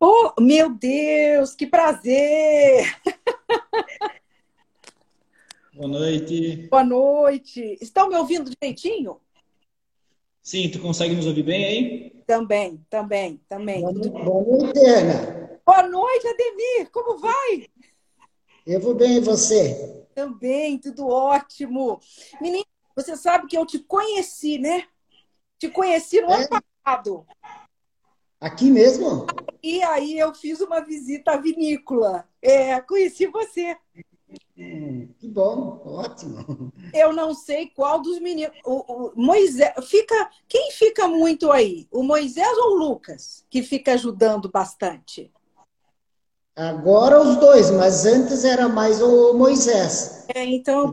Oh, 0.00 0.32
meu 0.40 0.70
Deus, 0.70 1.56
que 1.56 1.66
prazer! 1.66 2.84
Boa 5.74 5.88
noite. 5.88 6.68
Boa 6.70 6.84
noite. 6.84 7.76
Estão 7.80 8.08
me 8.08 8.14
ouvindo 8.14 8.48
direitinho? 8.48 9.20
Sim, 10.40 10.70
tu 10.70 10.80
consegue 10.80 11.16
nos 11.16 11.26
ouvir 11.26 11.42
bem 11.42 11.64
aí? 11.64 12.10
Também, 12.26 12.80
também, 12.88 13.40
também. 13.48 13.82
Boa 13.82 13.92
noite, 13.92 14.78
Ana. 14.86 15.60
Boa 15.66 15.82
noite, 15.88 16.28
Ademir. 16.28 16.90
Como 16.92 17.18
vai? 17.18 17.68
Eu 18.64 18.80
vou 18.80 18.94
bem, 18.94 19.16
e 19.16 19.20
você? 19.20 20.06
Também, 20.14 20.78
tudo 20.78 21.08
ótimo. 21.08 22.00
Menina, 22.40 22.64
você 22.94 23.16
sabe 23.16 23.48
que 23.48 23.58
eu 23.58 23.66
te 23.66 23.80
conheci, 23.80 24.58
né? 24.58 24.86
Te 25.58 25.68
conheci 25.68 26.20
no 26.20 26.30
é? 26.30 26.36
ano 26.36 26.48
passado. 26.48 27.26
Aqui 28.40 28.70
mesmo? 28.70 29.26
E 29.62 29.82
aí 29.82 30.16
eu 30.16 30.32
fiz 30.32 30.60
uma 30.60 30.80
visita 30.80 31.32
à 31.32 31.36
vinícola. 31.36 32.24
É, 32.40 32.80
conheci 32.80 33.26
você. 33.26 33.76
Hum, 34.56 35.08
que 35.18 35.26
bom, 35.26 35.82
ótimo. 35.84 36.72
Eu 36.94 37.12
não 37.12 37.34
sei 37.34 37.66
qual 37.74 38.00
dos 38.00 38.20
meninos. 38.20 38.56
O, 38.64 39.08
o, 39.08 39.12
Moisés 39.16 39.72
fica. 39.88 40.30
Quem 40.48 40.70
fica 40.70 41.08
muito 41.08 41.50
aí? 41.50 41.88
O 41.90 42.04
Moisés 42.04 42.56
ou 42.58 42.72
o 42.72 42.78
Lucas? 42.78 43.44
Que 43.50 43.62
fica 43.62 43.94
ajudando 43.94 44.48
bastante? 44.48 45.32
Agora 46.54 47.20
os 47.20 47.36
dois, 47.36 47.70
mas 47.72 48.06
antes 48.06 48.44
era 48.44 48.68
mais 48.68 49.02
o 49.02 49.32
Moisés. 49.34 50.26
É, 50.32 50.44
então. 50.44 50.92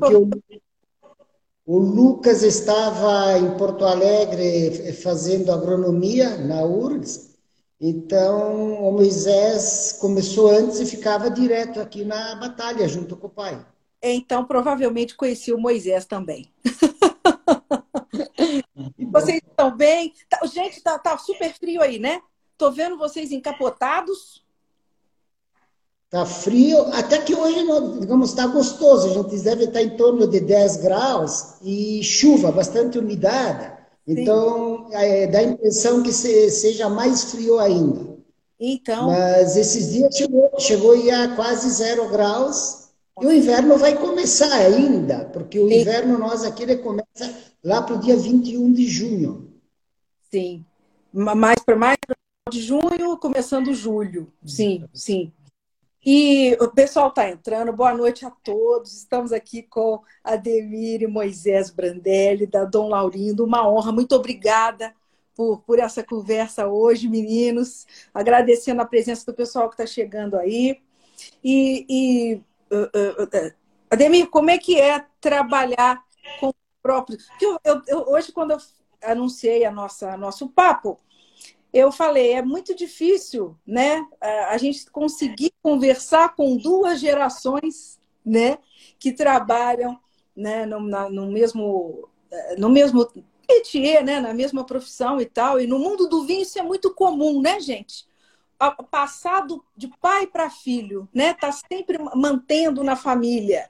O, 1.66 1.76
o 1.76 1.80
Lucas 1.80 2.42
estava 2.42 3.38
em 3.38 3.56
Porto 3.58 3.86
Alegre 3.86 4.94
fazendo 4.94 5.52
agronomia 5.52 6.38
na 6.38 6.64
URGS 6.64 7.35
então, 7.80 8.88
o 8.88 8.92
Moisés 8.92 9.98
começou 10.00 10.50
antes 10.50 10.80
e 10.80 10.86
ficava 10.86 11.30
direto 11.30 11.82
aqui 11.82 12.06
na 12.06 12.36
batalha, 12.36 12.88
junto 12.88 13.18
com 13.18 13.28
o 13.28 13.30
pai. 13.30 13.66
Então, 14.02 14.46
provavelmente 14.46 15.16
conheci 15.16 15.52
o 15.52 15.58
Moisés 15.58 16.06
também. 16.06 16.52
vocês 19.12 19.42
estão 19.46 19.76
bem? 19.76 20.14
Tá, 20.30 20.46
gente, 20.46 20.82
tá, 20.82 20.98
tá, 21.00 21.18
super 21.18 21.54
frio 21.54 21.82
aí, 21.82 22.00
né? 22.00 22.22
Tô 22.58 22.72
vendo 22.72 22.98
vocês 22.98 23.32
encapotados. 23.32 24.46
Tá 26.10 26.26
frio, 26.26 26.80
até 26.94 27.20
que 27.20 27.36
hoje, 27.36 27.60
digamos, 28.00 28.30
está 28.30 28.48
gostoso. 28.48 29.10
A 29.10 29.14
gente 29.14 29.44
deve 29.44 29.66
estar 29.66 29.82
em 29.82 29.98
torno 29.98 30.28
de 30.28 30.40
10 30.40 30.78
graus 30.78 31.56
e 31.62 32.02
chuva, 32.04 32.52
bastante 32.52 32.98
umidade. 32.98 33.75
Então, 34.08 34.88
é, 34.92 35.28
dá 35.28 35.40
a 35.40 35.44
impressão 35.44 36.04
que 36.04 36.14
se, 36.14 36.52
seja 36.52 36.90
mais 36.90 37.32
frio 37.32 37.60
ainda. 37.60 38.16
Então. 38.60 39.08
Mas 39.08 39.58
esses 39.58 39.92
dias 39.92 40.16
chegou, 40.16 40.52
chegou 40.60 40.94
a 41.12 41.36
quase 41.36 41.70
zero 41.70 42.08
graus. 42.10 42.86
E 43.22 43.26
o 43.26 43.32
inverno 43.32 43.78
vai 43.78 43.98
começar 43.98 44.54
ainda, 44.54 45.26
porque 45.26 45.58
o 45.58 45.70
Sim. 45.70 45.80
inverno 45.80 46.18
nós 46.18 46.44
aqui 46.44 46.64
ele 46.64 46.78
começa 46.78 47.34
lá 47.64 47.82
para 47.82 47.96
o 47.96 48.00
dia 48.00 48.16
21 48.16 48.74
de 48.74 48.88
junho. 48.88 49.54
Sim. 50.30 50.66
Mais 51.14 51.58
para 51.66 51.78
mais 51.78 51.98
de 52.52 52.62
junho, 52.62 53.18
começando 53.18 53.74
julho. 53.74 54.32
Sim, 54.46 54.84
sim. 54.94 55.32
E 56.06 56.56
o 56.62 56.68
pessoal 56.68 57.08
está 57.10 57.28
entrando. 57.28 57.74
Boa 57.74 57.92
noite 57.92 58.28
a 58.28 58.30
todos. 58.30 58.94
Estamos 58.96 59.34
aqui 59.34 59.64
com 59.64 60.04
Ademir 60.24 61.02
e 61.02 61.08
Moisés 61.08 61.72
Brandelli, 61.72 62.46
da 62.46 62.64
Dom 62.64 62.90
Laurindo. 62.90 63.44
Uma 63.44 63.68
honra. 63.68 63.92
Muito 63.92 64.16
obrigada 64.16 64.94
por, 65.36 65.62
por 65.62 65.80
essa 65.80 66.04
conversa 66.04 66.68
hoje, 66.68 67.08
meninos. 67.08 67.88
Agradecendo 68.14 68.84
a 68.84 68.86
presença 68.86 69.26
do 69.26 69.34
pessoal 69.34 69.68
que 69.68 69.74
está 69.74 69.88
chegando 69.88 70.38
aí. 70.38 70.80
E, 71.44 71.86
e 71.90 72.36
uh, 72.72 73.24
uh, 73.24 73.54
Ademir, 73.90 74.30
como 74.30 74.52
é 74.52 74.60
que 74.60 74.80
é 74.80 75.04
trabalhar 75.20 76.06
com 76.40 76.50
o 76.50 76.56
próprio. 76.84 77.18
Eu, 77.42 77.60
eu, 77.64 77.82
eu, 77.88 78.00
hoje, 78.10 78.32
quando 78.32 78.52
eu 78.52 78.60
anunciei 79.02 79.66
a 79.66 79.72
nossa 79.72 80.16
nosso 80.18 80.50
papo, 80.50 81.00
eu 81.76 81.92
falei, 81.92 82.32
é 82.32 82.42
muito 82.42 82.74
difícil, 82.74 83.54
né, 83.68 84.08
a 84.48 84.58
gente 84.58 84.90
conseguir 84.90 85.52
conversar 85.62 86.34
com 86.34 86.56
duas 86.56 87.02
gerações, 87.02 88.00
né, 88.26 88.60
que 88.98 89.12
trabalham, 89.12 90.00
né, 90.34 90.66
no, 90.66 90.80
na, 90.80 91.10
no 91.10 91.30
mesmo, 91.30 92.08
no 92.58 92.70
mesmo 92.70 93.06
métier, 93.48 94.06
né, 94.06 94.22
na 94.22 94.34
mesma 94.34 94.66
profissão 94.66 95.20
e 95.20 95.26
tal. 95.26 95.60
E 95.60 95.68
no 95.68 95.78
mundo 95.78 96.08
do 96.08 96.24
vinho 96.24 96.44
isso 96.44 96.58
é 96.58 96.64
muito 96.64 96.94
comum, 96.94 97.42
né, 97.42 97.60
gente? 97.60 98.08
Passado 98.90 99.62
de 99.76 99.90
pai 100.00 100.28
para 100.28 100.50
filho, 100.50 101.10
né, 101.14 101.34
tá 101.34 101.52
sempre 101.52 101.98
mantendo 102.16 102.86
na 102.86 102.96
família. 102.96 103.70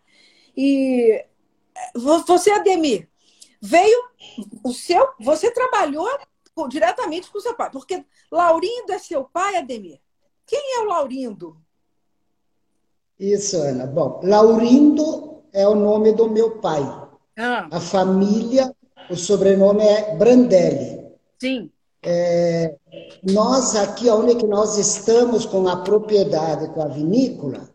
E 0.55 1.25
você, 1.95 2.51
Ademir, 2.51 3.09
veio 3.59 4.09
o 4.63 4.71
seu, 4.71 5.09
você 5.19 5.49
trabalhou 5.49 6.07
diretamente 6.69 7.29
com 7.29 7.39
seu 7.39 7.55
pai. 7.55 7.69
Porque 7.69 8.05
Laurindo 8.31 8.93
é 8.93 8.99
seu 8.99 9.25
pai, 9.25 9.57
Ademir? 9.57 9.99
Quem 10.45 10.77
é 10.77 10.81
o 10.81 10.85
Laurindo? 10.85 11.57
Isso, 13.19 13.57
Ana. 13.57 13.85
Bom, 13.85 14.21
Laurindo 14.23 15.43
é 15.51 15.67
o 15.67 15.75
nome 15.75 16.13
do 16.13 16.29
meu 16.29 16.59
pai. 16.59 16.81
Ah. 17.37 17.67
A 17.71 17.79
família, 17.79 18.73
o 19.09 19.15
sobrenome 19.15 19.83
é 19.83 20.15
Brandelli. 20.15 21.05
Sim. 21.39 21.71
É, 22.03 22.75
nós 23.23 23.75
aqui, 23.75 24.07
onde 24.09 24.35
que 24.35 24.45
nós 24.45 24.77
estamos 24.77 25.45
com 25.45 25.67
a 25.67 25.77
propriedade, 25.77 26.71
com 26.73 26.83
a 26.83 26.87
vinícola, 26.87 27.67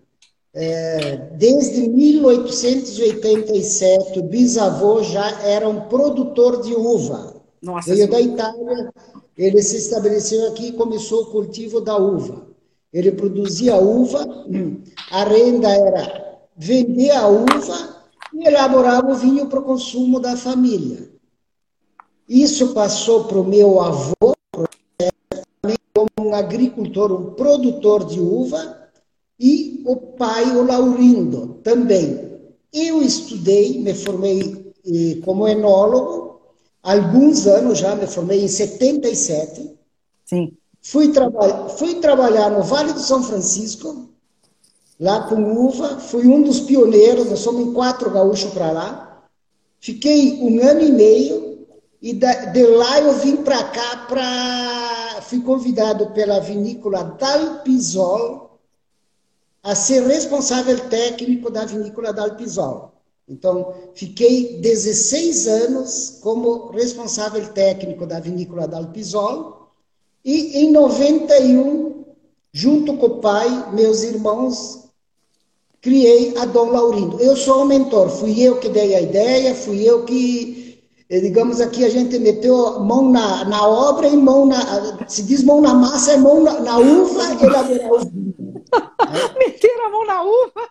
é, 0.55 1.17
desde 1.33 1.89
1887, 1.89 4.19
o 4.19 4.25
bisavô 4.25 5.03
já 5.03 5.43
era 5.43 5.69
um 5.69 5.89
produtor 5.89 6.63
de 6.63 6.75
uva. 6.75 7.40
Nossa, 7.63 7.95
Veio 7.95 8.11
da 8.11 8.21
Itália, 8.21 8.93
ele 9.37 9.63
se 9.63 9.77
estabeleceu 9.77 10.49
aqui 10.49 10.69
e 10.69 10.73
começou 10.73 11.23
o 11.23 11.27
cultivo 11.27 11.81
da 11.81 11.97
uva. 11.97 12.47
Ele 12.93 13.13
produzia 13.13 13.77
uva, 13.77 14.27
a 15.13 15.25
renda 15.25 15.69
era 15.69 16.41
vender 16.57 17.11
a 17.11 17.27
uva 17.29 18.05
e 18.33 18.47
elaborava 18.47 19.13
o 19.13 19.15
vinho 19.15 19.47
para 19.47 19.61
o 19.61 19.65
consumo 19.65 20.19
da 20.19 20.37
família. 20.37 21.11
Isso 22.29 22.73
passou 22.73 23.25
para 23.25 23.39
o 23.39 23.45
meu 23.45 23.81
avô, 23.81 24.35
como 25.93 26.31
um 26.31 26.35
agricultor, 26.35 27.13
um 27.13 27.35
produtor 27.35 28.05
de 28.05 28.21
uva, 28.21 28.79
e 29.39 29.83
o 29.87 29.97
pai, 29.97 30.45
o 30.57 30.65
Laurindo, 30.65 31.61
também. 31.63 32.31
Eu 32.73 33.03
estudei, 33.03 33.81
me 33.81 33.95
formei 33.95 34.73
eh, 34.87 35.21
como 35.25 35.49
enólogo, 35.49 36.20
alguns 36.83 37.47
anos 37.47 37.79
já, 37.79 37.95
me 37.95 38.07
formei 38.07 38.45
em 38.45 38.49
77. 38.49 39.77
Sim. 40.25 40.57
Fui, 40.83 41.13
traba 41.13 41.69
fui 41.71 41.97
trabalhar 41.97 42.51
no 42.51 42.63
Vale 42.63 42.93
do 42.93 43.01
São 43.01 43.23
Francisco, 43.23 44.09
lá 44.99 45.25
com 45.25 45.67
uva, 45.67 45.99
fui 45.99 46.27
um 46.27 46.43
dos 46.43 46.61
pioneiros, 46.61 47.29
nós 47.29 47.41
somos 47.41 47.67
em 47.67 47.73
quatro 47.73 48.11
gaúchos 48.11 48.53
para 48.53 48.71
lá. 48.71 49.27
Fiquei 49.79 50.41
um 50.43 50.63
ano 50.63 50.83
e 50.83 50.93
meio, 50.93 51.67
e 52.03 52.15
de 52.15 52.67
lá 52.67 53.01
eu 53.01 53.15
vim 53.19 53.37
para 53.39 53.63
cá 53.65 54.07
para. 54.09 55.23
Fui 55.23 55.41
convidado 55.43 56.11
pela 56.11 56.41
vinícola 56.41 57.05
Dalpisol 57.05 58.59
a 59.63 59.75
ser 59.75 60.03
responsável 60.07 60.89
técnico 60.89 61.51
da 61.51 61.65
vinícola 61.65 62.13
Dalpisol. 62.13 63.00
Então, 63.31 63.73
fiquei 63.95 64.59
16 64.61 65.47
anos 65.47 66.19
como 66.21 66.71
responsável 66.71 67.47
técnico 67.53 68.05
da 68.05 68.19
vinícola 68.19 68.67
da 68.67 68.79
Alpisol 68.79 69.69
e 70.25 70.59
em 70.65 70.73
91, 70.73 72.05
junto 72.53 72.97
com 72.97 73.07
o 73.07 73.21
pai, 73.21 73.73
meus 73.73 74.03
irmãos, 74.03 74.81
criei 75.81 76.37
a 76.39 76.45
Dom 76.45 76.71
Laurindo. 76.71 77.21
Eu 77.21 77.37
sou 77.37 77.63
o 77.63 77.65
mentor, 77.65 78.09
fui 78.11 78.43
eu 78.43 78.59
que 78.59 78.69
dei 78.69 78.97
a 78.97 79.01
ideia, 79.01 79.55
fui 79.55 79.89
eu 79.89 80.05
que, 80.05 80.83
eh, 81.09 81.21
digamos 81.21 81.61
aqui, 81.61 81.85
a 81.85 81.89
gente 81.89 82.19
meteu 82.19 82.81
mão 82.81 83.13
na, 83.13 83.45
na 83.45 83.65
obra 83.65 84.09
e 84.09 84.17
mão 84.17 84.45
na, 84.45 85.07
se 85.09 85.23
diz 85.23 85.45
mão 85.45 85.61
na 85.61 85.73
massa, 85.73 86.15
é 86.15 86.17
mão 86.17 86.43
na, 86.43 86.59
na 86.59 86.79
uva, 86.79 87.23
elaborar 87.41 87.93
o 87.93 87.99
vinho. 88.01 88.50
Meter 89.39 89.81
a 89.81 89.89
mão 89.89 90.07
na 90.07 90.23
uva. 90.23 90.69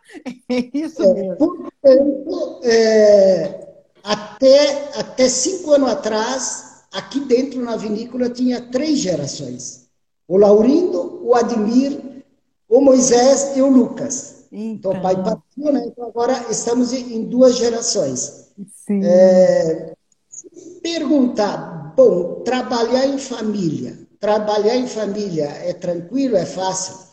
É 0.49 0.77
isso 0.77 1.03
é, 1.03 1.13
mesmo. 1.13 1.35
Portanto, 1.37 2.59
é, 2.63 3.67
até, 4.03 4.89
até 4.99 5.29
cinco 5.29 5.71
anos 5.71 5.89
atrás, 5.89 6.83
aqui 6.91 7.19
dentro 7.21 7.61
na 7.61 7.75
vinícola 7.75 8.29
tinha 8.29 8.61
três 8.61 8.99
gerações. 8.99 9.87
O 10.27 10.37
Laurindo, 10.37 11.19
o 11.23 11.35
Admir, 11.35 12.23
o 12.67 12.81
Moisés 12.81 13.55
e 13.55 13.61
o 13.61 13.69
Lucas. 13.69 14.45
Então, 14.51 14.91
então 14.91 15.01
pai 15.01 15.15
partiu, 15.15 15.71
né? 15.71 15.85
Então 15.87 16.07
agora 16.07 16.45
estamos 16.49 16.93
em 16.93 17.23
duas 17.25 17.55
gerações. 17.57 18.49
Sim. 18.85 19.01
É, 19.03 19.93
perguntar, 20.81 21.93
bom, 21.95 22.41
trabalhar 22.43 23.05
em 23.05 23.17
família 23.17 24.09
trabalhar 24.19 24.75
em 24.75 24.87
família 24.87 25.45
é 25.45 25.73
tranquilo, 25.73 26.35
é 26.35 26.45
fácil. 26.45 27.08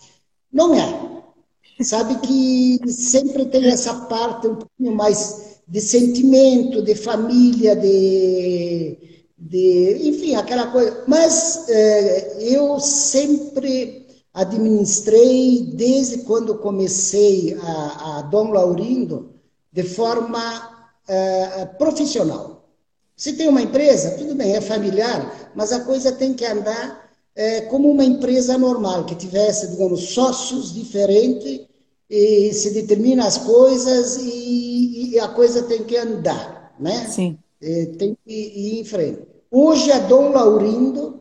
Não 0.57 0.75
é. 0.75 1.85
Sabe 1.85 2.15
que 2.21 2.81
sempre 2.91 3.45
tem 3.45 3.67
essa 3.67 3.93
parte 4.07 4.49
um 4.49 4.57
pouquinho 4.57 4.97
mais 4.97 5.59
de 5.69 5.83
sentimento, 5.83 6.81
de 6.81 6.95
família, 6.95 7.77
de, 7.77 9.27
de 9.37 10.09
enfim, 10.09 10.35
aquela 10.35 10.69
coisa. 10.69 11.05
Mas 11.07 11.69
é, 11.69 12.39
eu 12.41 12.81
sempre 12.81 14.07
administrei, 14.33 15.75
desde 15.75 16.23
quando 16.23 16.57
comecei 16.57 17.55
a, 17.61 18.21
a 18.21 18.23
Dom 18.23 18.53
Laurindo, 18.53 19.35
de 19.71 19.83
forma 19.83 20.89
é, 21.07 21.67
profissional. 21.67 22.67
Se 23.15 23.35
tem 23.35 23.47
uma 23.47 23.61
empresa, 23.61 24.13
tudo 24.13 24.35
bem, 24.35 24.57
é 24.57 24.63
familiar, 24.63 25.53
mas 25.55 25.71
a 25.71 25.81
coisa 25.81 26.13
tem 26.13 26.33
que 26.33 26.47
andar 26.47 27.06
é, 27.37 27.61
como 27.61 27.91
uma 27.91 28.05
empresa 28.05 28.57
normal, 28.57 29.05
que 29.05 29.15
tivesse, 29.15 29.69
digamos, 29.69 30.09
sócios 30.15 30.73
diferentes 30.73 31.67
e 32.09 32.53
se 32.55 32.71
determina 32.71 33.27
as 33.27 33.37
coisas 33.37 34.17
e, 34.17 35.11
e 35.13 35.21
a 35.21 35.29
coisa 35.29 35.63
tem 35.65 35.85
que 35.85 35.97
andar, 35.97 36.75
né? 36.81 37.07
Sim. 37.07 37.39
É, 37.61 37.87
tem 37.99 38.17
que 38.25 38.33
ir 38.33 38.81
em 38.81 38.85
frente. 38.85 39.21
Hoje 39.51 39.93
a 39.93 39.99
Dom 39.99 40.31
Laurindo 40.31 41.21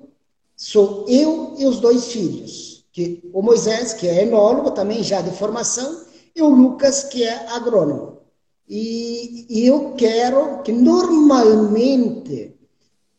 sou 0.56 1.06
eu 1.10 1.54
e 1.58 1.66
os 1.66 1.80
dois 1.80 2.06
filhos, 2.06 2.86
que 2.94 3.30
o 3.34 3.42
Moisés, 3.42 3.94
que 3.94 4.08
é 4.08 4.24
enólogo 4.24 4.72
também 4.72 5.04
já 5.04 5.22
de 5.22 5.32
formação, 5.32 6.06
e 6.34 6.42
o 6.42 6.48
Lucas, 6.48 7.04
que 7.04 7.24
é 7.24 7.48
agrônomo. 7.50 8.20
E, 8.68 9.46
e 9.50 9.66
eu 9.66 9.94
quero 9.94 10.62
que 10.64 10.72
normalmente 10.72 12.55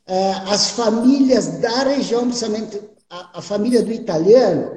as 0.06 0.70
famílias 0.70 1.58
da 1.58 1.82
região, 1.82 2.26
principalmente 2.26 2.80
a, 3.10 3.38
a 3.38 3.42
família 3.42 3.82
do 3.82 3.92
italiano, 3.92 4.76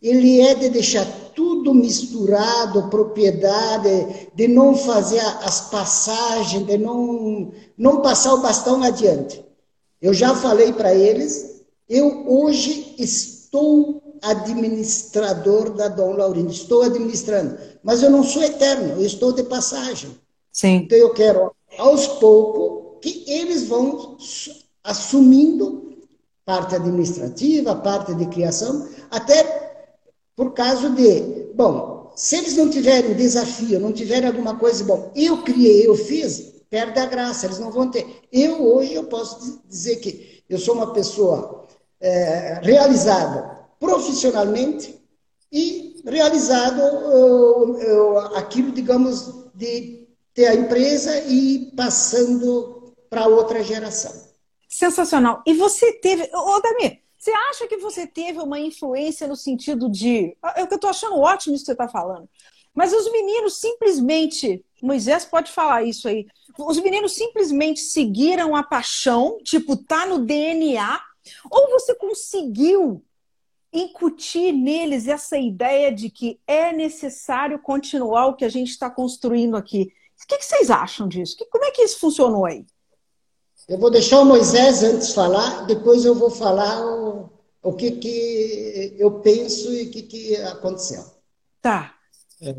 ele 0.00 0.40
é 0.40 0.54
de 0.54 0.70
deixar 0.70 1.06
tudo 1.34 1.74
misturado, 1.74 2.88
propriedade, 2.88 4.28
de 4.34 4.48
não 4.48 4.74
fazer 4.74 5.20
as 5.42 5.70
passagens, 5.70 6.66
de 6.66 6.78
não, 6.78 7.52
não 7.76 8.00
passar 8.00 8.34
o 8.34 8.42
bastão 8.42 8.82
adiante. 8.82 9.44
Eu 10.00 10.12
já 10.12 10.34
falei 10.34 10.72
para 10.72 10.94
eles, 10.94 11.62
eu 11.88 12.24
hoje 12.26 12.94
estou 12.98 14.02
administrador 14.22 15.70
da 15.70 15.88
Dom 15.88 16.12
Laurindo, 16.12 16.50
estou 16.50 16.82
administrando, 16.82 17.58
mas 17.82 18.02
eu 18.02 18.10
não 18.10 18.22
sou 18.22 18.42
eterno, 18.42 19.00
eu 19.00 19.06
estou 19.06 19.32
de 19.32 19.42
passagem. 19.42 20.10
Sim. 20.50 20.82
Então 20.84 20.98
eu 20.98 21.10
quero, 21.10 21.52
aos 21.78 22.06
poucos, 22.06 23.00
que 23.00 23.24
eles 23.26 23.64
vão 23.66 24.16
assumindo 24.84 25.96
parte 26.44 26.74
administrativa, 26.74 27.74
parte 27.76 28.14
de 28.14 28.26
criação, 28.26 28.88
até 29.10 29.86
por 30.34 30.52
causa 30.52 30.90
de, 30.90 31.52
bom, 31.54 32.12
se 32.16 32.36
eles 32.36 32.56
não 32.56 32.68
tiverem 32.68 33.14
desafio, 33.14 33.80
não 33.80 33.92
tiverem 33.92 34.28
alguma 34.28 34.56
coisa, 34.56 34.84
bom, 34.84 35.12
eu 35.14 35.42
criei, 35.42 35.86
eu 35.86 35.94
fiz, 35.94 36.52
perde 36.68 36.98
a 36.98 37.06
graça, 37.06 37.46
eles 37.46 37.58
não 37.58 37.70
vão 37.70 37.90
ter. 37.90 38.22
Eu 38.32 38.62
hoje 38.62 38.94
eu 38.94 39.04
posso 39.04 39.62
dizer 39.68 39.96
que 39.96 40.42
eu 40.48 40.58
sou 40.58 40.74
uma 40.74 40.92
pessoa 40.92 41.66
é, 42.00 42.60
realizada 42.62 43.58
profissionalmente 43.78 45.00
e 45.50 46.00
realizado 46.06 46.80
uh, 46.80 47.72
uh, 47.72 48.18
aquilo, 48.36 48.72
digamos, 48.72 49.50
de 49.54 50.08
ter 50.32 50.46
a 50.46 50.54
empresa 50.54 51.18
e 51.26 51.72
passando 51.76 52.94
para 53.10 53.26
outra 53.26 53.62
geração. 53.62 54.31
Sensacional. 54.72 55.42
E 55.46 55.52
você 55.52 55.92
teve, 55.92 56.30
ô 56.34 56.58
Damir, 56.60 57.02
você 57.18 57.30
acha 57.50 57.68
que 57.68 57.76
você 57.76 58.06
teve 58.06 58.38
uma 58.38 58.58
influência 58.58 59.28
no 59.28 59.36
sentido 59.36 59.86
de. 59.86 60.34
É 60.56 60.66
que 60.66 60.72
eu 60.72 60.76
estou 60.76 60.88
achando 60.88 61.18
ótimo 61.18 61.54
isso 61.54 61.62
que 61.62 61.66
você 61.66 61.72
está 61.72 61.90
falando. 61.90 62.26
Mas 62.74 62.90
os 62.94 63.12
meninos 63.12 63.60
simplesmente. 63.60 64.64
Moisés 64.82 65.26
pode 65.26 65.52
falar 65.52 65.82
isso 65.82 66.08
aí. 66.08 66.26
Os 66.58 66.80
meninos 66.80 67.12
simplesmente 67.12 67.80
seguiram 67.80 68.56
a 68.56 68.62
paixão, 68.62 69.38
tipo, 69.44 69.76
tá 69.76 70.06
no 70.06 70.18
DNA, 70.18 71.00
ou 71.50 71.70
você 71.70 71.94
conseguiu 71.94 73.04
incutir 73.70 74.52
neles 74.52 75.06
essa 75.06 75.36
ideia 75.36 75.92
de 75.92 76.08
que 76.08 76.40
é 76.46 76.72
necessário 76.72 77.58
continuar 77.58 78.26
o 78.26 78.36
que 78.36 78.44
a 78.44 78.48
gente 78.48 78.70
está 78.70 78.88
construindo 78.90 79.54
aqui. 79.54 79.92
O 80.22 80.26
que, 80.26 80.38
que 80.38 80.44
vocês 80.46 80.70
acham 80.70 81.06
disso? 81.06 81.36
Como 81.50 81.64
é 81.64 81.70
que 81.70 81.82
isso 81.82 82.00
funcionou 82.00 82.46
aí? 82.46 82.64
Eu 83.68 83.78
vou 83.78 83.90
deixar 83.90 84.20
o 84.20 84.24
Moisés 84.24 84.82
antes 84.82 85.12
falar, 85.12 85.66
depois 85.66 86.04
eu 86.04 86.14
vou 86.14 86.30
falar 86.30 86.84
o, 86.84 87.30
o 87.62 87.72
que, 87.72 87.92
que 87.92 88.96
eu 88.98 89.20
penso 89.20 89.72
e 89.72 89.84
o 89.84 89.90
que, 89.90 90.02
que 90.02 90.36
aconteceu. 90.36 91.04
Tá. 91.60 91.94
É, 92.40 92.54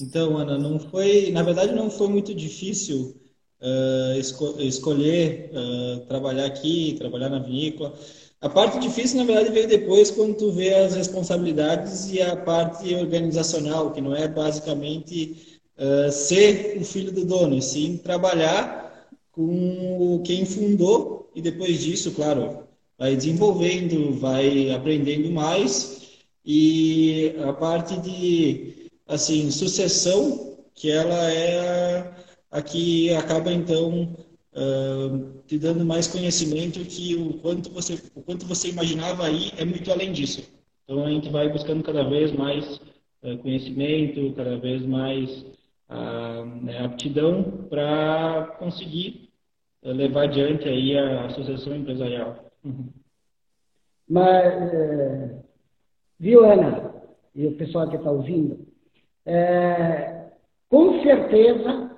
então, 0.00 0.36
Ana, 0.36 0.56
não 0.56 0.78
foi, 0.78 1.30
na 1.30 1.42
verdade, 1.42 1.74
não 1.74 1.90
foi 1.90 2.08
muito 2.08 2.34
difícil 2.34 3.16
uh, 3.60 4.18
esco 4.18 4.54
escolher 4.58 5.50
uh, 5.52 6.06
trabalhar 6.06 6.46
aqui, 6.46 6.94
trabalhar 6.98 7.28
na 7.28 7.38
vinícola. 7.38 7.92
A 8.40 8.48
parte 8.48 8.78
difícil, 8.78 9.18
na 9.18 9.24
verdade, 9.24 9.50
veio 9.50 9.68
depois 9.68 10.10
quando 10.10 10.36
tu 10.36 10.52
vê 10.52 10.72
as 10.72 10.94
responsabilidades 10.94 12.10
e 12.10 12.22
a 12.22 12.36
parte 12.36 12.94
organizacional, 12.94 13.92
que 13.92 14.00
não 14.00 14.14
é 14.14 14.28
basicamente 14.28 15.60
uh, 15.76 16.10
ser 16.10 16.78
o 16.80 16.84
filho 16.84 17.12
do 17.12 17.24
dono, 17.24 17.56
e 17.56 17.62
sim 17.62 17.96
trabalhar 17.98 18.87
com 19.38 20.20
quem 20.24 20.44
fundou 20.44 21.30
e 21.32 21.40
depois 21.40 21.80
disso, 21.80 22.10
claro, 22.10 22.64
vai 22.98 23.14
desenvolvendo, 23.14 24.12
vai 24.14 24.72
aprendendo 24.72 25.30
mais 25.30 26.18
e 26.44 27.36
a 27.44 27.52
parte 27.52 28.00
de 28.00 28.90
assim 29.06 29.48
sucessão 29.52 30.58
que 30.74 30.90
ela 30.90 31.32
é 31.32 32.12
a, 32.50 32.60
que 32.60 33.14
acaba 33.14 33.52
então 33.52 34.16
te 35.46 35.56
dando 35.56 35.84
mais 35.84 36.08
conhecimento 36.08 36.80
que 36.80 37.14
o 37.14 37.34
quanto 37.34 37.70
você 37.70 37.94
o 38.16 38.22
quanto 38.22 38.44
você 38.44 38.70
imaginava 38.70 39.24
aí 39.24 39.52
é 39.56 39.64
muito 39.64 39.92
além 39.92 40.10
disso. 40.10 40.42
Então 40.82 41.04
a 41.04 41.10
gente 41.10 41.28
vai 41.30 41.48
buscando 41.48 41.84
cada 41.84 42.02
vez 42.02 42.32
mais 42.32 42.80
uh, 43.22 43.38
conhecimento, 43.38 44.32
cada 44.34 44.58
vez 44.58 44.84
mais 44.84 45.30
uh, 45.88 46.44
né, 46.62 46.84
aptidão 46.84 47.66
para 47.70 48.56
conseguir 48.58 49.27
uh, 49.27 49.27
levar 49.82 50.24
adiante 50.24 50.68
aí 50.68 50.96
a 50.96 51.26
associação 51.26 51.74
empresarial. 51.76 52.36
Uhum. 52.64 52.88
Mas, 54.08 54.72
é, 54.74 55.38
viu, 56.18 56.44
Ana, 56.44 56.94
e 57.34 57.46
o 57.46 57.56
pessoal 57.56 57.88
que 57.88 57.96
está 57.96 58.10
ouvindo, 58.10 58.58
é, 59.26 60.30
com 60.68 61.02
certeza 61.02 61.90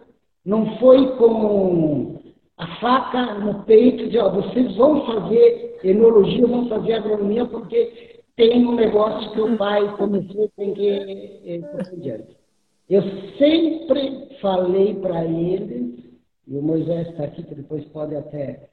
não 0.44 0.78
foi 0.78 1.16
com 1.16 2.20
a 2.56 2.66
faca 2.76 3.34
no 3.34 3.62
peito 3.64 4.08
de, 4.08 4.18
ó, 4.18 4.30
vocês 4.30 4.76
vão 4.76 5.06
fazer 5.06 5.78
enologia, 5.82 6.46
vão 6.46 6.68
fazer 6.68 6.94
agronomia, 6.94 7.46
porque 7.46 8.20
tem 8.36 8.66
um 8.66 8.74
negócio 8.74 9.32
que 9.32 9.40
o 9.40 9.56
pai 9.56 9.96
começou, 9.96 10.50
tem 10.56 10.74
que 10.74 10.82
ir 10.82 11.62
por 11.70 12.00
diante. 12.00 12.36
Eu 12.88 13.02
sempre 13.38 14.36
falei 14.40 14.94
para 14.96 15.24
eles, 15.24 16.09
e 16.50 16.58
o 16.58 16.62
Moisés 16.62 17.08
está 17.08 17.24
aqui, 17.24 17.44
que 17.44 17.54
depois 17.54 17.84
pode 17.86 18.16
até 18.16 18.68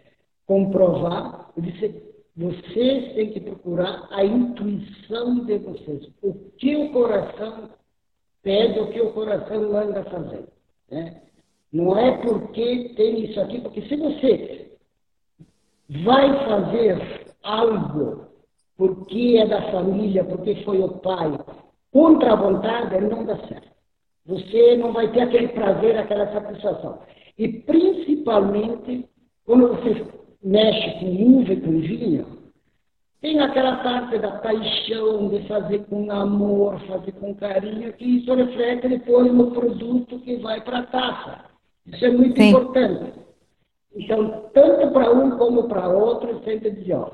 comprovar, 0.48 1.52
eu 1.56 1.62
disse, 1.62 2.04
vocês 2.36 3.14
têm 3.14 3.32
que 3.32 3.40
procurar 3.40 4.08
a 4.12 4.26
intuição 4.26 5.46
de 5.46 5.60
vocês. 5.60 6.10
O 6.24 6.34
que 6.58 6.76
o 6.76 6.92
coração 6.92 7.70
pede, 8.42 8.80
o 8.80 8.88
que 8.88 9.00
o 9.00 9.14
coração 9.14 9.72
manda 9.72 10.04
fazer. 10.06 10.48
Né? 10.90 11.22
Não 11.72 11.96
é 11.98 12.18
porque 12.18 12.94
tem 12.96 13.26
isso 13.26 13.40
aqui, 13.40 13.62
porque 13.62 13.82
se 13.84 13.96
você 13.96 14.72
vai 16.04 16.46
fazer 16.48 17.28
algo 17.44 18.28
porque 18.76 19.38
é 19.38 19.48
da 19.48 19.72
família, 19.72 20.24
porque 20.24 20.64
foi 20.64 20.80
o 20.80 20.90
pai, 21.00 21.38
contra 21.92 22.34
a 22.34 22.36
vontade, 22.36 23.02
não 23.02 23.26
dá 23.26 23.38
certo. 23.48 23.68
Você 24.26 24.78
não 24.78 24.94
vai 24.94 25.12
ter 25.12 25.22
aquele 25.22 25.48
prazer, 25.50 25.98
aquela 25.98 26.32
satisfação. 26.32 27.00
E 27.38 27.48
principalmente 27.48 29.08
quando 29.46 29.70
você 29.70 30.06
mexe 30.44 31.00
com 31.00 31.40
uva 31.40 31.54
e 31.54 31.62
com 31.62 31.80
vinho, 31.80 32.26
tem 33.22 33.40
aquela 33.40 33.78
parte 33.78 34.20
da 34.20 34.32
paixão 34.40 35.30
de 35.30 35.48
fazer 35.48 35.86
com 35.86 36.12
amor, 36.12 36.80
fazer 36.82 37.14
com 37.14 37.34
carinho, 37.36 37.94
que 37.94 38.06
isso 38.06 38.34
reflete 38.34 38.88
depois 38.88 39.34
no 39.34 39.52
produto 39.52 40.20
que 40.20 40.36
vai 40.38 40.62
para 40.62 40.80
a 40.80 40.86
taça. 40.86 41.46
Isso 41.86 42.06
é 42.06 42.12
muito 42.12 42.40
Sim. 42.40 42.50
importante. 42.50 43.14
Então, 43.96 44.50
tanto 44.54 44.92
para 44.92 45.12
um 45.12 45.38
como 45.38 45.64
para 45.68 45.88
outro, 45.88 46.44
sempre 46.44 46.72
dizer, 46.72 46.94
ó, 46.94 47.10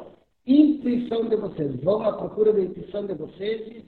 intuição 0.46 1.30
de 1.30 1.36
vocês, 1.38 1.76
vão 1.82 2.02
à 2.04 2.14
procura 2.14 2.52
da 2.52 2.62
intuição 2.62 3.06
de 3.06 3.14
vocês, 3.14 3.84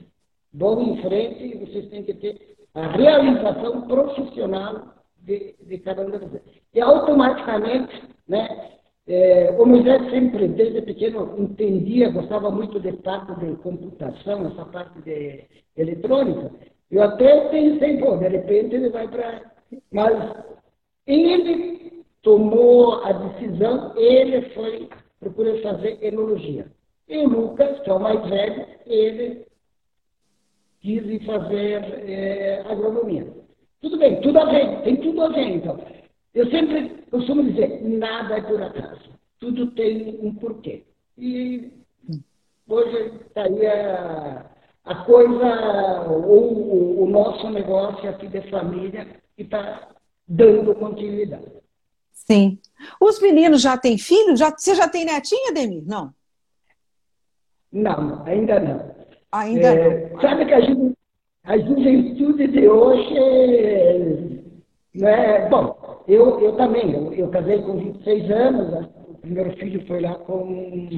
vão 0.54 0.82
em 0.82 1.02
frente 1.02 1.44
e 1.44 1.58
vocês 1.58 1.88
têm 1.90 2.02
que 2.02 2.14
ter 2.14 2.56
a 2.74 2.86
realização 2.88 3.82
profissional 3.82 4.94
de, 5.26 5.54
de 5.60 5.76
vocês. 6.18 6.42
E 6.74 6.80
automaticamente, 6.80 7.94
né, 8.28 8.72
É, 9.08 9.54
o 9.56 9.64
Moisés 9.64 10.02
sempre, 10.10 10.48
desde 10.48 10.82
pequeno, 10.82 11.32
entendia, 11.38 12.10
gostava 12.10 12.50
muito 12.50 12.80
de 12.80 12.92
parte 13.06 13.32
de 13.38 13.54
computação, 13.62 14.48
essa 14.48 14.64
parte 14.64 15.00
de 15.02 15.44
eletrônica. 15.76 16.50
Eu 16.90 17.04
até 17.04 17.48
pensei, 17.48 17.98
pô, 17.98 18.16
de 18.16 18.26
repente 18.26 18.74
ele 18.74 18.90
vai 18.90 19.06
para. 19.06 19.42
Mas 19.92 20.12
ele 21.06 22.04
tomou 22.20 23.04
a 23.04 23.12
decisão, 23.12 23.92
ele 23.96 24.42
foi 24.54 24.88
procurar 25.20 25.56
fazer 25.62 25.98
enologia. 26.02 26.66
E 27.08 27.18
o 27.18 27.28
Lucas, 27.28 27.78
que 27.82 27.90
é 27.90 27.94
o 27.94 28.00
mais 28.00 28.20
velho, 28.28 28.66
ele 28.86 29.46
quis 30.80 31.24
fazer 31.24 31.78
é, 32.10 32.64
agronomia. 32.66 33.35
Tudo 33.86 33.98
bem, 33.98 34.20
tudo 34.20 34.36
a 34.40 34.46
ver, 34.46 34.82
tem 34.82 34.96
tudo 34.96 35.22
a 35.22 35.28
ver, 35.28 35.48
então. 35.48 35.78
Eu 36.34 36.50
sempre 36.50 36.88
costumo 37.08 37.44
dizer, 37.44 37.80
nada 37.84 38.36
é 38.36 38.40
por 38.40 38.60
acaso. 38.60 39.10
Tudo 39.38 39.70
tem 39.70 40.18
um 40.20 40.34
porquê. 40.34 40.82
E 41.16 41.70
hoje 42.68 43.12
está 43.28 43.44
aí 43.44 43.64
a, 43.64 44.44
a 44.86 44.94
coisa, 45.04 46.10
ou 46.10 47.04
o 47.04 47.08
nosso 47.08 47.48
negócio 47.48 48.10
aqui 48.10 48.26
de 48.26 48.40
família, 48.50 49.06
que 49.36 49.42
está 49.44 49.90
dando 50.26 50.74
continuidade. 50.74 51.46
Sim. 52.12 52.58
Os 53.00 53.20
meninos 53.20 53.62
já 53.62 53.78
têm 53.78 53.96
filho? 53.98 54.36
Já, 54.36 54.50
você 54.50 54.74
já 54.74 54.88
tem 54.88 55.04
netinha, 55.04 55.52
Demir? 55.52 55.84
Não? 55.86 56.12
Não, 57.70 58.24
ainda 58.26 58.58
não. 58.58 58.96
Ainda 59.30 59.68
é, 59.68 60.10
não. 60.10 60.20
Sabe 60.20 60.44
que 60.44 60.54
a, 60.54 60.60
ju 60.60 60.95
a 61.46 61.58
juventude 61.58 62.48
de 62.48 62.68
hoje 62.68 63.16
é, 63.16 64.16
né? 64.94 65.48
Bom, 65.48 66.02
eu, 66.08 66.40
eu 66.40 66.52
também, 66.52 66.92
eu, 66.92 67.12
eu 67.12 67.28
casei 67.28 67.58
com 67.62 67.76
26 67.76 68.30
anos, 68.30 68.70
né? 68.72 68.88
o 69.08 69.14
primeiro 69.14 69.56
filho 69.56 69.86
foi 69.86 70.00
lá 70.00 70.14
com 70.14 70.88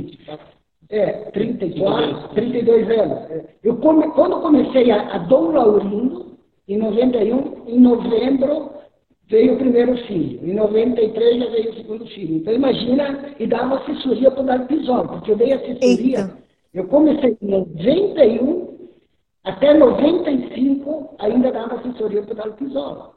é, 0.88 1.30
34, 1.32 2.28
32 2.34 2.90
anos. 2.90 3.44
Eu 3.62 3.76
come, 3.76 4.08
quando 4.12 4.40
comecei 4.40 4.90
a, 4.90 5.14
a 5.14 5.18
Dom 5.18 5.52
Laurindo, 5.52 6.38
em 6.66 6.78
91, 6.78 7.64
em 7.66 7.80
novembro 7.80 8.70
veio 9.28 9.54
o 9.54 9.58
primeiro 9.58 9.96
filho. 10.06 10.40
Em 10.42 10.54
93 10.54 11.38
já 11.38 11.50
veio 11.50 11.70
o 11.70 11.74
segundo 11.74 12.06
filho. 12.06 12.36
Então 12.36 12.54
imagina, 12.54 13.34
e 13.38 13.46
dava 13.46 13.76
assessoria 13.76 14.30
para 14.30 14.42
o 14.42 14.46
Darpisol, 14.46 15.08
porque 15.08 15.32
eu 15.32 15.36
dei 15.36 15.52
assessoria. 15.52 16.18
Eita. 16.18 16.38
Eu 16.72 16.86
comecei 16.86 17.36
em 17.40 17.48
91, 17.48 18.67
até 19.48 19.72
95 19.72 21.16
ainda 21.18 21.50
dava 21.50 21.76
assessoria 21.76 22.22
para 22.22 22.32
o 22.32 22.36
Darpisol. 22.36 23.14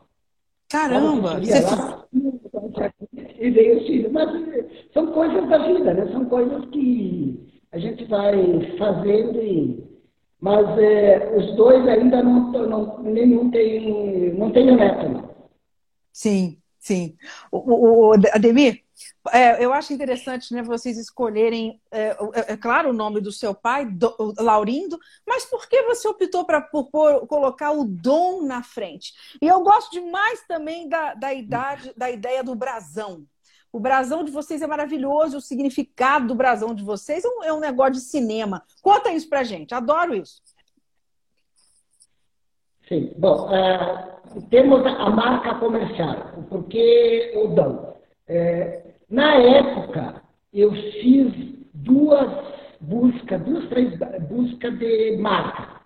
Caramba! 0.70 1.34
Lá, 1.34 2.06
e 3.38 3.50
veio 3.50 3.78
o 3.78 3.86
filho. 3.86 4.14
Mas 4.14 4.30
eh, 4.54 4.66
são 4.94 5.08
coisas 5.08 5.50
da 5.50 5.58
vida, 5.68 5.94
né? 5.94 6.10
São 6.14 6.26
coisas 6.26 6.66
que 6.70 7.38
a 7.74 7.78
gente 7.78 8.06
vai 8.06 8.78
fazendo 8.78 9.42
e 9.42 9.92
mas 10.40 10.66
é, 10.80 11.36
os 11.38 11.56
dois 11.56 11.88
ainda 11.88 12.24
não, 12.24 12.52
não 12.52 13.04
nenhum 13.04 13.52
tem 13.52 14.34
não 14.34 14.52
tem 14.52 14.76
neto. 14.76 15.30
Sim, 16.12 16.58
sim. 16.80 17.16
O, 17.52 17.58
o, 17.58 18.10
o 18.10 18.14
Ademir, 18.14 18.82
é, 19.32 19.64
eu 19.64 19.72
acho 19.74 19.94
interessante 19.94 20.54
né, 20.54 20.64
vocês 20.64 20.98
escolherem, 20.98 21.80
é, 21.92 22.10
é, 22.34 22.54
é 22.54 22.58
claro, 22.58 22.90
o 22.90 22.94
nome 22.94 23.22
do 23.22 23.32
seu 23.32 23.54
pai, 23.54 23.86
do, 23.86 24.16
Laurindo, 24.40 24.98
mas 25.28 25.46
por 25.46 25.68
que 25.68 25.82
você 25.84 26.08
optou 26.08 26.46
para 26.46 26.62
colocar 26.62 27.72
o 27.72 27.86
dom 27.86 28.44
na 28.44 28.64
frente? 28.64 29.14
E 29.42 29.48
eu 29.48 29.62
gosto 29.62 29.92
demais 29.92 30.46
também 30.48 30.90
da, 30.90 31.14
da, 31.14 31.34
idade, 31.34 31.94
da 31.96 32.10
ideia 32.10 32.44
do 32.44 32.56
brasão. 32.56 33.26
O 33.72 33.80
brasão 33.80 34.24
de 34.24 34.32
vocês 34.32 34.62
é 34.62 34.68
maravilhoso, 34.68 35.38
o 35.38 35.42
significado 35.42 36.28
do 36.28 36.36
brasão 36.36 36.76
de 36.76 36.84
vocês 36.84 37.24
é 37.24 37.28
um, 37.28 37.44
é 37.44 37.54
um 37.54 37.60
negócio 37.60 37.94
de 37.94 38.02
cinema. 38.02 38.64
Conta 38.82 39.12
isso 39.12 39.30
pra 39.30 39.44
gente, 39.44 39.74
adoro 39.74 40.14
isso. 40.14 40.42
Sim, 42.88 43.14
bom, 43.18 43.48
uh, 43.48 44.42
temos 44.50 44.86
a 44.86 45.10
marca 45.10 45.56
comercial, 45.56 46.34
o 46.38 46.44
porquê 46.44 47.32
o 47.38 47.48
dão. 47.48 47.96
É, 48.28 48.81
na 49.12 49.36
época, 49.36 50.24
eu 50.54 50.72
fiz 50.72 51.34
duas 51.74 52.30
buscas, 52.80 53.42
duas, 53.44 53.68
três 53.68 54.00
buscas 54.30 54.80
de 54.80 55.18
marca. 55.18 55.82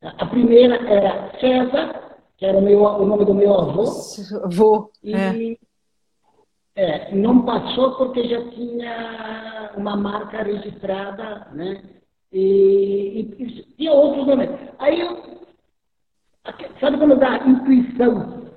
A 0.00 0.26
primeira 0.26 0.76
era 0.88 1.32
César, 1.40 2.16
que 2.36 2.46
era 2.46 2.56
o, 2.56 2.62
meu, 2.62 2.82
o 2.82 3.04
nome 3.04 3.24
do 3.24 3.34
meu 3.34 3.52
avô. 3.52 3.84
Avô. 4.44 4.92
E, 5.02 5.12
é. 5.12 5.56
É, 6.76 7.14
não 7.14 7.42
passou 7.44 7.96
porque 7.96 8.28
já 8.28 8.48
tinha 8.50 9.72
uma 9.76 9.96
marca 9.96 10.42
registrada, 10.42 11.48
né? 11.52 11.82
E, 12.30 13.34
e, 13.38 13.62
tinha 13.76 13.92
outros 13.92 14.26
nomes. 14.26 14.50
Aí, 14.78 15.00
eu, 15.00 15.40
sabe 16.78 16.98
quando 16.98 17.16
dá 17.16 17.38
intuição? 17.38 18.52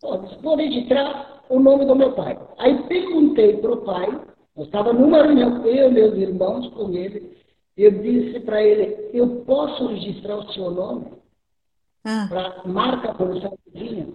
Pô, 0.00 0.18
vou 0.42 0.56
registrar 0.56 1.35
o 1.48 1.60
nome 1.60 1.84
do 1.84 1.94
meu 1.94 2.12
pai. 2.12 2.38
Aí 2.58 2.82
perguntei 2.88 3.56
para 3.58 3.72
o 3.72 3.82
pai, 3.82 4.20
eu 4.56 4.64
estava 4.64 4.92
numa 4.92 5.22
reunião, 5.22 5.64
eu 5.66 5.88
e 5.88 5.92
meus 5.92 6.16
irmãos 6.16 6.68
com 6.70 6.92
ele, 6.92 7.36
eu 7.76 7.90
disse 7.90 8.40
para 8.40 8.62
ele, 8.62 9.10
eu 9.12 9.42
posso 9.46 9.86
registrar 9.88 10.36
o 10.36 10.52
seu 10.52 10.70
nome? 10.70 11.06
Ah. 12.04 12.26
Para 12.28 12.62
marca 12.64 13.14
policialzinha? 13.14 14.08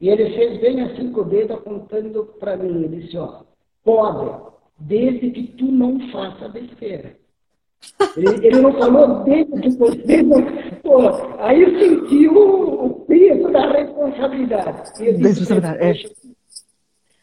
E 0.00 0.08
ele 0.08 0.30
fez 0.30 0.60
bem 0.60 0.80
assim 0.82 1.12
com 1.12 1.20
o 1.20 1.24
dedo 1.24 1.54
apontando 1.54 2.24
para 2.38 2.56
mim. 2.56 2.84
Ele 2.84 3.02
disse, 3.02 3.18
ó, 3.18 3.42
pode, 3.84 4.54
desde 4.78 5.30
que 5.30 5.42
tu 5.58 5.66
não 5.66 5.98
faça 6.10 6.48
besteira. 6.48 7.16
Ele, 8.16 8.46
ele 8.46 8.60
não 8.60 8.72
falou 8.74 9.24
desde 9.24 9.60
que 9.60 9.70
você 9.70 10.22
não... 10.22 10.42
Pô, 10.82 10.98
aí 11.38 11.62
eu 11.62 11.78
senti 11.78 12.28
o, 12.28 13.04
peso 13.06 13.50
da 13.50 13.72
responsabilidade. 13.72 15.02
E 15.02 15.10
responsabilidade, 15.12 15.82
é. 15.82 16.39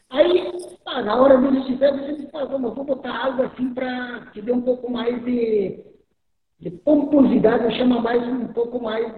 Aí, 0.09 0.51
na 0.85 1.21
hora 1.21 1.37
do 1.37 1.57
estiver, 1.59 1.91
você 1.91 2.13
disse, 2.13 2.29
ah, 2.33 2.45
vamos, 2.45 2.73
vou 2.73 2.85
botar 2.85 3.25
algo 3.25 3.43
assim 3.43 3.73
para 3.73 4.27
que 4.33 4.41
dê 4.41 4.51
um 4.51 4.61
pouco 4.61 4.89
mais 4.89 5.23
de, 5.25 5.83
de 6.59 6.71
pomposidade, 6.71 7.65
eu 7.65 7.71
chamo 7.71 8.01
mais 8.01 8.25
um 8.27 8.47
pouco 8.47 8.81
mais 8.81 9.13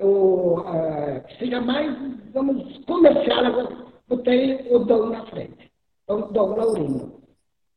eu, 0.00 0.54
uh, 0.54 1.38
seja 1.38 1.60
mais, 1.60 1.94
vamos, 2.32 2.84
comercial, 2.86 3.44
eu 3.44 3.86
botei 4.08 4.66
o 4.74 4.78
Dom 4.80 5.10
na 5.10 5.26
frente. 5.26 5.70
Então, 6.04 6.32
Dom 6.32 6.56
Laurindo. 6.56 7.20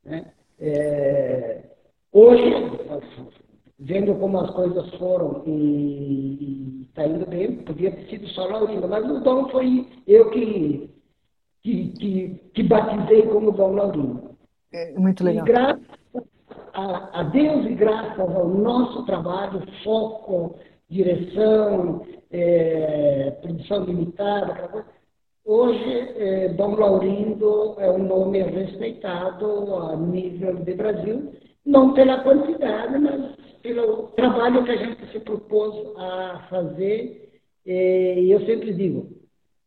Né? 0.06 0.32
É, 0.58 1.64
hoje, 2.14 2.50
vendo 3.78 4.16
como 4.16 4.40
as 4.40 4.52
coisas 4.52 4.90
foram 4.96 5.44
e 5.46 6.88
está 6.88 7.06
indo 7.06 7.26
bem, 7.26 7.58
podia 7.64 7.92
ter 7.92 8.08
sido 8.08 8.28
só 8.30 8.46
Laurindo, 8.46 8.88
mas 8.88 9.06
o 9.06 9.20
Dom 9.20 9.50
foi 9.50 9.86
eu 10.08 10.30
que, 10.32 10.93
que, 11.64 11.88
que, 11.94 12.42
que 12.54 12.64
batizei 12.64 13.24
como 13.24 13.52
Dom 13.52 13.74
Laurindo. 13.74 14.36
É, 14.74 14.92
muito 15.00 15.24
legal. 15.24 15.46
E 15.46 15.50
graças 15.50 15.82
a, 16.74 17.20
a 17.22 17.24
Deus 17.24 17.66
e 17.66 17.74
graças 17.76 18.20
ao 18.20 18.48
nosso 18.48 19.06
trabalho, 19.06 19.64
foco, 19.84 20.56
direção, 20.90 22.06
é, 22.32 23.32
produção 23.42 23.86
limitada. 23.86 24.86
Hoje, 25.46 26.14
é, 26.18 26.50
Dom 26.50 26.76
Laurindo 26.76 27.76
é 27.78 27.90
um 27.90 28.04
nome 28.04 28.42
respeitado 28.42 29.76
a 29.76 29.96
nível 29.96 30.56
de 30.56 30.74
Brasil, 30.74 31.34
não 31.66 31.94
pela 31.94 32.24
quantidade, 32.24 32.98
mas 32.98 33.36
pelo 33.62 34.08
trabalho 34.16 34.64
que 34.66 34.72
a 34.72 34.78
gente 34.78 35.12
se 35.12 35.20
propôs 35.20 35.74
a 35.98 36.48
fazer. 36.50 37.22
É, 37.66 38.20
e 38.20 38.32
eu 38.32 38.46
sempre 38.46 38.74
digo 38.74 39.23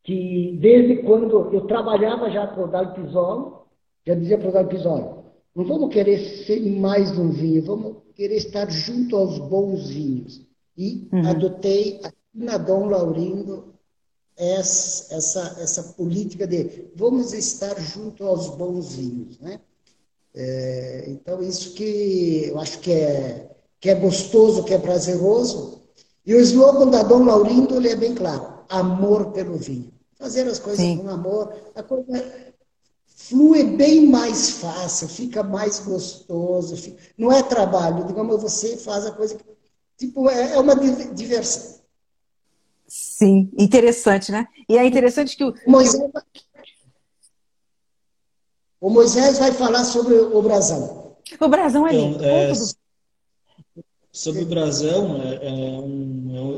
que 0.07 0.57
desde 0.61 1.03
quando 1.03 1.53
eu 1.53 1.63
trabalhava 1.63 2.31
já 2.31 2.47
com 2.47 2.63
o 2.63 2.69
Dal 2.69 2.95
Pisolo, 2.95 3.67
já 4.07 4.15
dizia 4.15 4.39
para 4.39 4.49
o 4.49 4.53
Dal 4.53 4.69
Pisolo, 4.69 5.25
não 5.53 5.65
vamos 5.65 5.93
querer 5.93 6.19
ser 6.47 6.61
mais 6.61 7.19
um 7.19 7.31
vinho, 7.31 7.65
vamos 7.65 7.97
querer 8.15 8.37
estar 8.37 8.71
junto 8.71 9.17
aos 9.17 9.39
bons 9.41 9.89
vinhos 9.89 10.47
e 10.79 11.09
uhum. 11.13 11.29
adotei 11.29 12.01
na 12.33 12.57
Dom 12.57 12.87
Laurindo 12.87 13.75
essa, 14.37 15.13
essa, 15.13 15.57
essa 15.61 15.83
política 15.95 16.47
de 16.47 16.89
vamos 16.95 17.33
estar 17.33 17.75
junto 17.81 18.25
aos 18.25 18.51
bons 18.51 18.95
vinhos, 18.95 19.41
né? 19.41 19.61
É, 20.37 21.05
então, 21.09 21.43
isso 21.43 21.73
que 21.73 22.45
eu 22.47 22.61
acho 22.61 22.79
que 22.79 22.93
é, 22.93 23.51
que 23.81 23.91
é 23.91 23.95
gostoso, 23.95 24.63
que 24.63 24.75
é 24.75 24.79
prazeroso. 24.79 25.81
E 26.25 26.35
o 26.35 26.41
slogan 26.41 26.91
da 26.91 27.03
Dom 27.03 27.25
Laurindo 27.25 27.77
ele 27.77 27.89
é 27.89 27.97
bem 27.97 28.15
claro: 28.15 28.61
amor 28.69 29.33
pelo 29.33 29.57
vinho. 29.57 29.96
Fazer 30.19 30.47
as 30.47 30.59
coisas 30.59 30.85
Sim. 30.85 30.99
com 30.99 31.09
amor, 31.09 31.55
a 31.75 31.83
coisa 31.83 32.55
flui 33.07 33.65
bem 33.65 34.07
mais 34.07 34.51
fácil, 34.51 35.09
fica 35.09 35.43
mais 35.43 35.81
gostoso. 35.81 36.77
Fica... 36.77 37.03
Não 37.19 37.31
é 37.31 37.43
trabalho, 37.43 38.07
digamos, 38.07 38.41
você 38.41 38.77
faz 38.77 39.05
a 39.07 39.13
coisa 39.13 39.35
que 39.35 39.45
Tipo, 39.97 40.29
é, 40.29 40.55
é 40.55 40.61
uma 40.61 40.75
diversão. 40.77 41.81
Sim, 42.87 43.51
interessante, 43.59 44.31
né? 44.31 44.47
E 44.69 44.77
é 44.77 44.87
interessante 44.87 45.37
que 45.37 45.45
o. 45.45 45.55
Moisés... 45.67 46.11
O 48.79 48.91
Moisés 48.91 49.39
vai 49.39 49.53
falar 49.53 49.85
sobre 49.85 50.15
o 50.15 50.43
brasão. 50.43 51.17
O 51.41 51.49
brasão 51.49 51.89
é 51.89 51.93
lindo. 51.93 52.17
Então, 52.17 52.29
é, 52.29 52.53
sobre 54.13 54.43
o 54.43 54.47
brasão, 54.47 55.21
é, 55.23 55.35
é 55.37 55.51
um, 55.51 55.73
é 55.73 55.81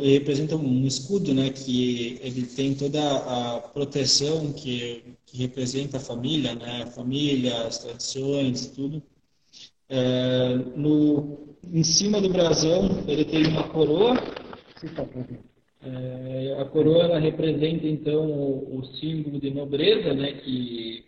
ele 0.08 0.18
representa 0.18 0.56
um 0.56 0.86
escudo, 0.86 1.34
né? 1.34 1.50
Que 1.50 2.18
ele 2.22 2.46
tem 2.46 2.74
toda 2.74 2.98
a 3.00 3.60
proteção 3.60 4.52
que, 4.52 5.04
que 5.26 5.36
representa 5.36 5.98
a 5.98 6.00
família, 6.00 6.54
né? 6.54 6.86
Família, 6.86 7.66
as 7.66 7.78
tradições, 7.78 8.68
tudo. 8.68 9.02
É, 9.88 10.54
no, 10.76 11.56
em 11.72 11.84
cima 11.84 12.20
do 12.20 12.28
brasão, 12.30 13.04
ele 13.06 13.24
tem 13.24 13.46
uma 13.46 13.68
coroa. 13.68 14.14
É, 15.82 16.56
a 16.58 16.64
coroa 16.64 17.04
ela 17.04 17.18
representa 17.18 17.86
então 17.86 18.26
o, 18.30 18.78
o, 18.78 18.84
símbolo 18.96 19.38
de 19.38 19.50
nobreza, 19.50 20.14
né? 20.14 20.32
Que 20.32 21.04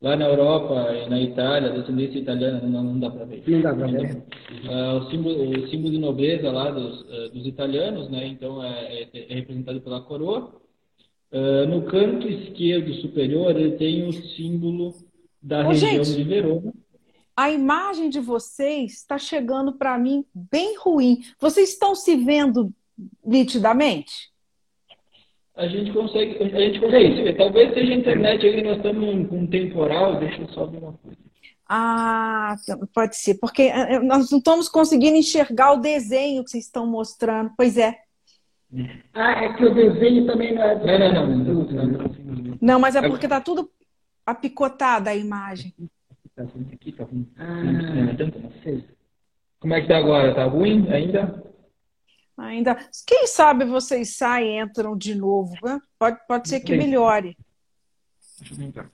lá 0.00 0.16
na 0.16 0.26
Europa 0.26 0.92
e 0.94 1.08
na 1.08 1.20
Itália, 1.20 1.72
descendência 1.72 2.18
italiana, 2.18 2.60
não, 2.60 2.82
não 2.82 3.00
dá 3.00 3.10
para 3.10 3.24
ver. 3.24 3.42
Não 3.46 3.60
dá 3.60 3.74
para 3.74 3.86
ver. 3.86 4.22
É, 4.68 4.92
o, 4.92 5.10
símbolo, 5.10 5.50
o 5.50 5.68
símbolo 5.68 5.90
de 5.90 5.98
nobreza 5.98 6.50
lá 6.50 6.70
dos, 6.70 7.00
uh, 7.02 7.30
dos 7.30 7.46
italianos, 7.46 8.08
né? 8.08 8.26
Então 8.26 8.62
é, 8.62 9.08
é, 9.12 9.32
é 9.32 9.34
representado 9.34 9.80
pela 9.80 10.00
coroa. 10.00 10.52
Uh, 11.30 11.66
no 11.68 11.82
canto 11.82 12.26
esquerdo 12.26 12.94
superior 12.94 13.54
ele 13.54 13.72
tem 13.76 14.08
o 14.08 14.12
símbolo 14.12 14.94
da 15.42 15.60
Ô, 15.60 15.68
região 15.68 16.04
gente, 16.04 16.16
de 16.16 16.24
Verona. 16.24 16.72
A 17.36 17.50
imagem 17.50 18.08
de 18.08 18.18
vocês 18.18 18.94
está 18.94 19.18
chegando 19.18 19.72
para 19.72 19.98
mim 19.98 20.24
bem 20.34 20.76
ruim. 20.78 21.22
Vocês 21.38 21.70
estão 21.70 21.94
se 21.94 22.16
vendo 22.16 22.72
nitidamente? 23.24 24.32
A 25.58 25.66
gente 25.66 25.92
consegue, 25.92 26.40
a 26.40 26.60
gente 26.60 26.78
consegue 26.78 27.22
ver. 27.22 27.36
Talvez 27.36 27.74
seja 27.74 27.92
a 27.92 27.96
internet 27.96 28.46
aí, 28.46 28.62
nós 28.62 28.76
estamos 28.76 29.28
com 29.28 29.38
um 29.38 29.46
temporal, 29.48 30.20
deixa 30.20 30.40
eu 30.40 30.48
só 30.50 30.66
ver 30.66 30.78
uma 30.78 30.92
coisa. 30.92 31.18
Ah, 31.68 32.54
pode 32.94 33.16
ser, 33.16 33.34
porque 33.34 33.62
eh, 33.62 33.94
eh, 33.94 33.98
nós 33.98 34.30
não 34.30 34.38
estamos 34.38 34.68
conseguindo 34.68 35.16
enxergar 35.16 35.72
o 35.72 35.80
desenho 35.80 36.44
que 36.44 36.50
vocês 36.50 36.64
estão 36.64 36.86
mostrando. 36.86 37.50
Pois 37.56 37.76
é. 37.76 37.98
Ah, 39.12 39.44
é 39.44 39.52
que 39.54 39.64
o 39.64 39.74
desenho 39.74 40.26
também 40.26 40.54
não 40.54 40.62
é. 40.62 40.76
Não, 40.76 41.12
não, 41.12 41.36
não. 41.36 41.64
Não, 41.64 42.58
não 42.62 42.80
mas 42.80 42.94
é 42.94 43.02
porque 43.02 43.26
está 43.26 43.40
tudo 43.40 43.68
apicotada 44.24 45.10
a 45.10 45.16
imagem. 45.16 45.74
Tá 46.36 46.44
aqui, 46.72 46.92
tá 46.92 47.02
ruim. 47.02 47.28
Ah, 47.36 47.62
Como 49.58 49.74
é 49.74 49.80
que 49.80 49.88
tá 49.88 49.98
agora? 49.98 50.32
Tá 50.36 50.44
ruim 50.44 50.86
ainda? 50.92 51.47
Ainda. 52.38 52.76
Quem 53.04 53.26
sabe 53.26 53.64
vocês 53.64 54.16
saem 54.16 54.58
e 54.58 54.62
entram 54.62 54.96
de 54.96 55.14
novo. 55.14 55.54
Né? 55.62 55.80
Pode, 55.98 56.18
pode 56.28 56.48
ser 56.48 56.60
que 56.60 56.76
melhore. 56.76 57.36
Deixa 58.38 58.54
eu 58.54 58.58
tentar. 58.58 58.90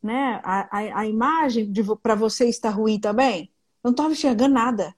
Né? 0.00 0.40
A, 0.44 0.78
a, 0.78 1.00
a 1.00 1.06
imagem 1.06 1.72
para 2.00 2.14
você 2.14 2.48
está 2.48 2.70
ruim 2.70 3.00
também? 3.00 3.50
Eu 3.82 3.88
não 3.88 3.90
estava 3.90 4.12
enxergando 4.12 4.54
nada. 4.54 4.94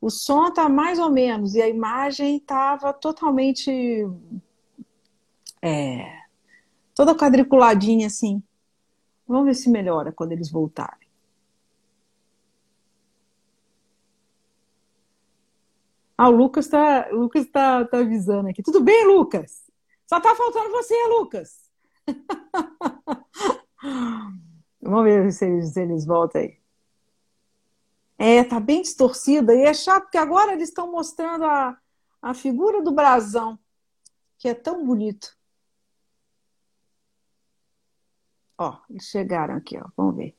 O 0.00 0.08
som 0.10 0.48
está 0.48 0.68
mais 0.68 0.98
ou 0.98 1.10
menos 1.10 1.54
e 1.54 1.60
a 1.62 1.68
imagem 1.68 2.36
estava 2.36 2.92
totalmente 2.92 4.06
é, 5.60 6.22
toda 6.94 7.14
quadriculadinha 7.14 8.06
assim. 8.06 8.42
Vamos 9.26 9.46
ver 9.46 9.54
se 9.54 9.70
melhora 9.70 10.12
quando 10.12 10.32
eles 10.32 10.50
voltarem. 10.50 11.08
Ah, 16.16 16.28
o 16.28 16.32
Lucas 16.32 16.66
está 16.66 17.08
Lucas 17.10 17.46
tá, 17.46 17.84
tá 17.84 17.98
avisando 17.98 18.48
aqui. 18.48 18.62
Tudo 18.62 18.80
bem, 18.80 19.06
Lucas? 19.06 19.64
Só 20.06 20.20
tá 20.20 20.34
faltando 20.34 20.70
você, 20.70 20.94
Lucas. 21.08 21.70
Vamos 24.80 25.04
ver 25.04 25.32
se 25.32 25.46
eles, 25.46 25.72
se 25.72 25.82
eles 25.82 26.04
voltam 26.04 26.42
aí. 26.42 26.58
É, 28.16 28.44
tá 28.44 28.60
bem 28.60 28.82
distorcida. 28.82 29.54
E 29.54 29.62
é 29.62 29.74
chato, 29.74 30.04
porque 30.04 30.18
agora 30.18 30.52
eles 30.52 30.68
estão 30.68 30.90
mostrando 30.90 31.44
a, 31.44 31.76
a 32.22 32.34
figura 32.34 32.82
do 32.82 32.92
brasão, 32.92 33.58
que 34.38 34.48
é 34.48 34.54
tão 34.54 34.86
bonito. 34.86 35.36
Ó, 38.58 38.78
eles 38.88 39.04
chegaram 39.04 39.56
aqui, 39.56 39.78
ó. 39.78 39.88
Vamos 39.96 40.16
ver. 40.16 40.34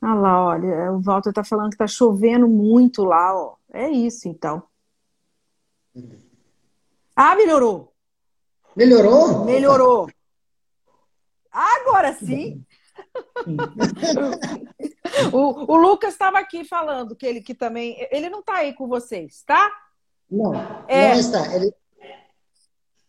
Ah 0.00 0.14
lá, 0.14 0.44
olha, 0.44 0.92
o 0.92 1.00
Walter 1.00 1.32
tá 1.32 1.42
falando 1.42 1.70
que 1.70 1.78
tá 1.78 1.86
chovendo 1.86 2.46
muito 2.48 3.04
lá, 3.04 3.34
ó. 3.34 3.56
É 3.72 3.88
isso, 3.90 4.28
então. 4.28 4.62
Ah, 7.14 7.34
melhorou. 7.34 7.92
Melhorou? 8.76 9.44
Melhorou. 9.44 10.08
Agora 11.50 12.12
sim. 12.12 12.64
o, 15.32 15.72
o, 15.72 15.76
Lucas 15.76 16.12
estava 16.12 16.38
aqui 16.38 16.64
falando 16.64 17.16
que 17.16 17.26
ele 17.26 17.40
que 17.40 17.54
também. 17.54 17.96
Ele 18.10 18.28
não 18.28 18.40
está 18.40 18.56
aí 18.56 18.74
com 18.74 18.86
vocês, 18.86 19.42
tá? 19.44 19.72
Não, 20.30 20.54
é... 20.86 21.12
não 21.12 21.20
está. 21.20 21.54
Ele, 21.54 21.72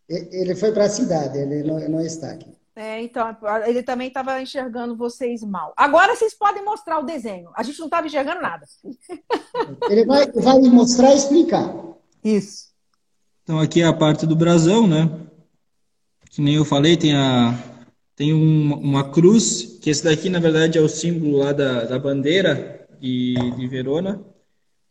ele 0.10 0.56
foi 0.56 0.72
para 0.72 0.86
a 0.86 0.90
cidade, 0.90 1.38
ele 1.38 1.64
não, 1.64 1.80
não 1.90 2.02
está 2.02 2.32
aqui. 2.32 2.58
É, 2.76 3.02
então, 3.02 3.36
ele 3.66 3.82
também 3.82 4.08
estava 4.08 4.40
enxergando 4.40 4.96
vocês 4.96 5.42
mal. 5.42 5.74
Agora 5.76 6.16
vocês 6.16 6.36
podem 6.36 6.64
mostrar 6.64 7.00
o 7.00 7.06
desenho. 7.06 7.50
A 7.56 7.64
gente 7.64 7.80
não 7.80 7.88
estava 7.88 8.06
enxergando 8.06 8.40
nada. 8.40 8.68
Ele 9.90 10.06
vai, 10.06 10.32
vai 10.32 10.60
mostrar 10.60 11.12
e 11.12 11.18
explicar. 11.18 11.74
Isso. 12.24 12.68
Então, 13.42 13.60
aqui 13.60 13.82
é 13.82 13.86
a 13.86 13.94
parte 13.94 14.28
do 14.28 14.36
brasão, 14.36 14.86
né? 14.86 15.10
Que 16.30 16.40
nem 16.40 16.54
eu 16.54 16.64
falei, 16.64 16.96
tem, 16.96 17.16
a, 17.16 17.58
tem 18.16 18.32
um, 18.32 18.76
uma 18.76 19.10
cruz, 19.10 19.80
que 19.82 19.90
esse 19.90 20.04
daqui, 20.04 20.30
na 20.30 20.40
verdade, 20.40 20.78
é 20.78 20.82
o 20.82 20.88
símbolo 20.88 21.38
lá 21.38 21.54
da, 21.54 21.86
da 21.86 21.98
bandeira 21.98 22.88
de, 23.00 23.34
de 23.56 23.68
Verona. 23.68 24.24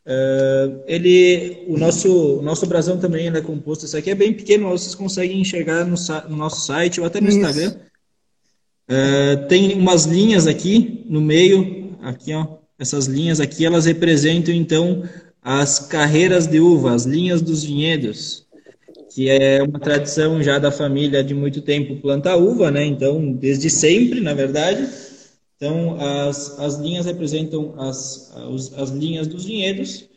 Uh, 0.07 0.83
ele, 0.87 1.64
o 1.66 1.77
nosso, 1.77 2.38
o 2.38 2.42
nosso 2.42 2.64
brasão 2.66 2.97
também 2.97 3.27
é 3.27 3.40
composto. 3.40 3.85
Isso 3.85 3.97
aqui 3.97 4.11
é 4.11 4.14
bem 4.14 4.33
pequeno, 4.33 4.69
vocês 4.69 4.95
conseguem 4.95 5.40
enxergar 5.40 5.85
no, 5.85 5.97
no 6.29 6.37
nosso 6.37 6.64
site 6.64 7.01
ou 7.01 7.07
até 7.07 7.21
no 7.21 7.29
Isso. 7.29 7.38
Instagram. 7.38 7.75
Uh, 8.88 9.49
tem 9.49 9.73
umas 9.75 10.05
linhas 10.05 10.47
aqui 10.47 11.05
no 11.07 11.21
meio, 11.21 11.97
aqui 12.03 12.33
ó, 12.33 12.47
essas 12.79 13.07
linhas 13.07 13.40
aqui, 13.40 13.66
elas 13.66 13.87
representam 13.87 14.55
então 14.55 15.03
as 15.42 15.81
carreiras 15.81 16.47
de 16.47 16.61
uva, 16.61 16.95
as 16.95 17.05
linhas 17.05 17.42
dos 17.42 17.64
vinhedos, 17.64 18.47
que 19.12 19.29
é 19.29 19.61
uma 19.61 19.81
tradição 19.81 20.40
já 20.40 20.61
da 20.61 20.71
família 20.71 21.25
de 21.25 21.35
muito 21.35 21.62
tempo 21.62 21.97
plantar 21.97 22.37
uva, 22.37 22.71
né? 22.71 22.85
Então, 22.85 23.33
desde 23.33 23.71
sempre, 23.71 24.21
na 24.21 24.35
verdade. 24.35 24.87
Então, 25.57 25.97
as, 25.99 26.59
as 26.59 26.75
linhas 26.77 27.07
representam 27.07 27.75
as, 27.79 28.33
as, 28.37 28.73
as 28.75 28.90
linhas 28.90 29.27
dos 29.27 29.45
vinhedos. 29.45 30.09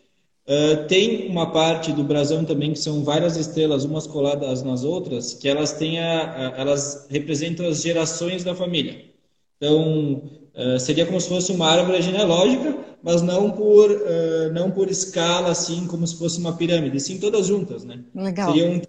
Uh, 0.45 0.88
tem 0.88 1.30
uma 1.30 1.52
parte 1.52 1.93
do 1.93 2.04
brasão 2.04 2.43
também 2.43 2.73
que 2.73 2.80
são 2.80 3.04
várias 3.04 3.38
estrelas, 3.38 3.86
umas 3.86 4.08
coladas 4.08 4.63
nas 4.63 4.84
outras, 4.84 5.34
que 5.36 5.47
elas 5.47 5.73
têm 5.73 5.99
a, 5.99 6.56
a, 6.56 6.60
elas 6.60 7.06
representam 7.10 7.67
as 7.67 7.82
gerações 7.82 8.43
da 8.43 8.56
família. 8.56 9.06
Então, 9.58 10.23
uh, 10.56 10.80
seria 10.80 11.06
como 11.06 11.21
se 11.21 11.30
fosse 11.30 11.52
uma 11.52 11.67
árvore 11.67 12.02
genealógica, 12.02 12.78
mas 13.04 13.21
não 13.21 13.52
por, 13.52 13.91
uh, 13.91 14.52
não 14.52 14.71
por 14.71 14.89
escala, 14.89 15.52
assim, 15.52 15.86
como 15.88 16.06
se 16.06 16.17
fosse 16.17 16.39
uma 16.39 16.58
pirâmide, 16.58 16.99
sim 16.99 17.19
todas 17.19 17.45
juntas, 17.45 17.86
né? 17.86 18.04
Legal. 18.15 18.52
Seria, 18.52 18.69
um, 18.69 18.82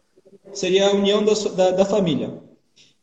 seria 0.52 0.88
a 0.88 0.92
união 0.94 1.22
da, 1.22 1.34
da, 1.34 1.70
da 1.72 1.84
família. 1.84 2.40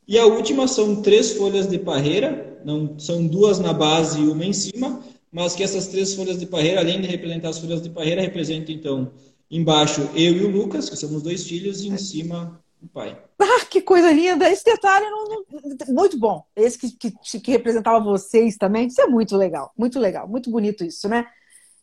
E 0.08 0.18
a 0.18 0.26
última 0.26 0.68
são 0.68 1.02
três 1.02 1.34
folhas 1.34 1.68
de 1.68 1.78
parreira, 1.78 2.47
não 2.64 2.98
são 3.00 3.26
duas 3.26 3.60
na 3.60 3.74
base 3.74 4.20
e 4.20 4.28
uma 4.28 4.46
em 4.46 4.54
cima, 4.54 5.04
mas 5.32 5.56
que 5.56 5.64
essas 5.64 5.88
três 5.88 6.14
folhas 6.14 6.40
de 6.40 6.46
parreira, 6.46 6.82
além 6.82 7.02
de 7.02 7.08
representar 7.08 7.50
as 7.50 7.60
folhas 7.60 7.82
de 7.82 7.90
parreira, 7.90 8.22
representam 8.22 8.74
então 8.74 9.12
embaixo 9.50 10.02
eu 10.14 10.36
e 10.36 10.44
o 10.44 10.50
Lucas, 10.50 10.90
que 10.90 10.96
somos 10.96 11.22
dois 11.22 11.46
filhos, 11.48 11.82
e 11.82 11.88
em 11.88 11.98
cima 11.98 12.62
o 12.82 12.88
pai. 12.88 13.18
Ah, 13.40 13.66
que 13.66 13.82
coisa 13.82 14.12
linda! 14.12 14.50
Esse 14.50 14.64
detalhe 14.64 15.06
não, 15.10 15.26
não, 15.26 15.46
muito 15.90 16.18
bom. 16.18 16.44
Esse 16.56 16.78
que, 16.78 17.12
que, 17.12 17.40
que, 17.40 17.52
representava 17.52 18.04
vocês 18.04 18.58
também, 18.58 18.88
isso 18.88 19.02
é 19.02 19.08
muito 19.08 19.38
legal, 19.38 19.72
muito 19.78 20.00
legal, 20.00 20.28
muito 20.28 20.50
bonito 20.50 20.84
isso, 20.84 21.08
né? 21.08 21.28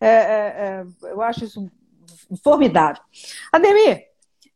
É, 0.01 0.09
é, 0.09 0.87
é, 1.07 1.11
eu 1.11 1.21
acho 1.23 1.45
isso 1.45 1.71
formidável. 2.43 3.03
Ademir, 3.53 4.05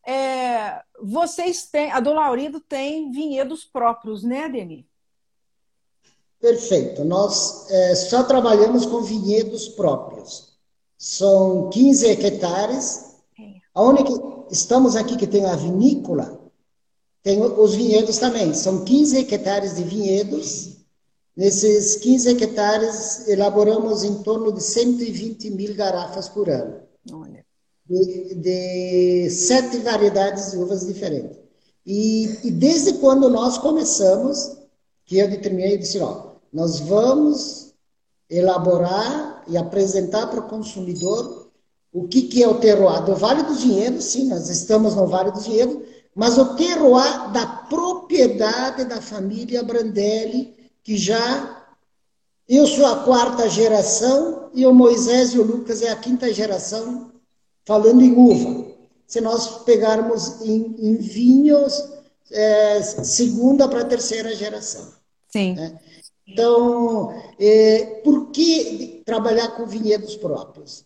é, 0.07 0.81
vocês 1.03 1.67
têm, 1.67 1.93
a 1.93 2.01
Dom 2.01 2.15
Laurindo 2.15 2.61
tem 2.61 3.11
vinhedos 3.11 3.65
próprios, 3.65 4.25
né, 4.25 4.49
Deni? 4.49 4.88
Perfeito. 6.41 7.05
Nós 7.05 7.67
é, 7.71 7.95
só 7.95 8.23
trabalhamos 8.23 8.87
com 8.87 9.03
vinhedos 9.03 9.69
próprios. 9.69 10.49
São 10.97 11.69
15 11.71 12.07
hectares. 12.07 13.17
A 13.75 13.83
única 13.83 14.11
estamos 14.51 14.97
aqui 14.97 15.17
que 15.17 15.27
tem 15.27 15.45
a 15.45 15.55
vinícola, 15.55 16.39
tem 17.23 17.41
os 17.43 17.75
vinhedos 17.75 18.19
também. 18.19 18.55
São 18.55 18.85
15 18.85 19.19
hectares 19.19 19.77
de 19.77 19.85
vinhedos. 19.85 20.77
Nesses 21.37 21.97
15 21.97 22.31
hectares, 22.31 23.29
elaboramos 23.29 24.03
em 24.03 24.23
torno 24.23 24.53
de 24.53 24.61
120 24.63 25.51
mil 25.51 25.75
garrafas 25.75 26.29
por 26.29 26.49
ano. 26.49 26.81
Olha. 27.13 27.45
de, 27.89 28.35
de 28.35 29.31
sete 29.31 29.79
variedades 29.79 30.51
de 30.51 30.59
uvas 30.59 30.87
diferentes. 30.87 31.39
E, 31.87 32.25
e, 32.45 32.51
desde 32.51 32.95
quando 32.95 33.31
nós 33.31 33.57
começamos, 33.57 34.59
que 35.07 35.19
eu 35.19 35.29
determinei, 35.29 35.75
eu 35.75 35.79
disse, 35.79 35.99
ó, 36.01 36.28
nós 36.53 36.81
vamos 36.81 37.75
elaborar 38.29 39.43
e 39.49 39.57
apresentar 39.57 40.27
para 40.27 40.41
o 40.41 40.49
consumidor 40.49 41.49
o 41.93 42.07
que, 42.07 42.23
que 42.23 42.43
é 42.43 42.49
o 42.49 42.59
terroir 42.59 43.05
do 43.05 43.15
Vale 43.15 43.43
dos 43.43 43.63
Vinhedos, 43.63 44.05
sim, 44.05 44.29
nós 44.29 44.49
estamos 44.49 44.95
no 44.95 45.07
Vale 45.07 45.31
dos 45.31 45.47
Vinhedos, 45.47 45.79
mas 46.15 46.37
o 46.37 46.55
terroir 46.55 47.31
da 47.33 47.47
propriedade 47.47 48.85
da 48.85 49.01
família 49.01 49.63
Brandelli, 49.63 50.55
que 50.83 50.97
já 50.97 51.59
eu 52.49 52.67
sou 52.67 52.87
a 52.87 53.05
quarta 53.05 53.49
geração 53.49 54.51
e 54.55 54.67
o 54.67 54.75
Moisés 54.75 55.35
e 55.35 55.39
o 55.39 55.45
Lucas 55.45 55.83
é 55.83 55.91
a 55.91 55.97
quinta 55.97 56.33
geração 56.33 57.13
falando 57.65 58.03
em 58.03 58.17
uva. 58.17 58.67
Se 59.07 59.21
nós 59.21 59.65
pegarmos 59.65 60.41
em, 60.43 60.75
em 60.79 60.97
vinhos, 60.97 61.85
é, 62.31 62.83
segunda 62.83 63.69
para 63.69 63.85
terceira 63.85 64.35
geração. 64.35 64.93
Sim. 65.31 65.55
Né? 65.55 65.79
Então, 66.29 67.11
é, 67.41 68.01
por 68.05 68.31
que 68.31 69.03
trabalhar 69.07 69.57
com 69.57 69.67
vinhedos 69.67 70.15
próprios? 70.17 70.85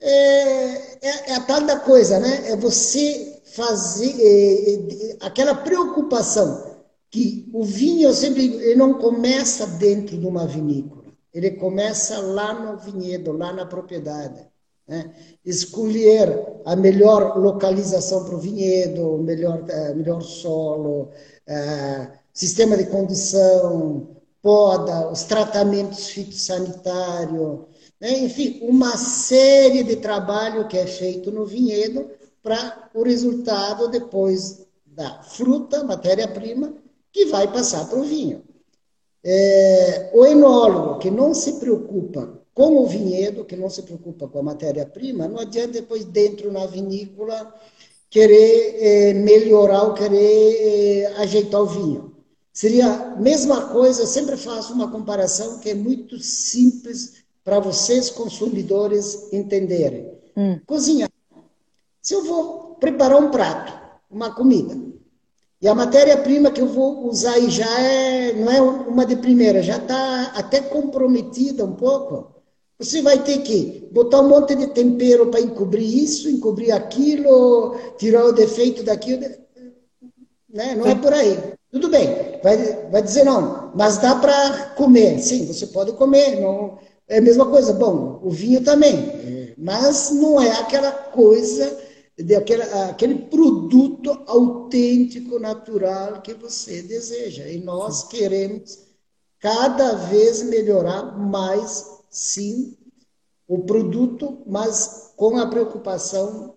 É, 0.00 0.10
é, 0.10 1.30
é, 1.30 1.34
a 1.34 1.40
tal 1.40 1.62
da 1.62 1.80
coisa, 1.80 2.20
né? 2.20 2.50
É 2.50 2.56
você 2.56 3.40
fazer 3.46 4.14
é, 4.20 4.74
é, 4.74 5.16
aquela 5.20 5.54
preocupação 5.54 6.76
que 7.10 7.48
o 7.52 7.64
vinho 7.64 8.12
sempre 8.12 8.44
ele 8.44 8.76
não 8.76 8.94
começa 8.94 9.66
dentro 9.66 10.18
de 10.18 10.26
uma 10.26 10.46
vinícola, 10.46 11.04
ele 11.32 11.52
começa 11.52 12.20
lá 12.20 12.52
no 12.52 12.78
vinhedo, 12.78 13.32
lá 13.32 13.52
na 13.52 13.64
propriedade. 13.64 14.46
Né? 14.86 15.10
Escolher 15.44 16.60
a 16.64 16.76
melhor 16.76 17.38
localização 17.38 18.24
para 18.24 18.34
o 18.34 18.38
vinhedo, 18.38 19.18
melhor, 19.18 19.62
uh, 19.62 19.96
melhor 19.96 20.22
solo, 20.22 21.10
uh, 21.48 22.12
sistema 22.32 22.76
de 22.76 22.86
condução, 22.86 24.17
poda, 24.42 25.10
os 25.10 25.24
tratamentos 25.24 26.08
fitossanitários, 26.08 27.60
né? 28.00 28.18
enfim, 28.18 28.60
uma 28.62 28.96
série 28.96 29.82
de 29.82 29.96
trabalho 29.96 30.68
que 30.68 30.78
é 30.78 30.86
feito 30.86 31.30
no 31.30 31.44
vinhedo 31.44 32.08
para 32.42 32.90
o 32.94 33.02
resultado 33.02 33.88
depois 33.88 34.66
da 34.86 35.22
fruta, 35.22 35.84
matéria-prima, 35.84 36.74
que 37.12 37.26
vai 37.26 37.50
passar 37.52 37.88
para 37.88 37.98
o 37.98 38.04
vinho. 38.04 38.42
É, 39.24 40.10
o 40.14 40.24
enólogo 40.24 40.98
que 40.98 41.10
não 41.10 41.34
se 41.34 41.54
preocupa 41.54 42.38
com 42.54 42.78
o 42.78 42.86
vinhedo, 42.86 43.44
que 43.44 43.56
não 43.56 43.68
se 43.68 43.82
preocupa 43.82 44.26
com 44.28 44.38
a 44.38 44.42
matéria-prima, 44.42 45.28
não 45.28 45.40
adianta 45.40 45.74
depois 45.74 46.04
dentro 46.04 46.50
na 46.52 46.66
vinícola 46.66 47.54
querer 48.10 48.76
é, 48.80 49.14
melhorar 49.14 49.84
ou 49.84 49.94
querer 49.94 51.02
é, 51.02 51.06
ajeitar 51.18 51.60
o 51.60 51.66
vinho. 51.66 52.17
Seria 52.58 52.88
a 52.88 53.14
mesma 53.14 53.68
coisa, 53.68 54.02
eu 54.02 54.06
sempre 54.08 54.36
faço 54.36 54.72
uma 54.72 54.90
comparação 54.90 55.60
que 55.60 55.70
é 55.70 55.74
muito 55.74 56.18
simples 56.18 57.22
para 57.44 57.60
vocês, 57.60 58.10
consumidores, 58.10 59.32
entenderem. 59.32 60.10
Hum. 60.36 60.58
Cozinhar. 60.66 61.08
Se 62.02 62.14
eu 62.14 62.24
vou 62.24 62.74
preparar 62.80 63.16
um 63.22 63.30
prato, 63.30 63.72
uma 64.10 64.34
comida, 64.34 64.76
e 65.62 65.68
a 65.68 65.74
matéria-prima 65.74 66.50
que 66.50 66.60
eu 66.60 66.66
vou 66.66 67.06
usar 67.06 67.34
aí 67.34 67.48
já 67.48 67.78
é, 67.80 68.32
não 68.32 68.50
é 68.50 68.60
uma 68.60 69.06
de 69.06 69.14
primeira, 69.14 69.62
já 69.62 69.76
está 69.76 70.32
até 70.34 70.60
comprometida 70.60 71.64
um 71.64 71.76
pouco. 71.76 72.42
Você 72.76 73.00
vai 73.02 73.22
ter 73.22 73.38
que 73.42 73.88
botar 73.92 74.20
um 74.20 74.28
monte 74.28 74.56
de 74.56 74.66
tempero 74.66 75.28
para 75.28 75.40
encobrir 75.40 76.02
isso, 76.02 76.28
encobrir 76.28 76.72
aquilo, 76.72 77.76
tirar 77.98 78.24
o 78.24 78.32
defeito 78.32 78.82
daquilo. 78.82 79.20
Né? 80.50 80.74
Não 80.74 80.88
é 80.88 80.96
por 80.96 81.12
aí. 81.12 81.56
Tudo 81.70 81.90
bem, 81.90 82.40
vai, 82.42 82.56
vai 82.90 83.02
dizer 83.02 83.24
não, 83.24 83.72
mas 83.74 83.98
dá 83.98 84.14
para 84.14 84.70
comer. 84.70 85.18
Sim, 85.18 85.46
você 85.46 85.66
pode 85.66 85.92
comer. 85.92 86.40
Não, 86.40 86.78
é 87.06 87.18
a 87.18 87.22
mesma 87.22 87.46
coisa. 87.46 87.72
Bom, 87.74 88.20
o 88.22 88.30
vinho 88.30 88.62
também. 88.62 89.54
Mas 89.56 90.10
não 90.10 90.40
é 90.40 90.50
aquela 90.52 90.92
coisa 90.92 91.78
daquele 92.16 92.62
aquele 92.62 93.14
produto 93.26 94.22
autêntico, 94.26 95.38
natural 95.38 96.22
que 96.22 96.34
você 96.34 96.82
deseja. 96.82 97.46
E 97.48 97.58
nós 97.58 98.04
queremos 98.04 98.86
cada 99.38 99.94
vez 99.94 100.42
melhorar 100.42 101.18
mais, 101.18 102.00
sim, 102.10 102.76
o 103.46 103.60
produto, 103.60 104.42
mas 104.46 105.12
com 105.16 105.38
a 105.38 105.46
preocupação 105.46 106.54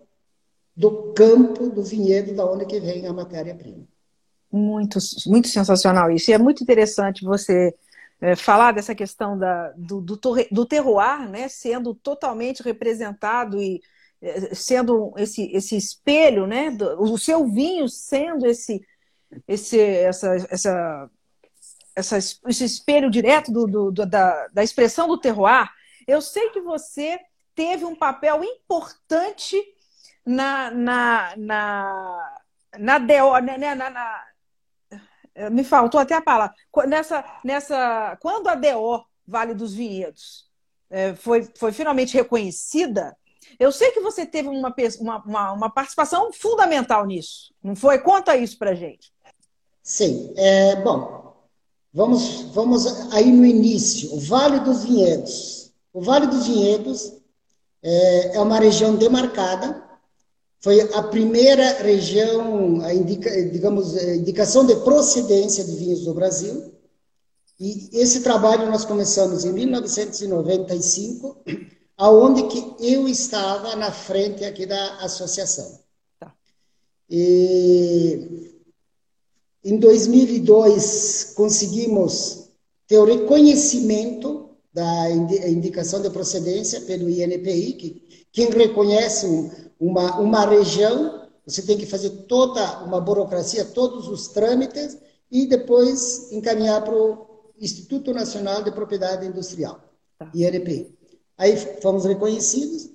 do 0.76 1.12
campo, 1.12 1.68
do 1.68 1.82
vinhedo, 1.82 2.34
da 2.34 2.44
onde 2.44 2.66
que 2.66 2.80
vem 2.80 3.06
a 3.06 3.12
matéria-prima. 3.12 3.86
Muito, 4.52 4.98
muito 5.26 5.48
sensacional 5.48 6.10
isso. 6.10 6.30
E 6.30 6.34
é 6.34 6.38
muito 6.38 6.62
interessante 6.62 7.24
você 7.24 7.74
é, 8.20 8.36
falar 8.36 8.72
dessa 8.72 8.94
questão 8.94 9.38
da, 9.38 9.72
do, 9.76 10.00
do, 10.00 10.20
do 10.50 10.66
terroir, 10.66 11.28
né, 11.28 11.48
sendo 11.48 11.94
totalmente 11.94 12.62
representado 12.62 13.60
e 13.60 13.80
sendo 14.54 15.12
esse, 15.16 15.50
esse 15.52 15.76
espelho, 15.76 16.46
né? 16.46 16.68
o 16.98 17.18
seu 17.18 17.46
vinho 17.48 17.88
sendo 17.88 18.46
esse, 18.46 18.86
esse, 19.48 19.80
essa, 19.80 20.36
essa, 20.48 21.10
essa, 21.96 22.18
esse 22.18 22.64
espelho 22.64 23.10
direto 23.10 23.50
do, 23.50 23.66
do, 23.66 23.90
do, 23.90 24.06
da, 24.06 24.48
da 24.48 24.62
expressão 24.62 25.08
do 25.08 25.18
terroir, 25.18 25.68
eu 26.06 26.20
sei 26.20 26.50
que 26.50 26.60
você 26.60 27.18
teve 27.54 27.84
um 27.84 27.96
papel 27.96 28.44
importante 28.44 29.60
na, 30.24 30.70
na, 30.70 31.34
na, 31.36 32.40
na, 32.78 32.98
DO, 32.98 33.38
né, 33.42 33.58
né, 33.58 33.74
na, 33.74 33.90
na, 33.90 34.24
me 35.50 35.64
faltou 35.64 36.00
até 36.00 36.14
a 36.14 36.22
palavra, 36.22 36.54
nessa, 36.86 37.24
nessa, 37.44 38.16
quando 38.20 38.48
a 38.48 38.54
DO 38.54 39.04
Vale 39.26 39.54
dos 39.54 39.72
Vinhedos 39.72 40.46
é, 40.90 41.14
foi, 41.14 41.48
foi 41.56 41.72
finalmente 41.72 42.14
reconhecida, 42.14 43.16
eu 43.58 43.72
sei 43.72 43.90
que 43.92 44.00
você 44.00 44.26
teve 44.26 44.48
uma, 44.48 44.74
uma, 45.24 45.52
uma 45.52 45.70
participação 45.70 46.32
fundamental 46.32 47.06
nisso, 47.06 47.52
não 47.62 47.74
foi? 47.74 47.98
Conta 47.98 48.36
isso 48.36 48.58
para 48.58 48.74
gente. 48.74 49.12
Sim. 49.82 50.32
É, 50.36 50.76
bom, 50.76 51.34
vamos, 51.92 52.42
vamos 52.52 53.12
aí 53.12 53.30
no 53.32 53.44
início. 53.44 54.14
O 54.14 54.20
Vale 54.20 54.60
dos 54.60 54.84
Vinhedos. 54.84 55.72
O 55.92 56.00
Vale 56.00 56.26
dos 56.26 56.46
Vinhedos 56.46 57.12
é, 57.82 58.36
é 58.36 58.40
uma 58.40 58.58
região 58.58 58.94
demarcada. 58.94 59.82
Foi 60.62 60.80
a 60.80 61.02
primeira 61.02 61.82
região, 61.82 62.80
a 62.82 62.94
indica, 62.94 63.28
digamos, 63.50 63.96
a 63.96 64.14
indicação 64.14 64.64
de 64.64 64.76
procedência 64.76 65.64
de 65.64 65.74
vinhos 65.74 66.04
do 66.04 66.14
Brasil. 66.14 66.72
E 67.58 67.90
esse 67.92 68.20
trabalho 68.20 68.70
nós 68.70 68.84
começamos 68.84 69.44
em 69.44 69.52
1995 69.52 71.42
aonde 71.98 72.44
que 72.44 72.76
eu 72.78 73.08
estava 73.08 73.74
na 73.74 73.90
frente 73.90 74.44
aqui 74.44 74.64
da 74.64 74.98
associação. 74.98 75.80
Tá. 76.20 76.32
E 77.10 78.52
em 79.64 79.76
2002 79.78 81.32
conseguimos 81.34 82.50
ter 82.86 82.98
o 82.98 83.04
reconhecimento 83.04 84.50
da 84.72 85.10
indicação 85.10 86.00
de 86.00 86.08
procedência 86.08 86.80
pelo 86.82 87.10
INPI, 87.10 87.72
que 87.72 88.26
quem 88.32 88.48
reconhece 88.48 89.26
uma, 89.86 90.18
uma 90.20 90.46
região, 90.46 91.28
você 91.46 91.62
tem 91.62 91.76
que 91.76 91.86
fazer 91.86 92.10
toda 92.28 92.84
uma 92.84 93.00
burocracia, 93.00 93.64
todos 93.64 94.08
os 94.08 94.28
trâmites 94.28 94.96
e 95.30 95.46
depois 95.46 96.30
encaminhar 96.32 96.82
para 96.82 96.94
o 96.94 97.26
Instituto 97.58 98.12
Nacional 98.12 98.62
de 98.62 98.70
Propriedade 98.70 99.26
Industrial, 99.26 99.80
tá. 100.18 100.30
INPI 100.34 101.02
aí 101.42 101.56
fomos 101.80 102.04
reconhecidos. 102.04 102.90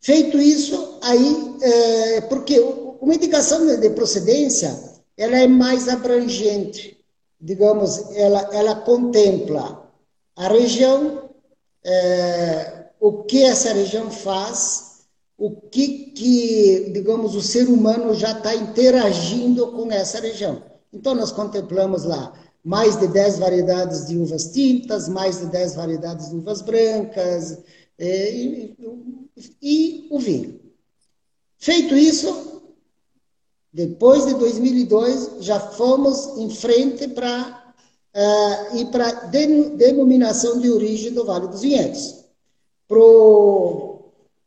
Feito 0.00 0.36
isso, 0.38 0.98
aí, 1.00 1.56
é, 1.62 2.20
porque 2.22 2.58
uma 2.58 3.14
indicação 3.14 3.64
de 3.64 3.90
procedência, 3.90 4.76
ela 5.16 5.38
é 5.38 5.46
mais 5.46 5.88
abrangente, 5.88 6.98
digamos, 7.40 8.10
ela, 8.16 8.50
ela 8.52 8.74
contempla 8.74 9.88
a 10.34 10.48
região, 10.48 11.30
é, 11.84 12.86
o 12.98 13.22
que 13.22 13.44
essa 13.44 13.72
região 13.72 14.10
faz, 14.10 14.91
o 15.36 15.50
que, 15.50 16.12
que, 16.12 16.90
digamos, 16.92 17.34
o 17.34 17.42
ser 17.42 17.68
humano 17.68 18.14
já 18.14 18.32
está 18.32 18.54
interagindo 18.54 19.72
com 19.72 19.90
essa 19.90 20.20
região. 20.20 20.62
Então, 20.92 21.14
nós 21.14 21.32
contemplamos 21.32 22.04
lá 22.04 22.32
mais 22.64 22.98
de 22.98 23.08
10 23.08 23.38
variedades 23.38 24.06
de 24.06 24.16
uvas 24.16 24.52
tintas, 24.52 25.08
mais 25.08 25.40
de 25.40 25.46
10 25.46 25.74
variedades 25.74 26.30
de 26.30 26.36
uvas 26.36 26.62
brancas, 26.62 27.58
é, 27.98 28.34
e, 28.34 28.76
e 29.60 30.06
o 30.10 30.18
vinho. 30.18 30.60
Feito 31.58 31.96
isso, 31.96 32.62
depois 33.72 34.26
de 34.26 34.34
2002, 34.34 35.36
já 35.40 35.58
fomos 35.58 36.38
em 36.38 36.50
frente 36.50 37.08
para 37.08 37.74
uh, 38.14 38.76
ir 38.76 38.86
para 38.86 39.12
denominação 39.76 40.60
de 40.60 40.70
origem 40.70 41.12
do 41.12 41.24
Vale 41.24 41.48
dos 41.48 41.62
Vinhedos. 41.62 42.24
Pro, 42.86 43.91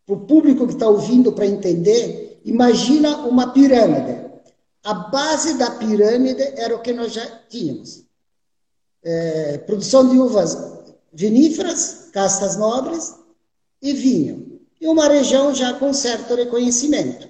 o 0.08 0.18
público 0.18 0.68
que 0.68 0.74
está 0.74 0.88
ouvindo 0.88 1.32
para 1.32 1.48
entender, 1.48 2.40
imagina 2.46 3.26
uma 3.26 3.52
pirâmide. 3.52 4.24
A 4.84 4.94
base 4.94 5.58
da 5.58 5.72
pirâmide 5.72 6.44
era 6.58 6.76
o 6.76 6.82
que 6.82 6.94
nós 6.94 7.12
já 7.14 7.26
tínhamos. 7.50 8.04
É, 9.04 9.58
produção 9.60 10.08
de 10.08 10.18
uvas 10.18 10.58
viníferas, 11.12 12.10
castas 12.12 12.56
nobres 12.56 13.16
e 13.82 13.94
vinho. 13.94 14.62
E 14.80 14.88
uma 14.88 15.08
região 15.08 15.54
já 15.56 15.74
com 15.74 15.92
certo 15.94 16.36
reconhecimento 16.36 17.28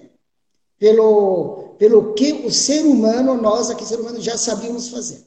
pelo, 0.78 1.76
pelo 1.78 2.14
que 2.14 2.34
o 2.46 2.52
ser 2.52 2.86
humano, 2.86 3.36
nós 3.42 3.70
aqui, 3.70 3.86
ser 3.86 4.00
humano, 4.00 4.20
já 4.20 4.38
sabíamos 4.38 4.90
fazer. 4.90 5.24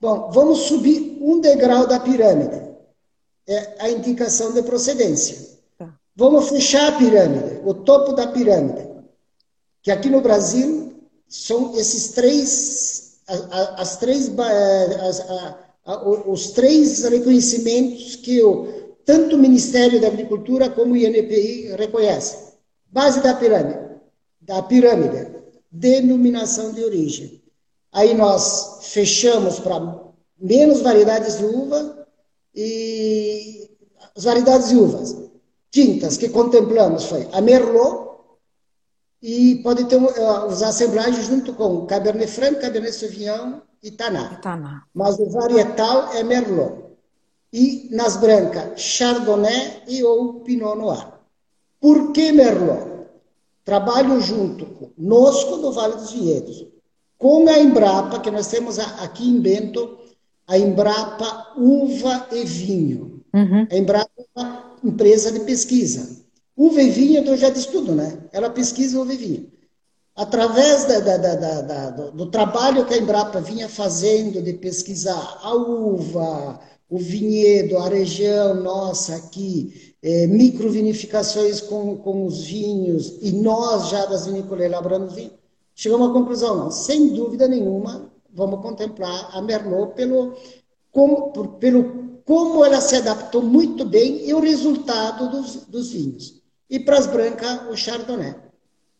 Bom, 0.00 0.30
vamos 0.30 0.60
subir 0.60 1.18
um 1.20 1.40
degrau 1.40 1.86
da 1.86 1.98
pirâmide. 1.98 2.70
É 3.46 3.76
a 3.80 3.90
indicação 3.90 4.52
de 4.52 4.62
procedência. 4.62 5.59
Vamos 6.20 6.50
fechar 6.50 6.86
a 6.86 6.98
pirâmide, 6.98 7.62
o 7.64 7.72
topo 7.72 8.12
da 8.12 8.26
pirâmide. 8.26 8.86
Que 9.82 9.90
aqui 9.90 10.10
no 10.10 10.20
Brasil 10.20 10.92
são 11.26 11.74
esses 11.74 12.08
três, 12.08 13.22
as, 13.78 13.96
três, 13.96 14.28
eh, 14.28 14.98
as, 15.00 15.20
a, 15.86 16.02
os 16.26 16.50
três 16.50 17.04
reconhecimentos 17.04 18.16
que 18.16 18.42
o, 18.42 18.66
tanto 19.06 19.34
o 19.34 19.38
Ministério 19.38 19.98
da 19.98 20.08
Agricultura 20.08 20.68
como 20.68 20.92
o 20.92 20.96
INPI 20.98 21.74
reconhecem. 21.78 22.38
Base 22.92 23.22
da 23.22 23.32
pirâmide, 23.32 23.78
da 24.42 24.62
pirâmide, 24.62 25.26
denominação 25.72 26.70
de 26.74 26.84
origem. 26.84 27.42
Aí 27.90 28.12
nós 28.12 28.80
fechamos 28.82 29.58
para 29.58 30.02
menos 30.38 30.82
variedades 30.82 31.38
de 31.38 31.46
uva 31.46 32.06
e 32.54 33.70
as 34.14 34.24
variedades 34.24 34.68
de 34.68 34.76
uvas. 34.76 35.29
Tintas 35.70 36.16
que 36.16 36.28
contemplamos 36.28 37.04
foi 37.04 37.28
a 37.32 37.40
Merlot 37.40 38.10
e 39.22 39.60
pode 39.62 39.84
ter 39.84 39.96
uh, 39.96 40.46
os 40.46 40.62
assemblagens 40.62 41.26
junto 41.26 41.52
com 41.54 41.86
Cabernet 41.86 42.30
Franc, 42.30 42.60
Cabernet 42.60 42.94
Sauvignon 42.94 43.60
e 43.82 43.90
Taná. 43.90 44.36
Taná. 44.36 44.84
Mas 44.94 45.18
o 45.18 45.30
varietal 45.30 46.12
é 46.12 46.22
Merlot. 46.22 46.90
E 47.52 47.88
nas 47.92 48.16
brancas, 48.16 48.80
Chardonnay 48.80 49.82
e 49.88 50.02
ou 50.02 50.40
Pinot 50.40 50.76
Noir. 50.76 51.06
Por 51.80 52.12
que 52.12 52.32
Merlot? 52.32 52.90
Trabalho 53.64 54.20
junto 54.20 54.66
conosco 54.66 55.58
do 55.58 55.72
Vale 55.72 55.96
dos 55.96 56.12
Vinhedos, 56.12 56.66
com 57.18 57.48
a 57.48 57.58
Embrapa, 57.58 58.18
que 58.18 58.30
nós 58.30 58.48
temos 58.48 58.78
aqui 58.78 59.28
em 59.28 59.40
Bento, 59.40 59.98
a 60.46 60.58
Embrapa 60.58 61.52
Uva 61.56 62.26
e 62.32 62.44
Vinho. 62.44 63.19
Uhum. 63.32 63.66
A 63.70 63.76
Embrapa 63.76 64.10
é 64.18 64.40
uma 64.40 64.76
empresa 64.84 65.30
de 65.32 65.40
pesquisa. 65.40 66.20
Uva 66.56 66.82
e 66.82 66.90
vinho, 66.90 67.24
eu 67.24 67.36
já 67.36 67.50
disse 67.50 67.68
tudo, 67.68 67.94
né? 67.94 68.18
Ela 68.32 68.50
pesquisa 68.50 69.00
uva 69.00 69.14
e 69.14 69.16
vinho. 69.16 69.50
Através 70.14 70.84
da, 70.84 71.00
da, 71.00 71.16
da, 71.16 71.90
do, 71.90 72.10
do, 72.10 72.26
trabalho 72.26 72.84
que 72.84 72.92
a 72.92 72.98
Embrapa 72.98 73.40
vinha 73.40 73.68
fazendo 73.68 74.42
de 74.42 74.52
pesquisar 74.54 75.38
a 75.42 75.54
uva, 75.54 76.60
o 76.90 76.98
vinhedo, 76.98 77.78
a 77.78 77.88
região 77.88 78.54
nossa 78.54 79.14
aqui, 79.14 79.94
é, 80.02 80.26
microvinificações 80.26 81.60
com, 81.60 81.96
com 81.96 82.26
os 82.26 82.44
vinhos, 82.44 83.18
e 83.22 83.32
nós 83.32 83.88
já 83.88 84.04
das 84.06 84.26
vinícolas 84.26 84.64
elaborando 84.64 85.14
vinho, 85.14 85.30
chegamos 85.74 86.10
à 86.10 86.12
conclusão, 86.12 86.56
não, 86.56 86.70
sem 86.70 87.14
dúvida 87.14 87.46
nenhuma, 87.46 88.10
vamos 88.32 88.60
contemplar 88.60 89.30
a 89.32 89.40
Merlot 89.40 89.94
pelo 89.94 90.34
como, 90.90 91.30
pelo 91.58 92.09
como 92.24 92.64
ela 92.64 92.80
se 92.80 92.96
adaptou 92.96 93.42
muito 93.42 93.84
bem 93.84 94.28
e 94.28 94.34
o 94.34 94.40
resultado 94.40 95.30
dos, 95.30 95.66
dos 95.66 95.90
vinhos. 95.90 96.40
E 96.68 96.78
para 96.78 96.98
as 96.98 97.06
brancas, 97.06 97.68
o 97.70 97.76
Chardonnay. 97.76 98.34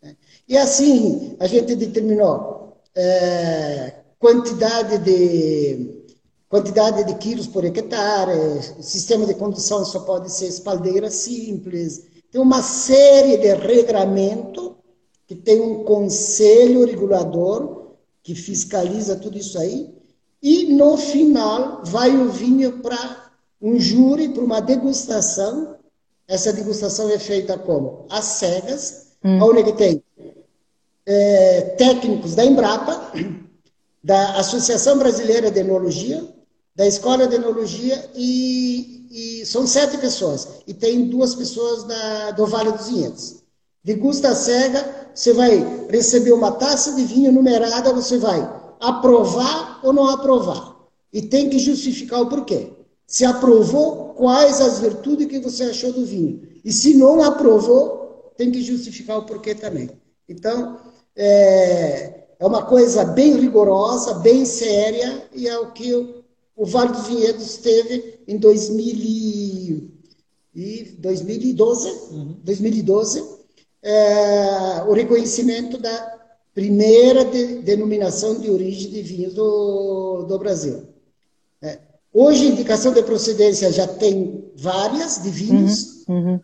Né? 0.02 0.16
E 0.48 0.56
assim, 0.56 1.36
a 1.38 1.46
gente 1.46 1.74
determinou 1.76 2.76
é, 2.94 3.94
quantidade 4.18 4.98
de 4.98 6.00
quantidade 6.48 7.04
de 7.04 7.14
quilos 7.14 7.46
por 7.46 7.64
hectare, 7.64 8.60
sistema 8.80 9.24
de 9.24 9.34
condução 9.34 9.84
só 9.84 10.00
pode 10.00 10.32
ser 10.32 10.48
espaldeira 10.48 11.08
simples. 11.08 12.06
Tem 12.30 12.40
uma 12.40 12.60
série 12.60 13.36
de 13.36 13.54
regramento 13.54 14.76
que 15.28 15.36
tem 15.36 15.60
um 15.60 15.84
conselho 15.84 16.84
regulador 16.84 17.94
que 18.20 18.34
fiscaliza 18.34 19.14
tudo 19.14 19.38
isso 19.38 19.58
aí. 19.60 19.94
E 20.42 20.72
no 20.72 20.96
final 20.96 21.82
vai 21.84 22.16
o 22.16 22.30
vinho 22.30 22.78
para 22.78 23.30
um 23.60 23.78
júri, 23.78 24.30
para 24.30 24.42
uma 24.42 24.60
degustação. 24.60 25.76
Essa 26.26 26.52
degustação 26.52 27.10
é 27.10 27.18
feita 27.18 27.58
como? 27.58 28.06
As 28.08 28.24
cegas, 28.24 29.08
hum. 29.22 29.38
onde 29.42 29.72
tem 29.74 30.02
é, 31.04 31.60
técnicos 31.76 32.34
da 32.34 32.44
Embrapa, 32.44 33.12
da 34.02 34.38
Associação 34.38 34.98
Brasileira 34.98 35.50
de 35.50 35.60
Enologia, 35.60 36.26
da 36.74 36.86
Escola 36.86 37.26
de 37.26 37.34
Enologia 37.34 38.10
e, 38.14 39.06
e, 39.10 39.46
são 39.46 39.66
sete 39.66 39.98
pessoas. 39.98 40.48
E 40.66 40.72
tem 40.72 41.08
duas 41.08 41.34
pessoas 41.34 41.84
da, 41.84 42.30
do 42.30 42.46
Vale 42.46 42.72
dos 42.72 42.88
Vinhedos. 42.88 43.42
Degusta 43.84 44.34
cega, 44.34 45.08
você 45.14 45.32
vai 45.32 45.86
receber 45.90 46.32
uma 46.32 46.52
taça 46.52 46.94
de 46.94 47.04
vinho 47.04 47.32
numerada, 47.32 47.92
você 47.92 48.16
vai 48.16 48.59
aprovar 48.80 49.80
ou 49.84 49.92
não 49.92 50.08
aprovar. 50.08 50.76
E 51.12 51.22
tem 51.22 51.50
que 51.50 51.58
justificar 51.58 52.22
o 52.22 52.28
porquê. 52.28 52.72
Se 53.06 53.24
aprovou, 53.24 54.14
quais 54.14 54.60
as 54.60 54.78
virtudes 54.80 55.26
que 55.26 55.40
você 55.40 55.64
achou 55.64 55.92
do 55.92 56.04
vinho. 56.04 56.48
E 56.64 56.72
se 56.72 56.94
não 56.94 57.22
aprovou, 57.22 58.32
tem 58.36 58.50
que 58.50 58.62
justificar 58.62 59.18
o 59.18 59.26
porquê 59.26 59.54
também. 59.54 59.90
Então, 60.28 60.78
é, 61.14 62.24
é 62.38 62.46
uma 62.46 62.62
coisa 62.62 63.04
bem 63.04 63.36
rigorosa, 63.36 64.14
bem 64.14 64.44
séria, 64.44 65.28
e 65.34 65.46
é 65.46 65.58
o 65.58 65.72
que 65.72 65.88
eu 65.88 66.20
o 66.60 66.66
Vale 66.66 66.92
dos 66.92 67.06
Vinhedos 67.06 67.56
teve 67.56 68.20
em 68.28 68.36
2000 68.36 69.90
e 70.54 70.96
2012, 70.98 71.88
uhum. 72.12 72.36
2012 72.44 73.24
é, 73.82 74.82
o 74.86 74.92
reconhecimento 74.92 75.78
da 75.78 76.19
primeira 76.54 77.24
de, 77.24 77.56
denominação 77.62 78.38
de 78.38 78.50
origem 78.50 78.90
de 78.90 79.02
vinhos 79.02 79.34
do, 79.34 80.24
do 80.24 80.38
Brasil. 80.38 80.82
É, 81.62 81.78
hoje, 82.12 82.46
indicação 82.46 82.92
de 82.92 83.02
procedência 83.02 83.72
já 83.72 83.86
tem 83.86 84.50
várias 84.56 85.22
de 85.22 85.30
vinhos, 85.30 86.04
uhum. 86.08 86.32
Uhum. 86.32 86.40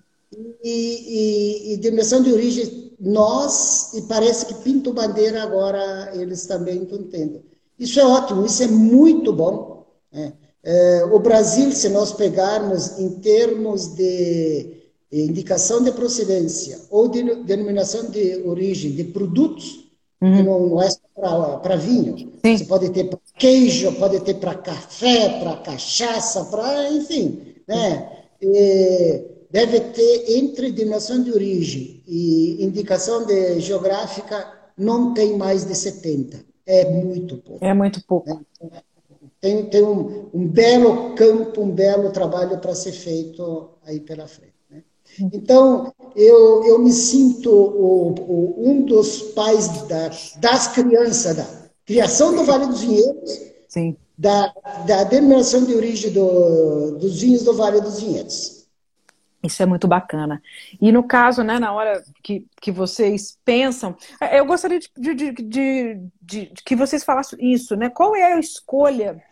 E, 0.63 1.71
e, 1.71 1.73
e, 1.73 1.77
denominação 1.77 2.23
de 2.23 2.33
origem, 2.33 2.93
nós, 2.99 3.93
e 3.95 4.03
parece 4.03 4.47
que 4.47 4.55
Pinto 4.55 4.93
Bandeira 4.93 5.43
agora 5.43 6.11
eles 6.15 6.47
também 6.47 6.83
estão 6.83 7.03
tendo. 7.05 7.43
Isso 7.79 8.01
é 8.01 8.05
ótimo, 8.05 8.45
isso 8.45 8.63
é 8.63 8.67
muito 8.67 9.33
bom. 9.33 9.87
É. 10.13 10.33
É, 10.69 11.05
o 11.05 11.21
Brasil, 11.21 11.71
se 11.71 11.89
nós 11.89 12.13
pegarmos 12.13 12.99
em 12.99 13.21
termos 13.21 13.95
de 13.95 14.83
indicação 15.13 15.81
de 15.81 15.93
procedência 15.93 16.81
ou 16.91 17.07
de 17.07 17.23
denominação 17.45 18.11
de 18.11 18.43
origem 18.45 18.91
de 18.91 19.05
produtos, 19.05 19.86
uhum. 20.27 20.45
não, 20.45 20.67
não, 20.69 20.83
é 20.83 20.91
só 20.91 21.59
para 21.59 21.77
vinho. 21.77 22.17
Sim. 22.45 22.57
Você 22.57 22.65
pode 22.65 22.91
ter 22.91 23.05
para 23.05 23.19
queijo, 23.39 23.93
pode 23.93 24.21
ter 24.21 24.35
para 24.35 24.55
café, 24.55 25.41
para 25.41 25.57
cachaça, 25.57 26.45
para 26.47 26.91
enfim, 26.93 27.55
né? 27.67 28.11
E 28.41 29.25
deve 29.51 29.81
ter 29.81 30.37
entre 30.37 30.73
denominação 30.73 31.23
de 31.23 31.33
origem 31.33 32.03
e 32.07 32.63
indicação 32.63 33.25
de 33.25 33.61
geográfica 33.61 34.53
não 34.77 35.15
tem 35.15 35.37
mais 35.37 35.65
de 35.65 35.75
70. 35.75 36.45
É 36.67 36.91
muito 36.91 37.37
pouco. 37.39 37.65
É 37.65 37.73
muito 37.73 38.05
pouco. 38.05 38.31
É 38.31 38.83
tem, 39.41 39.67
tem 39.67 39.83
um, 39.83 40.29
um 40.35 40.47
belo 40.47 41.15
campo, 41.15 41.61
um 41.61 41.71
belo 41.71 42.11
trabalho 42.11 42.59
para 42.59 42.75
ser 42.75 42.93
feito 42.93 43.71
aí 43.85 44.01
pela 44.01 44.27
frente. 44.27 44.56
Então, 45.33 45.93
eu, 46.15 46.65
eu 46.65 46.79
me 46.79 46.93
sinto 46.93 47.51
o, 47.51 48.15
o, 48.19 48.71
um 48.71 48.83
dos 48.83 49.23
pais 49.33 49.69
da, 49.87 50.11
das 50.39 50.69
crianças, 50.69 51.37
da 51.37 51.47
criação 51.85 52.35
do 52.35 52.45
Vale 52.45 52.67
dos 52.67 52.81
Vinhedos, 52.81 53.47
Sim. 53.69 53.97
Da, 54.17 54.51
da 54.87 55.05
denominação 55.05 55.65
de 55.65 55.75
origem 55.75 56.11
do, 56.11 56.93
dos 56.93 57.21
vinhos 57.21 57.43
do 57.43 57.53
Vale 57.55 57.81
dos 57.81 58.01
Vinhedos. 58.01 58.67
Isso 59.43 59.63
é 59.63 59.67
muito 59.67 59.87
bacana. 59.87 60.43
E 60.81 60.91
no 60.91 61.05
caso, 61.05 61.43
né, 61.43 61.59
na 61.59 61.73
hora 61.73 62.03
que, 62.23 62.47
que 62.61 62.73
vocês 62.73 63.39
pensam, 63.45 63.95
eu 64.33 64.47
gostaria 64.47 64.81
de, 64.81 64.91
de, 64.97 65.15
de, 65.15 65.33
de, 65.43 66.11
de 66.21 66.53
que 66.65 66.75
vocês 66.75 67.05
falassem 67.05 67.39
isso, 67.53 67.77
né? 67.77 67.91
Qual 67.91 68.17
é 68.17 68.33
a 68.33 68.41
escolha 68.41 69.23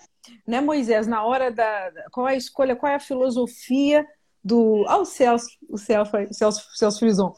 né, 0.47 0.61
Moisés, 0.61 1.07
na 1.07 1.25
hora 1.25 1.51
da. 1.51 1.91
Qual 2.11 2.29
é 2.29 2.33
a 2.33 2.37
escolha, 2.37 2.77
qual 2.77 2.93
é 2.93 2.97
a 2.97 3.01
filosofia 3.01 4.07
do. 4.45 4.85
Ah, 4.87 4.99
o 4.99 5.05
Celso, 5.05 5.49
o 5.69 5.79
Celso, 5.79 6.13
Celso, 6.33 6.69
Celso 6.75 6.99
Frison. 6.99 7.35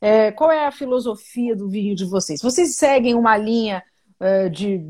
É, 0.00 0.32
qual 0.32 0.50
é 0.50 0.66
a 0.66 0.72
filosofia 0.72 1.56
do 1.56 1.68
vinho 1.68 1.94
de 1.94 2.04
vocês? 2.04 2.42
Vocês 2.42 2.74
seguem 2.76 3.14
uma 3.14 3.36
linha 3.36 3.82
uh, 4.20 4.50
de 4.50 4.80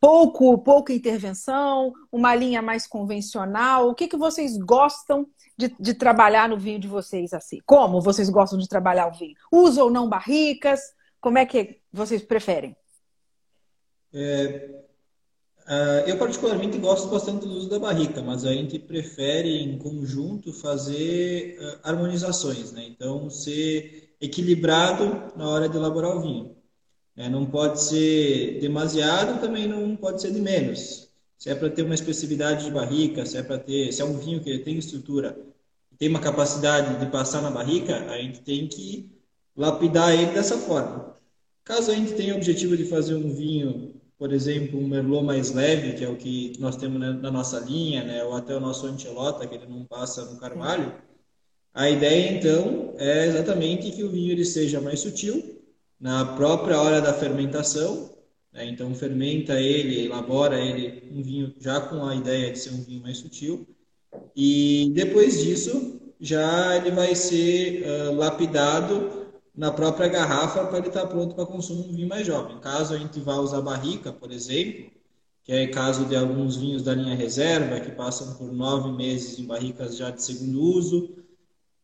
pouco, 0.00 0.56
pouca 0.58 0.92
intervenção, 0.92 1.92
uma 2.10 2.34
linha 2.34 2.62
mais 2.62 2.86
convencional? 2.86 3.88
O 3.88 3.94
que, 3.94 4.08
que 4.08 4.16
vocês 4.16 4.56
gostam 4.56 5.26
de, 5.56 5.74
de, 5.78 5.94
trabalhar 5.94 6.48
no 6.48 6.58
vinho 6.58 6.78
de 6.78 6.88
vocês 6.88 7.32
assim? 7.34 7.60
Como 7.66 8.00
vocês 8.00 8.30
gostam 8.30 8.58
de 8.58 8.66
trabalhar 8.66 9.08
o 9.08 9.12
vinho? 9.12 9.34
Usam 9.52 9.84
ou 9.84 9.90
não 9.90 10.08
barricas? 10.08 10.80
Como 11.20 11.38
é 11.38 11.46
que 11.46 11.78
vocês 11.92 12.22
preferem? 12.22 12.74
É, 14.14 14.82
Uh, 15.66 16.08
eu 16.08 16.18
particularmente 16.18 16.76
gosto 16.78 17.08
bastante 17.08 17.46
do 17.46 17.52
uso 17.52 17.68
da 17.68 17.78
barrica, 17.78 18.20
mas 18.20 18.44
a 18.44 18.52
gente 18.52 18.78
prefere 18.80 19.62
em 19.62 19.78
conjunto 19.78 20.52
fazer 20.52 21.56
uh, 21.60 21.78
harmonizações, 21.84 22.72
né? 22.72 22.84
Então 22.84 23.30
ser 23.30 24.14
equilibrado 24.20 25.32
na 25.36 25.48
hora 25.48 25.68
de 25.68 25.76
elaborar 25.76 26.16
o 26.16 26.20
vinho. 26.20 26.56
É, 27.16 27.28
não 27.28 27.46
pode 27.46 27.80
ser 27.80 28.58
demasiado, 28.60 29.40
também 29.40 29.68
não 29.68 29.94
pode 29.96 30.20
ser 30.20 30.32
de 30.32 30.40
menos. 30.40 31.10
Se 31.38 31.50
é 31.50 31.54
para 31.54 31.70
ter 31.70 31.82
uma 31.82 31.94
especificidade 31.94 32.64
de 32.64 32.70
barrica, 32.70 33.26
se 33.26 33.36
é 33.36 33.42
para 33.42 33.58
ter, 33.58 33.92
se 33.92 34.00
é 34.02 34.04
um 34.04 34.18
vinho 34.18 34.40
que 34.40 34.58
tem 34.60 34.78
estrutura, 34.78 35.36
tem 35.98 36.08
uma 36.08 36.20
capacidade 36.20 36.98
de 36.98 37.10
passar 37.10 37.42
na 37.42 37.50
barrica, 37.50 37.96
a 38.10 38.18
gente 38.18 38.40
tem 38.40 38.66
que 38.66 39.10
lapidar 39.56 40.12
ele 40.12 40.32
dessa 40.32 40.58
forma. 40.58 41.14
Caso 41.64 41.90
a 41.90 41.94
gente 41.94 42.14
tenha 42.14 42.34
o 42.34 42.36
objetivo 42.38 42.76
de 42.76 42.84
fazer 42.84 43.14
um 43.14 43.32
vinho 43.32 44.01
por 44.22 44.32
exemplo, 44.32 44.78
um 44.78 44.86
Merlot 44.86 45.24
mais 45.24 45.50
leve, 45.50 45.94
que 45.94 46.04
é 46.04 46.08
o 46.08 46.14
que 46.14 46.52
nós 46.60 46.76
temos 46.76 47.00
na 47.00 47.28
nossa 47.28 47.58
linha, 47.58 48.04
né? 48.04 48.22
ou 48.22 48.36
até 48.36 48.54
o 48.54 48.60
nosso 48.60 48.86
Antelota, 48.86 49.48
que 49.48 49.56
ele 49.56 49.66
não 49.66 49.84
passa 49.84 50.24
no 50.26 50.38
carvalho, 50.38 50.94
a 51.74 51.90
ideia, 51.90 52.30
então, 52.30 52.94
é 52.98 53.26
exatamente 53.26 53.90
que 53.90 54.04
o 54.04 54.08
vinho 54.08 54.30
ele 54.30 54.44
seja 54.44 54.80
mais 54.80 55.00
sutil 55.00 55.60
na 55.98 56.24
própria 56.36 56.80
hora 56.80 57.00
da 57.00 57.12
fermentação. 57.12 58.14
Né? 58.52 58.66
Então, 58.66 58.94
fermenta 58.94 59.60
ele, 59.60 60.04
elabora 60.04 60.56
ele, 60.56 61.02
um 61.10 61.20
vinho 61.20 61.52
já 61.58 61.80
com 61.80 62.04
a 62.04 62.14
ideia 62.14 62.52
de 62.52 62.60
ser 62.60 62.70
um 62.74 62.84
vinho 62.84 63.02
mais 63.02 63.18
sutil. 63.18 63.66
E 64.36 64.92
depois 64.94 65.42
disso, 65.42 66.00
já 66.20 66.76
ele 66.76 66.92
vai 66.92 67.16
ser 67.16 67.84
uh, 67.84 68.14
lapidado 68.14 69.21
na 69.54 69.70
própria 69.70 70.08
garrafa 70.08 70.64
para 70.66 70.78
ele 70.78 70.88
estar 70.88 71.06
pronto 71.06 71.34
para 71.34 71.46
consumo 71.46 71.84
um 71.88 71.92
vinho 71.92 72.08
mais 72.08 72.26
jovem. 72.26 72.58
Caso 72.60 72.94
a 72.94 72.98
gente 72.98 73.20
vá 73.20 73.36
usar 73.36 73.60
barrica, 73.60 74.12
por 74.12 74.32
exemplo, 74.32 74.90
que 75.44 75.52
é 75.52 75.66
caso 75.66 76.06
de 76.06 76.16
alguns 76.16 76.56
vinhos 76.56 76.82
da 76.82 76.94
linha 76.94 77.14
reserva, 77.14 77.80
que 77.80 77.90
passam 77.90 78.34
por 78.34 78.52
nove 78.52 78.92
meses 78.92 79.38
em 79.38 79.44
barricas 79.44 79.96
já 79.96 80.10
de 80.10 80.22
segundo 80.22 80.60
uso, 80.60 81.16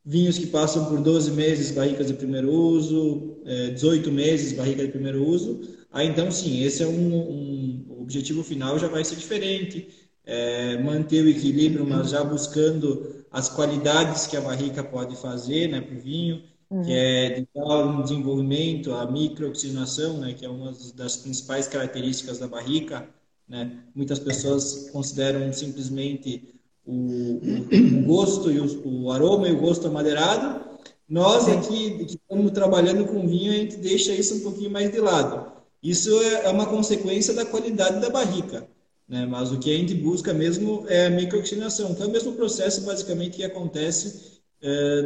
vinhos 0.04 0.38
que 0.38 0.46
passam 0.46 0.87
por 0.87 1.00
12 1.00 1.33
meses 1.33 1.70
barricas 1.70 2.07
de 2.07 2.14
primeiro 2.14 2.50
uso, 2.50 3.37
18 3.74 4.09
é, 4.09 4.12
meses 4.12 4.52
barrica 4.52 4.85
de 4.85 4.92
primeiro 4.92 5.26
uso, 5.26 5.61
aí 5.92 6.09
então 6.09 6.31
sim, 6.31 6.62
esse 6.62 6.83
é 6.83 6.87
um, 6.87 7.14
um 7.14 8.00
objetivo 8.00 8.42
final 8.42 8.78
já 8.78 8.88
vai 8.88 9.04
ser 9.04 9.16
diferente, 9.16 9.88
é, 10.24 10.78
manter 10.78 11.22
o 11.24 11.28
equilíbrio, 11.28 11.87
mas 11.87 12.11
já 12.11 12.24
buscando 12.24 13.24
as 13.31 13.48
qualidades 13.48 14.26
que 14.26 14.37
a 14.37 14.40
barrica 14.40 14.83
pode 14.83 15.16
fazer 15.16 15.68
né, 15.68 15.81
para 15.81 15.96
o 15.96 16.00
vinho, 16.00 16.42
uhum. 16.70 16.83
que 16.83 16.92
é 16.92 17.40
de 17.40 17.46
tal 17.46 18.02
desenvolvimento, 18.02 18.92
a 18.92 19.11
microoxigenação, 19.11 20.18
né, 20.18 20.35
que 20.35 20.44
é 20.44 20.48
uma 20.48 20.72
das 20.94 21.16
principais 21.16 21.66
características 21.66 22.38
da 22.38 22.46
barrica. 22.46 23.09
Né? 23.48 23.78
Muitas 23.94 24.18
pessoas 24.18 24.90
consideram 24.90 25.52
simplesmente 25.52 26.54
o, 26.85 27.40
o, 27.40 28.04
gosto 28.04 28.50
e 28.50 28.61
o, 28.61 29.04
o, 29.04 29.12
aroma 29.12 29.48
e 29.48 29.52
o 29.52 29.61
gosto 29.61 29.87
amadeirado. 29.87 30.66
Nós 31.09 31.48
aqui 31.48 32.04
que 32.04 32.16
estamos 32.16 32.52
trabalhando 32.52 33.07
com 33.07 33.26
vinho, 33.26 33.52
a 33.52 33.57
gente 33.57 33.76
deixa 33.76 34.12
isso 34.12 34.37
um 34.37 34.40
pouquinho 34.40 34.70
mais 34.70 34.90
de 34.90 35.00
lado. 35.00 35.52
Isso 35.83 36.11
é, 36.22 36.46
é 36.46 36.48
uma 36.50 36.66
consequência 36.66 37.33
da 37.33 37.46
qualidade 37.46 38.00
da 38.00 38.11
barrica. 38.11 38.68
Né? 39.09 39.24
Mas 39.24 39.50
o 39.50 39.59
que 39.59 39.74
a 39.74 39.78
gente 39.78 39.94
busca 39.94 40.35
mesmo 40.35 40.85
é 40.88 41.07
a 41.07 41.11
microoxigenação, 41.11 41.94
que 41.94 42.02
é 42.02 42.07
o 42.07 42.11
mesmo 42.11 42.33
processo 42.33 42.83
basicamente 42.83 43.37
que 43.37 43.44
acontece 43.44 44.38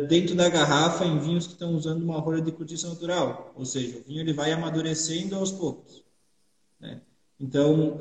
dentro 0.08 0.34
da 0.34 0.48
garrafa 0.48 1.04
em 1.04 1.18
vinhos 1.18 1.46
que 1.46 1.52
estão 1.52 1.74
usando 1.74 2.02
uma 2.02 2.18
rolha 2.18 2.40
de 2.40 2.52
cortiça 2.52 2.88
natural, 2.88 3.52
ou 3.54 3.64
seja, 3.64 3.98
o 3.98 4.02
vinho 4.02 4.20
ele 4.20 4.32
vai 4.32 4.52
amadurecendo 4.52 5.36
aos 5.36 5.52
poucos. 5.52 6.02
Né? 6.80 7.00
Então, 7.38 7.98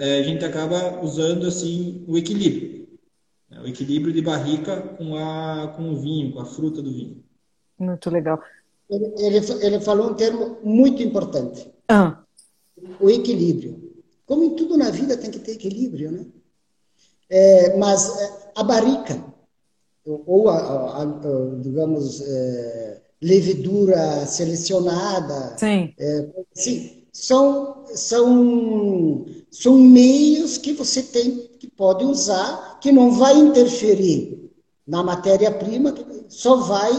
é, 0.00 0.18
a 0.18 0.22
gente 0.22 0.44
acaba 0.44 1.00
usando 1.02 1.46
assim 1.46 2.04
o 2.08 2.18
equilíbrio, 2.18 2.88
né? 3.48 3.60
o 3.60 3.66
equilíbrio 3.68 4.12
de 4.12 4.20
barrica 4.20 4.80
com, 4.80 5.16
a, 5.16 5.68
com 5.76 5.90
o 5.90 5.96
vinho, 5.96 6.32
com 6.32 6.40
a 6.40 6.44
fruta 6.44 6.82
do 6.82 6.92
vinho. 6.92 7.22
Muito 7.78 8.10
legal. 8.10 8.40
Ele, 8.88 9.12
ele, 9.18 9.38
ele 9.62 9.80
falou 9.80 10.10
um 10.10 10.14
termo 10.14 10.58
muito 10.62 11.02
importante. 11.02 11.72
Ah. 11.88 12.22
O 13.00 13.08
equilíbrio. 13.10 13.94
Como 14.26 14.44
em 14.44 14.56
tudo 14.56 14.76
na 14.76 14.90
vida 14.90 15.16
tem 15.16 15.30
que 15.30 15.38
ter 15.38 15.52
equilíbrio, 15.52 16.10
né? 16.10 16.26
É, 17.28 17.76
mas 17.76 18.10
a 18.54 18.62
barrica, 18.62 19.22
ou 20.06 20.48
a, 20.48 20.58
a, 20.58 21.02
a 21.02 21.06
digamos, 21.60 22.20
é, 22.20 23.00
levedura 23.22 24.26
selecionada. 24.26 25.56
Sim. 25.56 25.92
É, 25.98 26.28
sim, 26.54 27.04
são, 27.12 27.84
são, 27.94 29.24
são 29.50 29.78
meios 29.78 30.58
que 30.58 30.72
você 30.72 31.02
tem, 31.02 31.48
que 31.58 31.66
pode 31.66 32.04
usar, 32.04 32.78
que 32.80 32.92
não 32.92 33.12
vai 33.12 33.36
interferir 33.36 34.50
na 34.86 35.02
matéria-prima, 35.02 35.94
só 36.28 36.56
vai, 36.56 36.92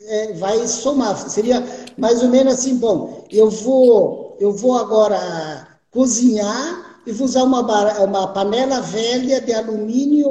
é, 0.00 0.32
vai 0.34 0.66
somar. 0.66 1.16
Seria 1.30 1.64
mais 1.96 2.22
ou 2.22 2.28
menos 2.28 2.54
assim, 2.54 2.76
bom, 2.76 3.24
eu 3.30 3.48
vou, 3.48 4.36
eu 4.38 4.52
vou 4.52 4.76
agora 4.76 5.78
cozinhar 5.90 7.00
e 7.06 7.12
vou 7.12 7.24
usar 7.24 7.44
uma, 7.44 7.60
uma 8.04 8.28
panela 8.28 8.80
velha 8.80 9.40
de 9.40 9.52
alumínio 9.52 10.28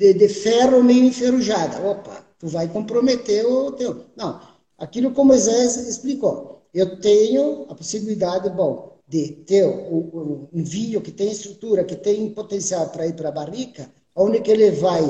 de, 0.00 0.14
de 0.14 0.28
ferro 0.28 0.82
meio 0.82 1.04
enferrujada. 1.04 1.86
Opa, 1.86 2.24
tu 2.38 2.48
vai 2.48 2.66
comprometer 2.66 3.44
o 3.44 3.70
teu. 3.72 4.06
Não, 4.16 4.40
aquilo 4.78 5.12
como 5.12 5.28
Moisés 5.28 5.76
explicou. 5.76 6.62
Eu 6.72 6.98
tenho 7.00 7.66
a 7.68 7.74
possibilidade, 7.74 8.48
bom, 8.48 8.96
de 9.06 9.28
ter 9.44 9.66
um, 9.66 10.48
um 10.50 10.64
vinho 10.64 11.02
que 11.02 11.12
tem 11.12 11.30
estrutura, 11.30 11.84
que 11.84 11.96
tem 11.96 12.30
potencial 12.30 12.88
para 12.88 13.06
ir 13.06 13.14
para 13.14 13.28
a 13.28 13.32
barrica, 13.32 13.90
onde 14.16 14.40
que 14.40 14.50
ele 14.50 14.70
vai 14.70 15.02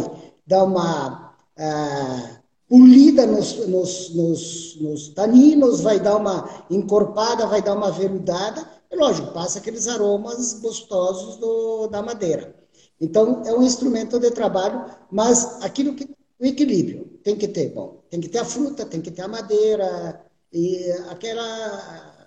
dar 0.44 0.64
uma 0.64 1.36
ah, 1.56 2.40
polida 2.68 3.26
nos, 3.26 3.58
nos, 3.68 4.14
nos, 4.14 4.80
nos, 4.80 5.08
taninos, 5.10 5.82
vai 5.82 6.00
dar 6.00 6.16
uma 6.16 6.64
encorpada, 6.68 7.46
vai 7.46 7.62
dar 7.62 7.76
uma 7.76 7.92
veludada, 7.92 8.66
e 8.90 8.96
lógico, 8.96 9.32
passa 9.32 9.60
aqueles 9.60 9.86
aromas 9.86 10.54
gostosos 10.54 11.36
do, 11.36 11.86
da 11.88 12.02
madeira. 12.02 12.59
Então, 13.00 13.42
é 13.46 13.54
um 13.54 13.62
instrumento 13.62 14.18
de 14.18 14.30
trabalho, 14.30 14.84
mas 15.10 15.62
aquilo 15.62 15.94
que 15.94 16.08
o 16.38 16.44
equilíbrio 16.44 17.18
tem 17.22 17.36
que 17.36 17.48
ter, 17.48 17.70
bom, 17.70 18.02
tem 18.10 18.20
que 18.20 18.28
ter 18.28 18.38
a 18.38 18.44
fruta, 18.44 18.84
tem 18.84 19.00
que 19.00 19.10
ter 19.10 19.22
a 19.22 19.28
madeira 19.28 20.20
e 20.52 20.90
aquela 21.08 22.18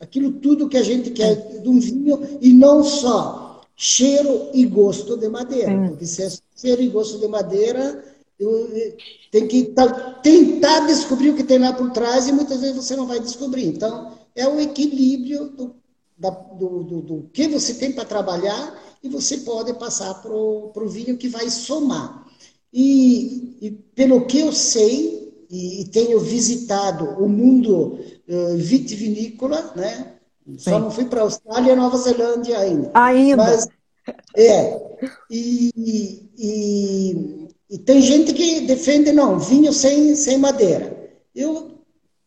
aquilo 0.00 0.32
tudo 0.32 0.68
que 0.68 0.76
a 0.76 0.82
gente 0.82 1.10
quer 1.10 1.60
de 1.60 1.68
um 1.68 1.78
vinho 1.78 2.38
e 2.40 2.52
não 2.52 2.82
só 2.82 3.60
cheiro 3.76 4.50
e 4.52 4.64
gosto 4.66 5.16
de 5.16 5.28
madeira, 5.28 5.70
Sim. 5.70 5.88
porque 5.88 6.06
se 6.06 6.22
é 6.22 6.30
cheiro 6.56 6.82
e 6.82 6.88
gosto 6.88 7.18
de 7.18 7.28
madeira, 7.28 8.04
eu, 8.38 8.68
tem 9.30 9.46
que 9.46 9.72
tentar 10.22 10.80
descobrir 10.86 11.30
o 11.30 11.36
que 11.36 11.44
tem 11.44 11.58
lá 11.58 11.72
por 11.72 11.90
trás 11.90 12.26
e 12.26 12.32
muitas 12.32 12.60
vezes 12.60 12.76
você 12.76 12.96
não 12.96 13.06
vai 13.06 13.20
descobrir. 13.20 13.66
Então, 13.66 14.18
é 14.34 14.48
o 14.48 14.60
equilíbrio 14.60 15.50
do, 15.50 15.74
da, 16.18 16.30
do, 16.30 16.82
do, 16.82 17.00
do 17.00 17.30
que 17.32 17.46
você 17.48 17.74
tem 17.74 17.92
para 17.92 18.04
trabalhar 18.04 18.82
e 19.02 19.08
você 19.08 19.38
pode 19.38 19.72
passar 19.74 20.14
para 20.14 20.32
o 20.32 20.88
vinho 20.88 21.16
que 21.16 21.28
vai 21.28 21.48
somar. 21.48 22.26
E, 22.72 23.56
e, 23.60 23.70
pelo 23.70 24.26
que 24.26 24.40
eu 24.40 24.52
sei, 24.52 25.46
e, 25.48 25.82
e 25.82 25.84
tenho 25.86 26.20
visitado 26.20 27.04
o 27.22 27.28
mundo 27.28 28.00
uh, 28.28 28.56
vitivinícola, 28.56 29.72
né? 29.74 30.14
Sim. 30.46 30.58
Só 30.58 30.78
não 30.78 30.90
fui 30.90 31.04
para 31.04 31.20
a 31.20 31.24
Austrália 31.24 31.72
e 31.72 31.76
Nova 31.76 31.96
Zelândia 31.96 32.58
ainda. 32.58 32.90
Ainda? 32.94 33.36
Mas, 33.36 33.68
é. 34.36 34.88
E, 35.30 35.70
e, 36.36 37.48
e, 37.70 37.78
tem 37.78 38.00
gente 38.00 38.32
que 38.32 38.62
defende, 38.62 39.12
não, 39.12 39.38
vinho 39.38 39.72
sem, 39.72 40.14
sem 40.14 40.38
madeira. 40.38 40.96
Eu, 41.34 41.78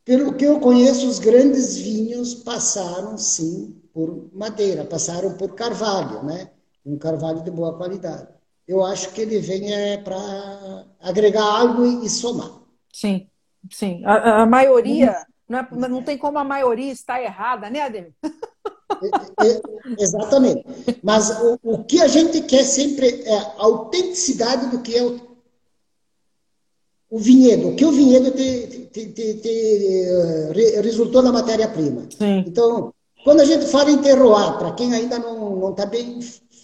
pelo 0.05 0.33
que 0.33 0.45
eu 0.45 0.59
conheço, 0.59 1.07
os 1.07 1.19
grandes 1.19 1.75
vinhos 1.77 2.33
passaram, 2.35 3.17
sim, 3.17 3.80
por 3.93 4.29
madeira, 4.33 4.85
passaram 4.85 5.35
por 5.37 5.55
carvalho, 5.55 6.23
né? 6.23 6.49
um 6.85 6.97
carvalho 6.97 7.43
de 7.43 7.51
boa 7.51 7.77
qualidade. 7.77 8.27
Eu 8.67 8.83
acho 8.83 9.11
que 9.11 9.21
ele 9.21 9.39
vem 9.39 9.73
é, 9.73 9.97
para 9.97 10.17
agregar 10.99 11.43
algo 11.43 11.85
e, 11.85 12.05
e, 12.05 12.09
somar. 12.09 12.61
Sim, 12.91 13.27
sim. 13.69 14.01
A, 14.05 14.43
a 14.43 14.45
maioria, 14.45 15.25
não, 15.47 15.59
é, 15.59 15.67
não 15.89 16.03
tem 16.03 16.17
como 16.17 16.37
a 16.37 16.43
maioria 16.43 16.91
estar 16.91 17.21
errada, 17.21 17.69
né, 17.69 17.81
Ademir? 17.81 18.13
É, 19.39 19.47
é, 19.47 19.61
exatamente. 19.97 20.63
Mas 21.01 21.31
o, 21.41 21.57
o, 21.63 21.83
que 21.83 21.99
a 21.99 22.07
gente 22.07 22.41
quer 22.41 22.63
sempre 22.63 23.23
é 23.23 23.35
a 23.35 23.53
autenticidade 23.57 24.67
do 24.67 24.83
que 24.83 24.95
é 24.95 25.03
o, 25.03 25.19
o 27.09 27.17
vinhedo, 27.17 27.69
o 27.69 27.75
que 27.75 27.83
o 27.83 27.91
vinhedo 27.91 28.29
te, 28.29 28.89
te, 28.91 29.07
te, 29.07 29.33
te 29.35 30.81
resultou 30.81 31.23
na 31.23 31.31
matéria-prima. 31.31 32.07
Então, 32.45 32.93
Quando 33.23 33.41
a 33.41 33.45
gente 33.45 33.65
fala 33.67 33.91
em 33.91 33.99
terroir, 33.99 34.57
para 34.57 34.71
quem 34.71 34.93
ainda 34.93 35.19
não 35.19 35.69
está 35.71 35.85
bem 35.85 36.19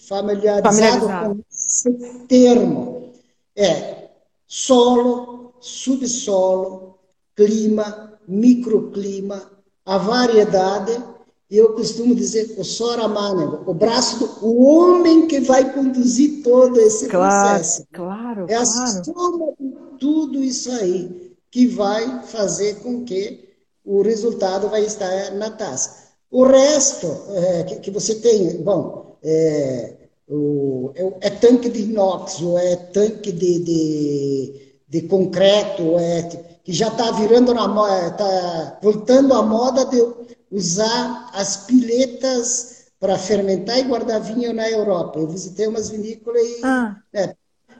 familiarizado, 0.08 0.74
familiarizado 0.74 1.34
com 1.36 1.44
esse 1.50 1.90
termo, 2.26 3.12
é 3.56 4.08
solo, 4.46 5.52
subsolo, 5.60 6.98
clima, 7.36 8.18
microclima, 8.26 9.50
a 9.86 9.98
variedade, 9.98 11.02
e 11.50 11.56
eu 11.56 11.72
costumo 11.72 12.14
dizer 12.14 12.56
o 12.58 12.64
Soramane, 12.64 13.60
o 13.64 13.72
braço 13.72 14.18
do 14.18 14.46
o 14.46 14.64
homem 14.64 15.26
que 15.26 15.40
vai 15.40 15.72
conduzir 15.72 16.42
todo 16.42 16.78
esse 16.78 17.08
claro, 17.08 17.48
processo. 17.48 17.86
Claro, 17.92 18.46
é 18.48 18.54
a 18.54 18.64
claro. 18.64 19.04
soma 19.04 19.52
de 19.58 19.98
tudo 19.98 20.42
isso 20.42 20.70
aí 20.72 21.32
que 21.50 21.66
vai 21.66 22.22
fazer 22.24 22.80
com 22.80 23.04
que 23.04 23.48
o 23.84 24.02
resultado 24.02 24.68
vai 24.68 24.84
estar 24.84 25.32
na 25.32 25.50
taça. 25.50 26.07
O 26.30 26.44
resto 26.44 27.06
é, 27.34 27.64
que, 27.64 27.76
que, 27.76 27.90
você 27.90 28.16
tem, 28.16 28.62
bom, 28.62 29.16
é, 29.22 29.94
o, 30.28 30.92
é, 30.94 31.28
é, 31.28 31.30
tanque 31.30 31.70
de 31.70 31.82
inox, 31.82 32.40
ou 32.42 32.58
é 32.58 32.76
tanque 32.76 33.32
de, 33.32 33.58
de, 33.60 34.74
de 34.88 35.02
concreto, 35.02 35.82
ou 35.82 35.98
é, 35.98 36.22
que 36.62 36.72
já 36.72 36.88
está 36.88 37.10
virando 37.12 37.54
na 37.54 37.66
moda, 37.66 38.08
está 38.08 38.78
voltando 38.82 39.32
à 39.32 39.42
moda 39.42 39.86
de 39.86 40.06
usar 40.50 41.30
as 41.32 41.66
piletas 41.66 42.78
para 43.00 43.16
fermentar 43.16 43.78
e 43.78 43.84
guardar 43.84 44.20
vinho 44.20 44.52
na 44.52 44.68
Europa. 44.68 45.18
Eu 45.18 45.28
visitei 45.28 45.66
umas 45.66 45.88
vinícolas 45.88 46.42
e. 46.42 46.60
Ah. 46.62 46.96
É, 47.12 47.34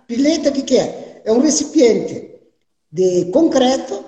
pileta, 0.07 0.49
o 0.49 0.53
que, 0.53 0.63
que 0.63 0.79
é? 0.79 1.23
É 1.25 1.33
um 1.33 1.41
recipiente 1.41 2.41
de 2.91 3.27
concreto, 3.27 4.05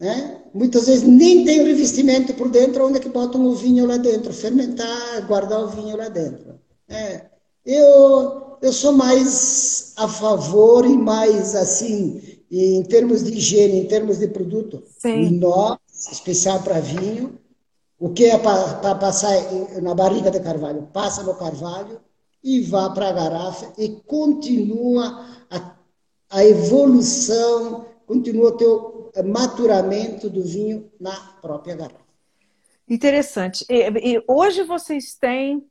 né? 0.00 0.42
Muitas 0.56 0.86
vezes 0.86 1.02
nem 1.02 1.44
tem 1.44 1.62
revestimento 1.62 2.32
por 2.34 2.48
dentro, 2.48 2.86
onde 2.86 2.98
é 2.98 3.00
que 3.00 3.08
botam 3.08 3.46
o 3.46 3.54
vinho 3.54 3.86
lá 3.86 3.96
dentro, 3.98 4.32
fermentar, 4.32 5.26
guardar 5.26 5.62
o 5.62 5.68
vinho 5.68 5.96
lá 5.96 6.08
dentro. 6.08 6.58
É, 6.88 7.26
eu, 7.64 8.56
eu 8.62 8.72
sou 8.72 8.92
mais 8.92 9.92
a 9.96 10.08
favor 10.08 10.86
e 10.86 10.96
mais 10.96 11.54
assim, 11.54 12.22
em 12.50 12.82
termos 12.84 13.22
de 13.22 13.32
higiene, 13.32 13.80
em 13.80 13.86
termos 13.86 14.18
de 14.18 14.28
produto, 14.28 14.82
Sim. 14.98 15.24
inox, 15.24 15.78
especial 16.10 16.62
para 16.62 16.80
vinho, 16.80 17.38
o 17.98 18.10
que 18.10 18.24
é 18.24 18.38
para 18.38 18.94
passar 18.94 19.34
na 19.82 19.94
barriga 19.94 20.30
de 20.30 20.40
carvalho, 20.40 20.88
passa 20.92 21.22
no 21.22 21.34
carvalho 21.34 22.00
e 22.42 22.60
vá 22.60 22.90
para 22.90 23.08
a 23.08 23.12
garrafa 23.12 23.72
e 23.76 23.88
continua 24.06 25.26
a, 25.50 25.76
a 26.30 26.44
evolução, 26.44 27.86
continua 28.06 28.50
o 28.50 28.56
teu 28.56 28.95
maturamento 29.22 30.28
do 30.28 30.42
vinho 30.42 30.90
na 31.00 31.14
própria 31.40 31.74
garrafa. 31.74 32.06
Interessante. 32.88 33.64
E, 33.68 34.14
e 34.14 34.24
hoje 34.28 34.62
vocês 34.62 35.14
têm 35.14 35.66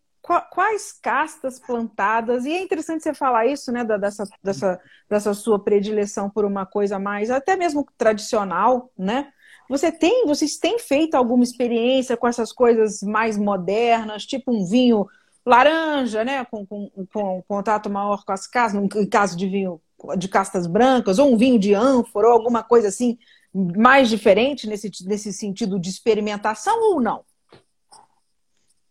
quais 0.52 0.92
castas 0.92 1.60
plantadas? 1.60 2.46
E 2.46 2.52
é 2.52 2.62
interessante 2.62 3.04
você 3.04 3.14
falar 3.14 3.46
isso, 3.46 3.72
né, 3.72 3.84
dessa, 3.84 4.28
dessa, 4.44 4.80
dessa 5.10 5.34
sua 5.34 5.60
predileção 5.60 6.30
por 6.30 6.46
uma 6.46 6.66
coisa 6.66 6.98
mais, 6.98 7.30
até 7.30 7.56
mesmo 7.56 7.86
tradicional, 7.98 8.92
né? 8.98 9.32
Você 9.70 9.92
tem, 9.92 10.26
vocês 10.26 10.58
têm 10.58 10.78
feito 10.78 11.16
alguma 11.16 11.44
experiência 11.44 12.16
com 12.18 12.28
essas 12.28 12.52
coisas 12.52 13.02
mais 13.02 13.38
modernas, 13.38 14.26
tipo 14.26 14.52
um 14.52 14.66
vinho 14.66 15.08
laranja, 15.46 16.24
né, 16.24 16.46
com, 16.46 16.66
com, 16.66 16.90
com 17.12 17.44
contato 17.48 17.90
maior 17.90 18.24
com 18.26 18.32
as 18.32 18.48
casas, 18.48 18.82
no 18.82 18.90
caso 19.10 19.38
de 19.38 19.48
vinho 19.48 19.80
de 20.18 20.28
castas 20.28 20.68
brancas, 20.68 21.20
ou 21.20 21.34
um 21.34 21.38
vinho 21.38 21.60
de 21.60 21.74
ânfora, 21.74 22.28
ou 22.28 22.34
alguma 22.34 22.64
coisa 22.64 22.88
assim 22.88 23.18
mais 23.54 24.10
diferente 24.10 24.68
nesse, 24.68 24.92
nesse 25.06 25.32
sentido 25.32 25.80
de 25.80 25.90
experimentação 25.90 26.78
ou 26.92 27.02
não? 27.02 27.22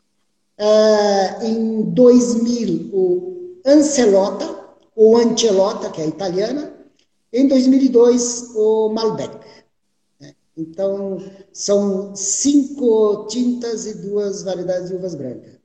Uh, 0.58 1.44
em 1.44 1.82
2000, 1.92 2.90
o 2.94 3.60
Ancelota, 3.66 4.48
ou 4.96 5.18
Ancelota, 5.18 5.90
que 5.90 6.02
é 6.02 6.08
italiana. 6.08 6.74
Em 7.34 7.48
2002, 7.48 8.54
o 8.56 8.90
Malbec. 8.90 9.38
Né? 10.56 10.66
Então, 10.68 11.18
são 11.52 12.16
cinco 12.16 13.28
tintas 13.28 13.86
e 13.86 13.96
duas 13.96 14.44
variedades 14.44 14.90
de 14.90 14.96
uvas 14.96 15.16
brancas. 15.16 15.56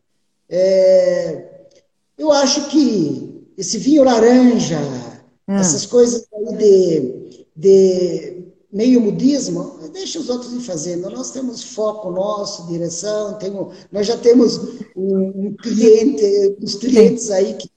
É, 0.49 1.67
eu 2.19 2.33
acho 2.33 2.69
que 2.69 3.47
esse 3.57 3.79
vinho 3.79 4.05
laranja, 4.05 4.79
hum. 5.49 5.57
essas 5.57 5.87
coisas 5.87 6.27
de, 6.59 7.47
de 7.55 8.45
meio 8.73 9.01
mudismo, 9.01 9.79
deixa 9.93 10.19
os 10.19 10.29
outros 10.29 10.53
ir 10.53 10.61
fazendo. 10.61 11.11
Nós 11.11 11.31
temos 11.31 11.63
foco 11.63 12.11
nosso, 12.11 12.67
direção, 12.67 13.39
temos, 13.39 13.75
nós 13.93 14.07
já 14.07 14.17
temos 14.17 14.59
um, 14.97 15.47
um 15.47 15.57
cliente, 15.57 16.57
os 16.63 16.75
clientes 16.75 17.31
aí 17.31 17.55
que. 17.55 17.71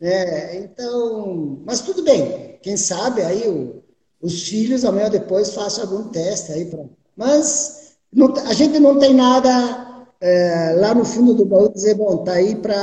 É, 0.00 0.56
então, 0.58 1.62
mas 1.64 1.80
tudo 1.80 2.02
bem. 2.02 2.58
Quem 2.62 2.76
sabe 2.76 3.22
aí 3.22 3.48
o, 3.48 3.83
os 4.24 4.48
filhos 4.48 4.84
amanhã 4.84 5.04
ou 5.04 5.10
depois 5.10 5.54
façam 5.54 5.84
algum 5.84 6.08
teste 6.08 6.50
aí 6.50 6.64
para. 6.64 6.84
Mas 7.14 7.96
não, 8.12 8.34
a 8.34 8.54
gente 8.54 8.78
não 8.80 8.98
tem 8.98 9.12
nada 9.12 10.06
é, 10.20 10.74
lá 10.78 10.94
no 10.94 11.04
fundo 11.04 11.34
do 11.34 11.44
baú 11.44 11.68
dizer, 11.68 11.94
bom, 11.94 12.24
tá 12.24 12.32
aí 12.32 12.56
para 12.56 12.74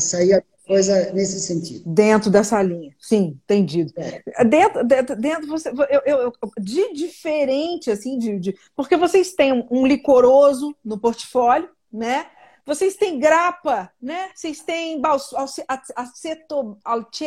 sair 0.00 0.42
coisa 0.66 1.12
nesse 1.12 1.40
sentido. 1.40 1.82
Dentro 1.86 2.30
dessa 2.30 2.62
linha, 2.62 2.94
sim, 2.98 3.38
entendido. 3.44 3.92
É. 3.96 4.44
Dentro, 4.44 4.84
dentro, 4.84 5.16
dentro 5.16 5.46
você, 5.46 5.68
eu, 5.68 6.00
eu, 6.06 6.32
de 6.58 6.94
diferente, 6.94 7.90
assim, 7.90 8.18
de, 8.18 8.38
de, 8.38 8.56
porque 8.74 8.96
vocês 8.96 9.34
têm 9.34 9.66
um 9.70 9.86
licoroso 9.86 10.74
no 10.82 10.98
portfólio, 10.98 11.68
né? 11.92 12.26
Vocês 12.64 12.94
têm 12.96 13.18
grapa, 13.18 13.90
né? 14.00 14.30
Vocês 14.34 14.60
têm 14.62 15.00
aceto, 15.36 16.78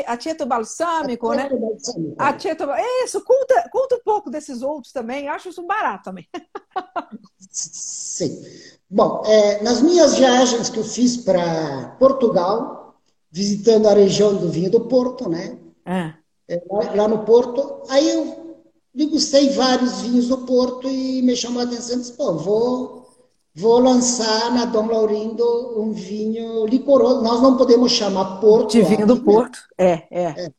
aceto 0.08 0.46
balsâmico, 0.46 1.34
né? 1.34 1.50
Aceto, 2.18 2.72
é 2.72 3.04
isso, 3.04 3.22
conta, 3.24 3.70
conta 3.70 3.96
um 3.96 4.04
pouco 4.04 4.30
desses 4.30 4.62
outros 4.62 4.94
também. 4.94 5.28
Acho 5.28 5.50
isso 5.50 5.66
barato 5.68 6.06
também. 6.06 6.28
Sim. 7.52 8.42
Bom, 8.90 9.24
é, 9.26 9.62
nas 9.62 9.82
minhas 9.82 10.16
viagens 10.16 10.70
que 10.70 10.80
eu 10.80 10.84
fiz 10.84 11.18
para 11.18 11.96
Portugal, 12.00 12.96
visitando 13.30 13.88
a 13.88 13.94
região 13.94 14.34
do 14.36 14.50
vinho 14.50 14.72
do 14.72 14.88
Porto, 14.88 15.28
né? 15.28 15.60
É. 15.86 16.14
é 16.48 16.64
lá, 16.72 16.94
lá, 16.94 17.08
no 17.08 17.26
Porto, 17.26 17.84
aí 17.90 18.10
eu 18.10 18.64
degustei 18.94 19.50
vários 19.50 20.02
vinhos 20.02 20.30
do 20.30 20.46
Porto 20.46 20.90
e 20.90 21.22
me 21.22 21.36
chamou 21.36 21.62
a 21.62 21.66
atenção. 21.66 22.00
Disse, 22.00 22.14
pô, 22.14 22.34
vou, 22.38 23.05
vou 23.56 23.80
lançar 23.80 24.54
na 24.54 24.66
Dom 24.66 24.88
Laurindo 24.88 25.80
um 25.80 25.92
vinho 25.92 26.66
licoroso. 26.66 27.22
Nós 27.24 27.42
não 27.42 27.56
podemos 27.56 27.92
chamar 27.92 28.42
Porto. 28.42 28.72
De 28.72 28.82
vinho 28.82 29.08
do 29.08 29.16
né? 29.16 29.22
Porto, 29.24 29.60
é, 29.78 30.04
é, 30.12 30.24
é. 30.24 30.50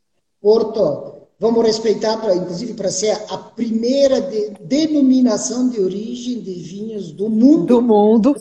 Porto, 0.41 1.29
vamos 1.39 1.65
respeitar, 1.65 2.17
pra, 2.17 2.35
inclusive, 2.35 2.73
para 2.73 2.91
ser 2.91 3.13
a 3.29 3.37
primeira 3.37 4.21
de, 4.21 4.51
denominação 4.61 5.69
de 5.69 5.81
origem 5.81 6.41
de 6.41 6.55
vinhos 6.55 7.13
do 7.13 7.29
mundo. 7.29 7.67
Do 7.67 7.83
mundo. 7.83 8.35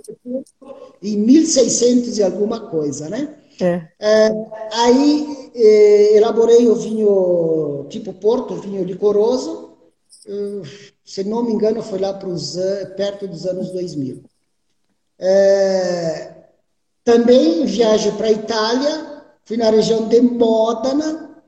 Em 1.03 1.17
1600 1.17 2.17
e 2.17 2.23
alguma 2.23 2.61
coisa, 2.69 3.09
né? 3.09 3.35
É. 3.59 3.87
É, 3.99 4.31
aí 4.73 5.51
eh, 5.55 6.17
elaborei 6.17 6.67
o 6.67 6.75
vinho 6.75 7.85
tipo 7.89 8.13
Porto, 8.13 8.55
vinho 8.55 8.83
licoroso. 8.83 9.63
Se 11.05 11.23
não 11.23 11.43
me 11.43 11.53
engano, 11.53 11.81
foi 11.83 11.99
lá 11.99 12.13
pros, 12.13 12.57
perto 12.97 13.27
dos 13.27 13.45
anos 13.45 13.71
2000. 13.71 14.23
É, 15.19 16.33
também 17.03 17.65
viajei 17.65 18.11
para 18.13 18.27
a 18.27 18.31
Itália, 18.31 19.23
fui 19.43 19.57
na 19.57 19.69
região 19.69 20.07
de 20.07 20.21
Modena 20.21 21.43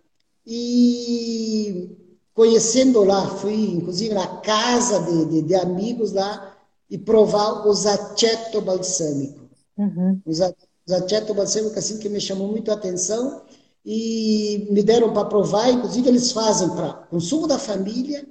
e 0.46 1.90
conhecendo 2.34 3.04
lá, 3.04 3.28
fui 3.28 3.72
inclusive 3.72 4.14
na 4.14 4.28
casa 4.42 5.02
de, 5.02 5.26
de, 5.26 5.42
de 5.42 5.56
amigos 5.56 6.14
lá 6.14 6.56
e 6.90 6.98
provar 6.98 7.68
o 7.68 7.74
zaceto 7.74 8.62
balsâmico. 8.62 9.50
Uhum. 9.78 10.22
O 10.26 10.32
Zaceto 10.34 11.34
balsâmico 11.34 11.78
assim 11.78 12.00
que 12.00 12.08
me 12.08 12.22
chamou 12.22 12.48
muito 12.48 12.72
a 12.72 12.76
atenção 12.76 13.42
e 13.86 14.68
me 14.72 14.82
deram 14.82 15.14
para 15.14 15.26
provar, 15.26 15.70
inclusive 15.70 16.08
eles 16.08 16.32
fazem 16.32 16.70
para 16.70 16.94
consumo 17.10 17.48
da 17.48 17.60
família 17.60 18.26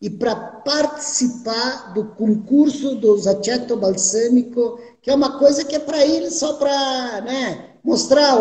e 0.00 0.08
para 0.08 0.34
participar 0.34 1.92
do 1.92 2.06
concurso 2.14 2.94
do 2.94 3.18
Zaceto 3.18 3.76
balsâmico, 3.76 4.80
que 5.02 5.10
é 5.10 5.14
uma 5.14 5.38
coisa 5.38 5.64
que 5.64 5.76
é 5.76 5.78
para 5.78 6.04
eles 6.04 6.34
só 6.34 6.54
para 6.54 7.20
né, 7.20 7.74
mostrar 7.84 8.36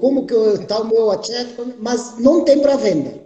como 0.00 0.26
que 0.26 0.34
está 0.34 0.80
o 0.80 0.86
meu 0.86 1.10
aceto, 1.10 1.74
mas 1.80 2.18
não 2.18 2.44
tem 2.44 2.60
para 2.60 2.76
venda. 2.76 3.24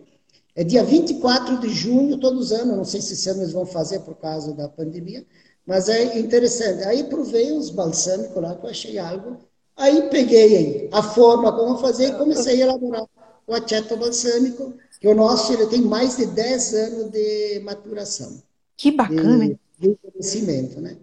É 0.57 0.65
dia 0.65 0.83
24 0.83 1.59
de 1.59 1.69
junho, 1.69 2.19
todos 2.19 2.47
os 2.47 2.53
anos, 2.53 2.77
não 2.77 2.85
sei 2.85 3.01
se 3.01 3.13
esse 3.13 3.29
ano 3.29 3.43
eles 3.43 3.53
vão 3.53 3.67
fazer 3.67 4.01
por 4.01 4.17
causa 4.17 4.53
da 4.55 4.69
pandemia, 4.69 5.25
mas 5.67 5.89
é 5.89 6.19
interessante. 6.19 6.85
Aí 6.85 7.05
provei 7.05 7.53
os 7.53 7.71
balsâmicos 7.71 8.43
lá, 8.43 8.55
que 8.55 8.65
eu 8.65 8.71
achei 8.71 8.99
algo 8.99 9.37
Aí 9.79 10.11
peguei 10.11 10.89
a 10.93 11.01
forma 11.01 11.53
como 11.53 11.79
fazer 11.79 12.09
e 12.09 12.19
comecei 12.19 12.61
a 12.61 12.67
elaborar 12.67 13.07
o 13.47 13.55
aceto 13.55 13.97
balsâmico, 13.97 14.75
que 15.01 15.09
o 15.09 15.15
nosso 15.15 15.53
ele 15.53 15.67
tem 15.67 15.83
mais 15.83 16.17
de 16.17 16.27
10 16.27 16.75
anos 16.75 17.11
de 17.11 17.61
maturação. 17.61 18.43
Que 18.77 18.91
bacana! 18.91 19.47
De, 19.47 19.59
de 19.79 19.97
conhecimento, 19.97 20.81
né? 20.81 20.97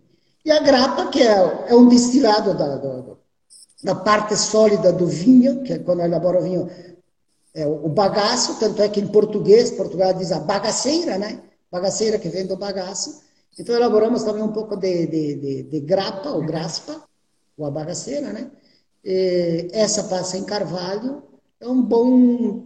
E 0.44 0.52
a 0.52 0.60
grapa, 0.60 1.08
que 1.08 1.22
é, 1.22 1.66
é 1.68 1.76
um 1.76 1.88
destilado 1.88 2.54
da, 2.56 2.78
da, 2.78 3.04
da, 3.84 3.96
parte 3.96 4.36
sólida 4.38 4.94
do 4.94 5.08
vinho, 5.08 5.64
que 5.64 5.74
é 5.74 5.80
quando 5.80 6.02
elabora 6.02 6.40
o 6.40 6.44
vinho, 6.44 6.70
é 7.54 7.66
o 7.66 7.90
bagaço, 7.90 8.60
tanto 8.60 8.82
é 8.82 8.90
que 8.90 9.00
em 9.00 9.08
português, 9.08 9.72
Portugal 9.72 10.14
diz 10.14 10.32
a 10.32 10.40
bagaceira, 10.40 11.18
né? 11.18 11.42
Bagaceira 11.72 12.20
que 12.20 12.30
vem 12.30 12.46
do 12.46 12.58
bagaço. 12.58 13.24
Então 13.58 13.76
elaboramos 13.76 14.24
também 14.24 14.44
um 14.44 14.52
pouco 14.52 14.76
de, 14.76 15.08
de, 15.08 15.36
de, 15.36 15.64
de 15.64 15.80
grapa, 15.80 16.30
ou 16.30 16.46
graspa, 16.46 17.02
ou 17.58 17.66
a 17.66 17.72
bagaceira, 17.72 18.32
né? 18.34 18.52
É, 19.04 19.68
essa 19.72 20.04
passa 20.04 20.38
em 20.38 20.44
carvalho, 20.44 21.24
é 21.60 21.68
um 21.68 21.82
bom, 21.82 22.10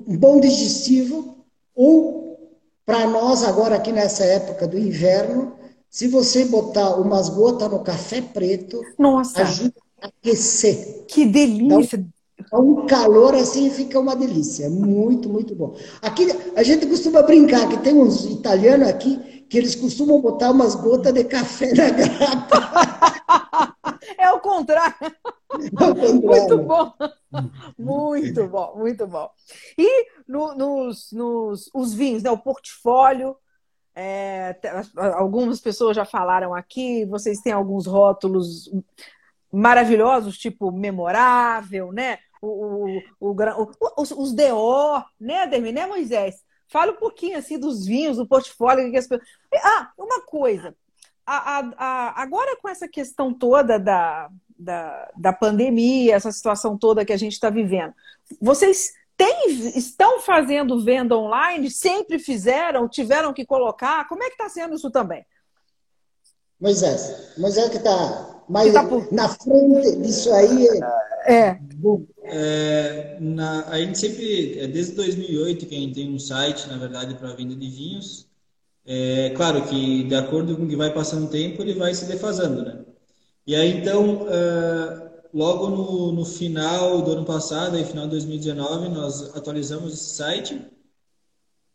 um 0.08 0.18
bom 0.18 0.40
digestivo, 0.40 1.38
ou 1.76 2.40
para 2.86 3.08
nós 3.08 3.44
agora 3.44 3.76
aqui 3.76 3.92
nessa 3.92 4.24
época 4.24 4.68
do 4.68 4.78
inverno, 4.78 5.54
se 5.90 6.08
você 6.08 6.46
botar 6.46 6.96
umas 6.96 7.30
gotas 7.30 7.70
no 7.70 7.80
café 7.80 8.22
preto, 8.22 8.82
Nossa. 8.98 9.42
ajuda 9.42 9.74
a 10.02 10.08
aquecer. 10.08 11.06
Que 11.08 11.26
delícia! 11.26 12.06
Dá 12.52 12.58
um 12.58 12.86
calor 12.86 13.36
assim 13.36 13.70
fica 13.70 14.00
uma 14.00 14.16
delícia, 14.16 14.70
muito, 14.70 15.30
muito 15.30 15.54
bom. 15.54 15.76
Aqui 16.02 16.28
a 16.56 16.64
gente 16.64 16.88
costuma 16.88 17.22
brincar 17.22 17.68
que 17.68 17.78
tem 17.78 17.94
uns 17.94 18.26
italianos 18.26 18.88
aqui 18.88 19.46
que 19.50 19.58
eles 19.58 19.76
costumam 19.76 20.22
botar 20.22 20.52
umas 20.52 20.76
gotas 20.76 21.14
de 21.14 21.24
café 21.26 21.74
na 21.74 21.90
grapa. 21.92 23.49
É 24.18 24.32
o 24.32 24.40
contrário. 24.40 24.96
Muito 26.22 26.58
bom. 26.60 26.94
Muito 27.78 28.48
bom, 28.48 28.76
muito 28.78 29.08
bom. 29.08 29.30
E 29.78 30.08
no, 30.28 30.56
nos, 30.56 31.12
nos 31.12 31.70
os 31.74 31.94
vinhos, 31.94 32.24
né? 32.24 32.32
o 32.32 32.38
portfólio. 32.38 33.36
É, 33.96 34.56
algumas 34.96 35.60
pessoas 35.60 35.96
já 35.96 36.06
falaram 36.06 36.54
aqui, 36.54 37.04
vocês 37.06 37.42
têm 37.42 37.52
alguns 37.52 37.86
rótulos 37.86 38.72
maravilhosos, 39.52 40.38
tipo 40.38 40.72
memorável, 40.72 41.92
né? 41.92 42.20
O, 42.42 43.02
o, 43.20 43.34
o, 43.34 43.72
os, 43.98 44.12
os 44.12 44.32
DO, 44.34 45.04
né, 45.20 45.42
Ademir, 45.42 45.74
né, 45.74 45.86
Moisés? 45.86 46.42
Fala 46.68 46.92
um 46.94 46.98
pouquinho 46.98 47.38
assim 47.38 47.60
dos 47.60 47.86
vinhos, 47.86 48.18
do 48.18 48.28
portfólio. 48.28 48.90
Que 48.92 48.98
as 48.98 49.08
pessoas... 49.08 49.28
Ah, 49.56 49.92
uma 49.98 50.22
coisa. 50.22 50.76
A, 51.30 51.60
a, 51.60 51.74
a, 51.78 52.22
agora 52.24 52.58
com 52.60 52.68
essa 52.68 52.88
questão 52.88 53.32
toda 53.32 53.78
da, 53.78 54.30
da, 54.58 55.12
da 55.16 55.32
pandemia, 55.32 56.16
essa 56.16 56.32
situação 56.32 56.78
toda 56.78 57.06
que 57.06 57.14
a 57.14 57.18
gente 57.18 57.34
está 57.34 57.52
vivendo. 57.52 57.94
Vocês 58.42 58.94
têm, 59.16 59.48
estão 59.76 60.22
fazendo 60.22 60.84
venda 60.84 61.16
online? 61.16 61.70
Sempre 61.70 62.18
fizeram? 62.18 62.90
Tiveram 62.90 63.32
que 63.32 63.46
colocar? 63.46 64.08
Como 64.08 64.24
é 64.24 64.28
que 64.28 64.34
está 64.34 64.50
sendo 64.50 64.76
isso 64.76 64.90
também? 64.90 65.24
Moisés, 66.60 67.38
Moisés 67.38 67.70
que 67.70 67.78
está 67.78 68.44
mais 68.50 68.74
tá 68.74 68.84
por... 68.84 69.12
na 69.14 69.30
frente 69.30 69.98
disso 69.98 70.34
aí. 70.34 70.68
É. 71.26 71.60
é 72.24 73.18
na, 73.22 73.66
a 73.68 73.78
gente 73.78 74.00
sempre, 74.00 74.60
é 74.60 74.68
desde 74.68 74.94
2008 74.94 75.66
que 75.68 75.76
a 75.76 75.80
gente 75.80 75.94
tem 75.94 76.14
um 76.14 76.20
site, 76.20 76.68
na 76.68 76.78
verdade, 76.78 77.14
para 77.16 77.34
venda 77.34 77.56
de 77.56 77.70
vinhos. 77.70 78.29
É 78.92 79.30
claro 79.36 79.62
que, 79.68 80.04
de 80.06 80.16
acordo 80.16 80.58
com 80.58 80.64
o 80.64 80.68
que 80.68 80.76
vai 80.76 80.92
passando 80.92 81.26
o 81.26 81.30
tempo, 81.30 81.62
ele 81.62 81.76
vai 81.76 81.94
se 81.94 82.06
defasando, 82.06 82.64
né? 82.64 82.84
E 83.46 83.56
aí, 83.56 83.78
então, 83.78 84.24
uh, 84.24 85.10
logo 85.32 85.70
no, 85.70 86.12
no, 86.12 86.26
final 86.26 87.00
do 87.04 87.12
ano 87.12 87.24
passado, 87.24 87.78
aí, 87.78 87.86
final 87.86 88.06
de 88.06 88.12
2019, 88.12 88.90
nós 88.90 89.36
atualizamos 89.38 89.94
esse 89.94 90.16
site. 90.16 90.60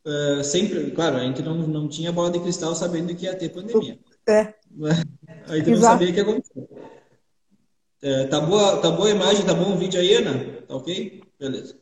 Uh, 0.05 0.43
sempre, 0.43 0.91
claro, 0.91 1.19
a 1.19 1.21
gente 1.21 1.41
não, 1.41 1.55
não 1.55 1.89
tinha 1.89 2.11
bola 2.11 2.33
de 2.33 2.41
cristal 2.41 2.75
sabendo 2.75 3.15
que 3.15 3.27
ia 3.27 3.37
ter 3.37 3.51
pandemia. 3.51 3.97
É. 4.29 4.53
A 5.47 5.57
gente 5.57 5.71
não 5.71 5.81
sabia 5.81 6.09
o 6.09 6.13
que 6.13 6.17
ia 6.19 6.23
acontecer. 6.23 6.69
É, 8.03 8.25
tá, 8.25 8.41
boa, 8.41 8.79
tá 8.79 8.91
boa 8.91 9.09
a 9.09 9.13
imagem, 9.13 9.47
tá 9.47 9.55
bom 9.55 9.73
o 9.73 9.79
vídeo 9.79 10.01
aí, 10.01 10.15
Ana? 10.15 10.63
Tá 10.67 10.75
ok? 10.75 11.23
Beleza. 11.39 11.77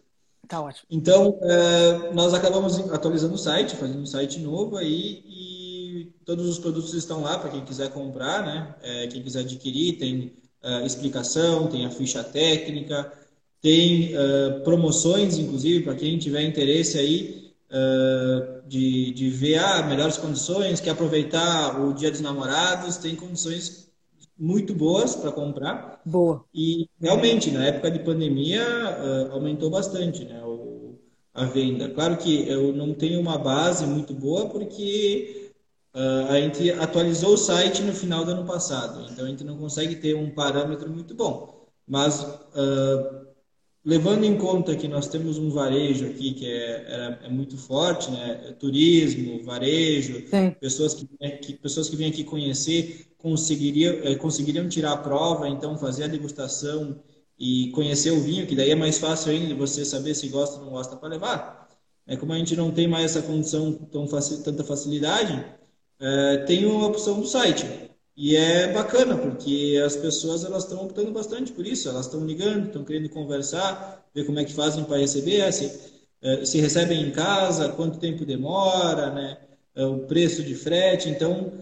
Tá 0.48 0.60
ótimo. 0.60 0.86
Então, 0.90 1.38
é, 1.42 2.12
nós 2.12 2.34
acabamos 2.34 2.78
atualizando 2.90 3.34
o 3.34 3.38
site, 3.38 3.76
fazendo 3.76 4.00
um 4.00 4.06
site 4.06 4.38
novo 4.40 4.76
aí 4.76 5.22
e 5.26 6.12
todos 6.24 6.48
os 6.48 6.58
produtos 6.58 6.94
estão 6.94 7.22
lá 7.22 7.38
para 7.38 7.50
quem 7.50 7.64
quiser 7.64 7.90
comprar, 7.90 8.44
né? 8.44 8.74
É, 8.82 9.06
quem 9.06 9.22
quiser 9.22 9.40
adquirir, 9.40 9.98
tem 9.98 10.32
uh, 10.62 10.84
explicação, 10.84 11.68
tem 11.68 11.86
a 11.86 11.90
ficha 11.90 12.22
técnica, 12.22 13.12
tem 13.60 14.14
uh, 14.16 14.60
promoções, 14.64 15.38
inclusive, 15.38 15.84
para 15.84 15.94
quem 15.94 16.18
tiver 16.18 16.42
interesse 16.42 16.98
aí 16.98 17.54
uh, 17.70 18.68
de, 18.68 19.12
de 19.12 19.30
ver 19.30 19.58
ah, 19.58 19.82
melhores 19.84 20.16
condições, 20.16 20.80
quer 20.80 20.90
aproveitar 20.90 21.80
o 21.80 21.92
Dia 21.92 22.10
dos 22.10 22.20
Namorados, 22.20 22.96
tem 22.96 23.14
condições 23.14 23.91
muito 24.38 24.74
boas 24.74 25.14
para 25.14 25.32
comprar. 25.32 26.00
Boa. 26.04 26.44
E 26.54 26.88
realmente, 27.00 27.50
na 27.50 27.64
época 27.66 27.90
de 27.90 28.00
pandemia, 28.00 28.62
aumentou 29.30 29.70
bastante, 29.70 30.24
né? 30.24 30.42
O, 30.44 30.98
a 31.34 31.44
venda. 31.44 31.88
Claro 31.88 32.16
que 32.16 32.48
eu 32.48 32.72
não 32.72 32.92
tenho 32.92 33.20
uma 33.20 33.38
base 33.38 33.86
muito 33.86 34.12
boa, 34.14 34.48
porque 34.48 35.42
Uh, 35.94 36.26
a 36.30 36.40
gente 36.40 36.70
atualizou 36.70 37.34
o 37.34 37.36
site 37.36 37.82
no 37.82 37.92
final 37.92 38.24
do 38.24 38.30
ano 38.30 38.46
passado, 38.46 39.06
então 39.10 39.26
a 39.26 39.28
gente 39.28 39.44
não 39.44 39.58
consegue 39.58 39.96
ter 39.96 40.14
um 40.16 40.30
parâmetro 40.30 40.90
muito 40.90 41.14
bom. 41.14 41.68
Mas, 41.86 42.22
uh, 42.22 43.26
levando 43.84 44.24
em 44.24 44.38
conta 44.38 44.74
que 44.74 44.88
nós 44.88 45.06
temos 45.06 45.36
um 45.36 45.50
varejo 45.50 46.06
aqui 46.06 46.32
que 46.32 46.46
é, 46.46 47.18
é, 47.22 47.26
é 47.26 47.28
muito 47.28 47.58
forte, 47.58 48.10
né? 48.10 48.56
Turismo, 48.58 49.44
varejo, 49.44 50.26
Sim. 50.28 50.52
pessoas 50.58 50.94
que, 50.94 51.06
que, 51.42 51.52
pessoas 51.58 51.90
que 51.90 51.96
vêm 51.96 52.08
aqui 52.08 52.24
conhecer 52.24 53.11
eh, 53.24 54.14
conseguiriam 54.16 54.68
tirar 54.68 54.92
a 54.92 54.96
prova, 54.96 55.48
então 55.48 55.76
fazer 55.78 56.04
a 56.04 56.08
degustação 56.08 57.00
e 57.38 57.70
conhecer 57.72 58.10
o 58.12 58.20
vinho, 58.20 58.46
que 58.46 58.54
daí 58.56 58.70
é 58.70 58.74
mais 58.74 58.98
fácil 58.98 59.32
ainda 59.32 59.54
você 59.54 59.84
saber 59.84 60.14
se 60.14 60.28
gosta 60.28 60.58
ou 60.58 60.64
não 60.64 60.72
gosta 60.72 60.96
para 60.96 61.08
levar. 61.08 61.68
É 62.06 62.16
como 62.16 62.32
a 62.32 62.38
gente 62.38 62.56
não 62.56 62.70
tem 62.72 62.88
mais 62.88 63.04
essa 63.16 63.22
condição 63.26 63.72
tão 63.72 64.06
facil, 64.08 64.42
tanta 64.42 64.64
facilidade, 64.64 65.44
é, 66.00 66.38
tem 66.38 66.66
uma 66.66 66.86
opção 66.86 67.20
do 67.20 67.26
site. 67.26 67.64
E 68.16 68.36
é 68.36 68.72
bacana, 68.72 69.16
porque 69.16 69.80
as 69.84 69.96
pessoas 69.96 70.44
elas 70.44 70.64
estão 70.64 70.84
optando 70.84 71.12
bastante 71.12 71.52
por 71.52 71.66
isso. 71.66 71.88
Elas 71.88 72.06
estão 72.06 72.24
ligando, 72.26 72.66
estão 72.66 72.84
querendo 72.84 73.08
conversar, 73.08 74.04
ver 74.14 74.24
como 74.26 74.38
é 74.38 74.44
que 74.44 74.52
fazem 74.52 74.84
para 74.84 74.98
receber, 74.98 75.50
se, 75.52 75.72
é, 76.20 76.44
se 76.44 76.60
recebem 76.60 77.02
em 77.02 77.10
casa, 77.10 77.70
quanto 77.70 77.98
tempo 77.98 78.24
demora, 78.26 79.10
né? 79.10 79.38
uh, 79.76 79.86
o 79.86 80.06
preço 80.06 80.42
de 80.42 80.54
frete. 80.54 81.08
Então, 81.08 81.52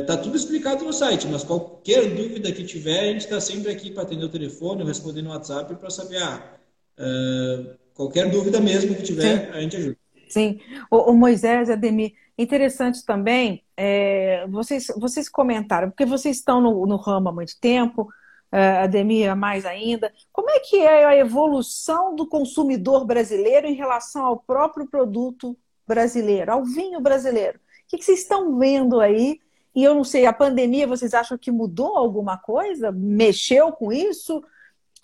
está 0.00 0.16
tudo 0.16 0.36
explicado 0.36 0.84
no 0.84 0.92
site, 0.92 1.26
mas 1.26 1.44
qualquer 1.44 2.14
dúvida 2.14 2.50
que 2.50 2.64
tiver, 2.64 3.00
a 3.00 3.12
gente 3.12 3.24
está 3.24 3.40
sempre 3.40 3.70
aqui 3.70 3.90
para 3.90 4.04
atender 4.04 4.24
o 4.24 4.28
telefone, 4.28 4.84
responder 4.84 5.20
no 5.22 5.30
WhatsApp 5.30 5.74
para 5.74 5.90
saber. 5.90 6.22
Ah, 6.22 7.76
qualquer 7.96 8.30
dúvida 8.30 8.60
mesmo 8.60 8.94
que 8.94 9.02
tiver, 9.02 9.46
Sim. 9.46 9.52
a 9.52 9.60
gente 9.60 9.76
ajuda. 9.76 9.96
Sim. 10.28 10.60
O, 10.90 11.10
o 11.10 11.14
Moisés, 11.14 11.70
Ademir, 11.70 12.14
interessante 12.36 13.04
também, 13.04 13.64
é, 13.76 14.46
vocês, 14.48 14.86
vocês 14.96 15.28
comentaram, 15.28 15.90
porque 15.90 16.04
vocês 16.04 16.36
estão 16.36 16.60
no, 16.60 16.86
no 16.86 16.96
ramo 16.96 17.28
há 17.28 17.32
muito 17.32 17.58
tempo, 17.60 18.08
é, 18.52 18.78
Ademir 18.78 19.34
mais 19.36 19.64
ainda. 19.64 20.12
Como 20.32 20.50
é 20.50 20.60
que 20.60 20.78
é 20.78 21.04
a 21.04 21.16
evolução 21.16 22.14
do 22.14 22.28
consumidor 22.28 23.04
brasileiro 23.04 23.66
em 23.66 23.74
relação 23.74 24.24
ao 24.24 24.38
próprio 24.38 24.86
produto 24.86 25.56
brasileiro, 25.86 26.52
ao 26.52 26.64
vinho 26.64 27.00
brasileiro? 27.00 27.58
O 27.58 27.88
que, 27.88 27.98
que 27.98 28.04
vocês 28.04 28.20
estão 28.20 28.58
vendo 28.58 29.00
aí? 29.00 29.40
E 29.76 29.84
eu 29.84 29.94
não 29.94 30.04
sei, 30.04 30.24
a 30.24 30.32
pandemia, 30.32 30.86
vocês 30.86 31.12
acham 31.12 31.36
que 31.36 31.50
mudou 31.50 31.98
alguma 31.98 32.38
coisa? 32.38 32.90
Mexeu 32.90 33.70
com 33.72 33.92
isso? 33.92 34.42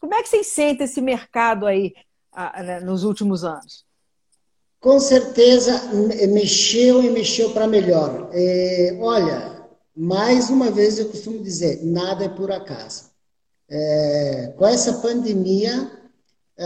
Como 0.00 0.14
é 0.14 0.22
que 0.22 0.30
vocês 0.30 0.46
sentem 0.46 0.86
esse 0.86 1.02
mercado 1.02 1.66
aí 1.66 1.92
né, 2.64 2.80
nos 2.80 3.04
últimos 3.04 3.44
anos? 3.44 3.84
Com 4.80 4.98
certeza 4.98 5.92
mexeu 6.28 7.02
e 7.02 7.10
mexeu 7.10 7.50
para 7.50 7.66
melhor. 7.66 8.30
É, 8.32 8.96
olha, 8.98 9.68
mais 9.94 10.48
uma 10.48 10.70
vez 10.70 10.98
eu 10.98 11.10
costumo 11.10 11.42
dizer, 11.42 11.84
nada 11.84 12.24
é 12.24 12.28
por 12.30 12.50
acaso. 12.50 13.10
É, 13.68 14.54
com 14.56 14.66
essa 14.66 14.94
pandemia, 14.94 15.92
é, 16.56 16.64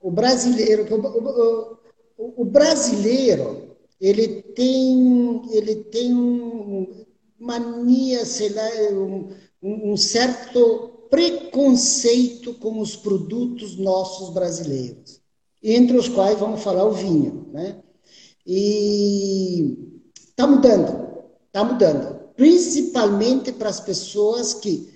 o 0.00 0.10
brasileiro, 0.10 0.86
o, 0.88 1.78
o, 2.16 2.42
o, 2.42 2.44
brasileiro, 2.44 3.76
ele 4.00 4.40
tem, 4.40 5.42
ele 5.52 5.76
tem 5.84 7.06
mania, 7.40 8.24
sei 8.26 8.50
lá, 8.50 8.68
um, 8.92 9.30
um 9.62 9.96
certo 9.96 11.08
preconceito 11.10 12.54
com 12.54 12.78
os 12.78 12.94
produtos 12.94 13.76
nossos 13.76 14.30
brasileiros, 14.30 15.20
entre 15.62 15.96
os 15.96 16.08
quais 16.08 16.38
vamos 16.38 16.62
falar 16.62 16.84
o 16.84 16.92
vinho, 16.92 17.48
né? 17.52 17.82
E 18.46 19.76
está 20.14 20.46
mudando, 20.46 21.08
está 21.46 21.64
mudando, 21.64 22.20
principalmente 22.36 23.52
para 23.52 23.70
as 23.70 23.80
pessoas 23.80 24.54
que 24.54 24.88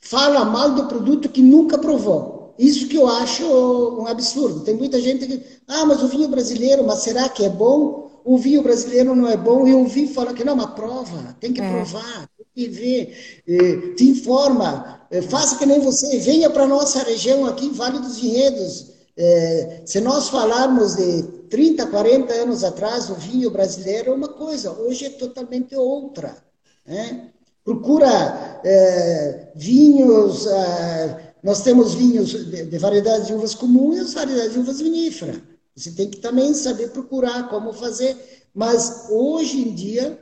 falam 0.00 0.50
mal 0.50 0.74
do 0.74 0.86
produto 0.86 1.28
que 1.28 1.42
nunca 1.42 1.76
provou. 1.76 2.54
Isso 2.58 2.88
que 2.88 2.96
eu 2.96 3.06
acho 3.06 3.44
um 3.44 4.06
absurdo. 4.06 4.64
Tem 4.64 4.74
muita 4.74 5.00
gente 5.00 5.26
que, 5.26 5.44
ah, 5.68 5.84
mas 5.84 6.02
o 6.02 6.08
vinho 6.08 6.28
brasileiro, 6.28 6.84
mas 6.84 7.00
será 7.00 7.28
que 7.28 7.44
é 7.44 7.48
bom? 7.48 8.07
O 8.28 8.36
vinho 8.36 8.62
brasileiro 8.62 9.16
não 9.16 9.26
é 9.26 9.38
bom. 9.38 9.66
E 9.66 9.70
eu 9.70 9.78
ouvi 9.78 10.06
falar 10.06 10.34
que 10.34 10.44
não, 10.44 10.54
mas 10.54 10.74
prova, 10.74 11.34
tem 11.40 11.50
que 11.50 11.62
é. 11.62 11.70
provar, 11.70 12.28
tem 12.36 12.46
que 12.54 12.68
ver, 12.68 13.42
eh, 13.48 13.94
te 13.94 14.04
informa, 14.04 15.00
é, 15.10 15.22
faça 15.22 15.56
que 15.56 15.64
nem 15.64 15.80
você, 15.80 16.18
venha 16.18 16.50
para 16.50 16.64
a 16.64 16.66
nossa 16.66 17.02
região 17.04 17.46
aqui, 17.46 17.70
Vale 17.70 18.00
dos 18.00 18.18
Vinhedos. 18.18 18.90
É, 19.16 19.80
se 19.86 19.98
nós 20.02 20.28
falarmos 20.28 20.96
de 20.96 21.22
30, 21.48 21.86
40 21.86 22.34
anos 22.34 22.62
atrás, 22.64 23.08
o 23.08 23.14
vinho 23.14 23.50
brasileiro 23.50 24.10
é 24.10 24.14
uma 24.14 24.28
coisa, 24.28 24.72
hoje 24.72 25.06
é 25.06 25.10
totalmente 25.10 25.74
outra. 25.74 26.36
Né? 26.86 27.30
Procura 27.64 28.60
vinhos, 29.54 30.46
nós 31.42 31.62
temos 31.62 31.94
vinhos 31.94 32.28
de, 32.28 32.64
de 32.66 32.78
variedades 32.78 33.26
de 33.26 33.32
uvas 33.32 33.54
comuns 33.54 34.12
e 34.12 34.14
variedades 34.14 34.52
de 34.52 34.58
uvas 34.58 34.80
viníferas. 34.80 35.36
Você 35.78 35.92
tem 35.92 36.10
que 36.10 36.18
também 36.18 36.52
saber 36.54 36.90
procurar 36.90 37.48
como 37.48 37.72
fazer. 37.72 38.16
Mas 38.52 39.06
hoje 39.10 39.60
em 39.60 39.74
dia, 39.74 40.20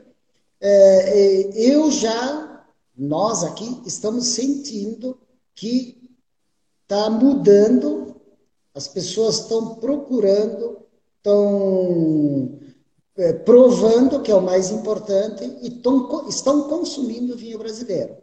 é, 0.61 0.69
é 0.69 1.71
eu 1.71 1.91
já 1.91 2.63
nós 2.95 3.43
aqui 3.43 3.81
estamos 3.85 4.25
sentindo 4.27 5.19
que 5.55 6.11
está 6.83 7.09
mudando, 7.09 8.15
as 8.73 8.87
pessoas 8.87 9.39
estão 9.39 9.75
procurando, 9.75 10.79
estão 11.17 12.59
é, 13.17 13.33
provando, 13.33 14.21
que 14.21 14.31
é 14.31 14.35
o 14.35 14.41
mais 14.41 14.71
importante, 14.71 15.43
e 15.61 15.69
tão, 15.69 16.27
estão 16.29 16.69
consumindo 16.69 17.35
vinho 17.35 17.57
brasileiro. 17.57 18.15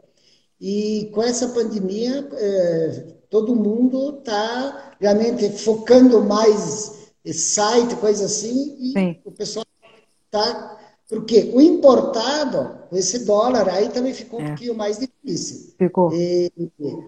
E 0.61 1.11
com 1.12 1.22
essa 1.22 1.49
pandemia, 1.49 2.28
é, 2.32 3.14
todo 3.28 3.57
mundo 3.57 4.18
está 4.18 4.97
realmente 5.01 5.51
focando 5.51 6.22
mais 6.22 7.03
site, 7.33 7.97
coisa 7.97 8.27
assim, 8.27 8.77
e 8.79 8.93
Sim. 8.93 9.20
o 9.25 9.31
pessoal 9.31 9.64
está 10.27 10.79
porque 11.09 11.51
o 11.53 11.61
importado, 11.61 12.79
esse 12.93 13.20
dólar 13.20 13.68
aí 13.68 13.89
também 13.91 14.14
ficou 14.14 14.41
um 14.41 14.45
é. 14.45 14.49
pouquinho 14.49 14.75
mais 14.75 14.99
difícil. 14.99 15.75
Ficou. 15.79 16.12
E, 16.12 16.51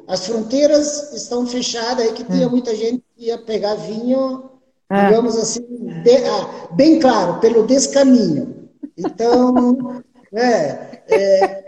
as 0.07 0.27
fronteiras 0.27 1.13
estão 1.15 1.47
fechadas 1.47 2.07
aí, 2.07 2.13
que 2.13 2.25
tinha 2.25 2.45
é. 2.45 2.49
muita 2.49 2.75
gente 2.75 3.03
que 3.17 3.27
ia 3.27 3.39
pegar 3.39 3.75
vinho, 3.75 4.51
é. 4.91 5.07
digamos 5.07 5.37
assim, 5.37 5.63
de, 6.03 6.17
ah, 6.27 6.69
bem 6.73 7.01
claro, 7.01 7.41
pelo 7.41 7.67
descaminho. 7.67 8.69
Então, 8.97 10.03
é, 10.33 11.03
é 11.09 11.65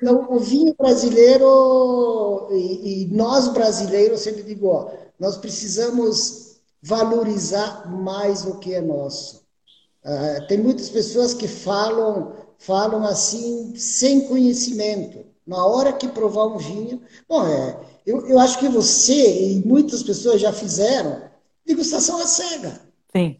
então, 0.00 0.26
o 0.30 0.38
vinho 0.38 0.74
brasileiro, 0.78 2.48
e, 2.52 3.02
e 3.02 3.06
nós 3.06 3.48
brasileiros, 3.48 4.20
sempre 4.20 4.42
digo, 4.42 4.68
ó, 4.68 4.90
nós 5.18 5.36
precisamos 5.38 6.43
valorizar 6.84 7.90
mais 7.90 8.44
o 8.44 8.58
que 8.58 8.74
é 8.74 8.80
nosso. 8.80 9.42
Uh, 10.04 10.46
tem 10.46 10.58
muitas 10.58 10.90
pessoas 10.90 11.32
que 11.32 11.48
falam, 11.48 12.34
falam 12.58 13.04
assim, 13.04 13.74
sem 13.74 14.28
conhecimento. 14.28 15.24
Na 15.46 15.64
hora 15.64 15.94
que 15.94 16.06
provar 16.08 16.46
um 16.46 16.58
vinho. 16.58 17.00
Bom, 17.26 17.46
é, 17.46 17.80
eu, 18.06 18.26
eu 18.26 18.38
acho 18.38 18.58
que 18.58 18.68
você 18.68 19.52
e 19.52 19.62
muitas 19.66 20.02
pessoas 20.02 20.40
já 20.40 20.52
fizeram 20.52 21.22
degustação 21.64 22.20
à 22.20 22.26
cega. 22.26 22.80
Sim. 23.14 23.36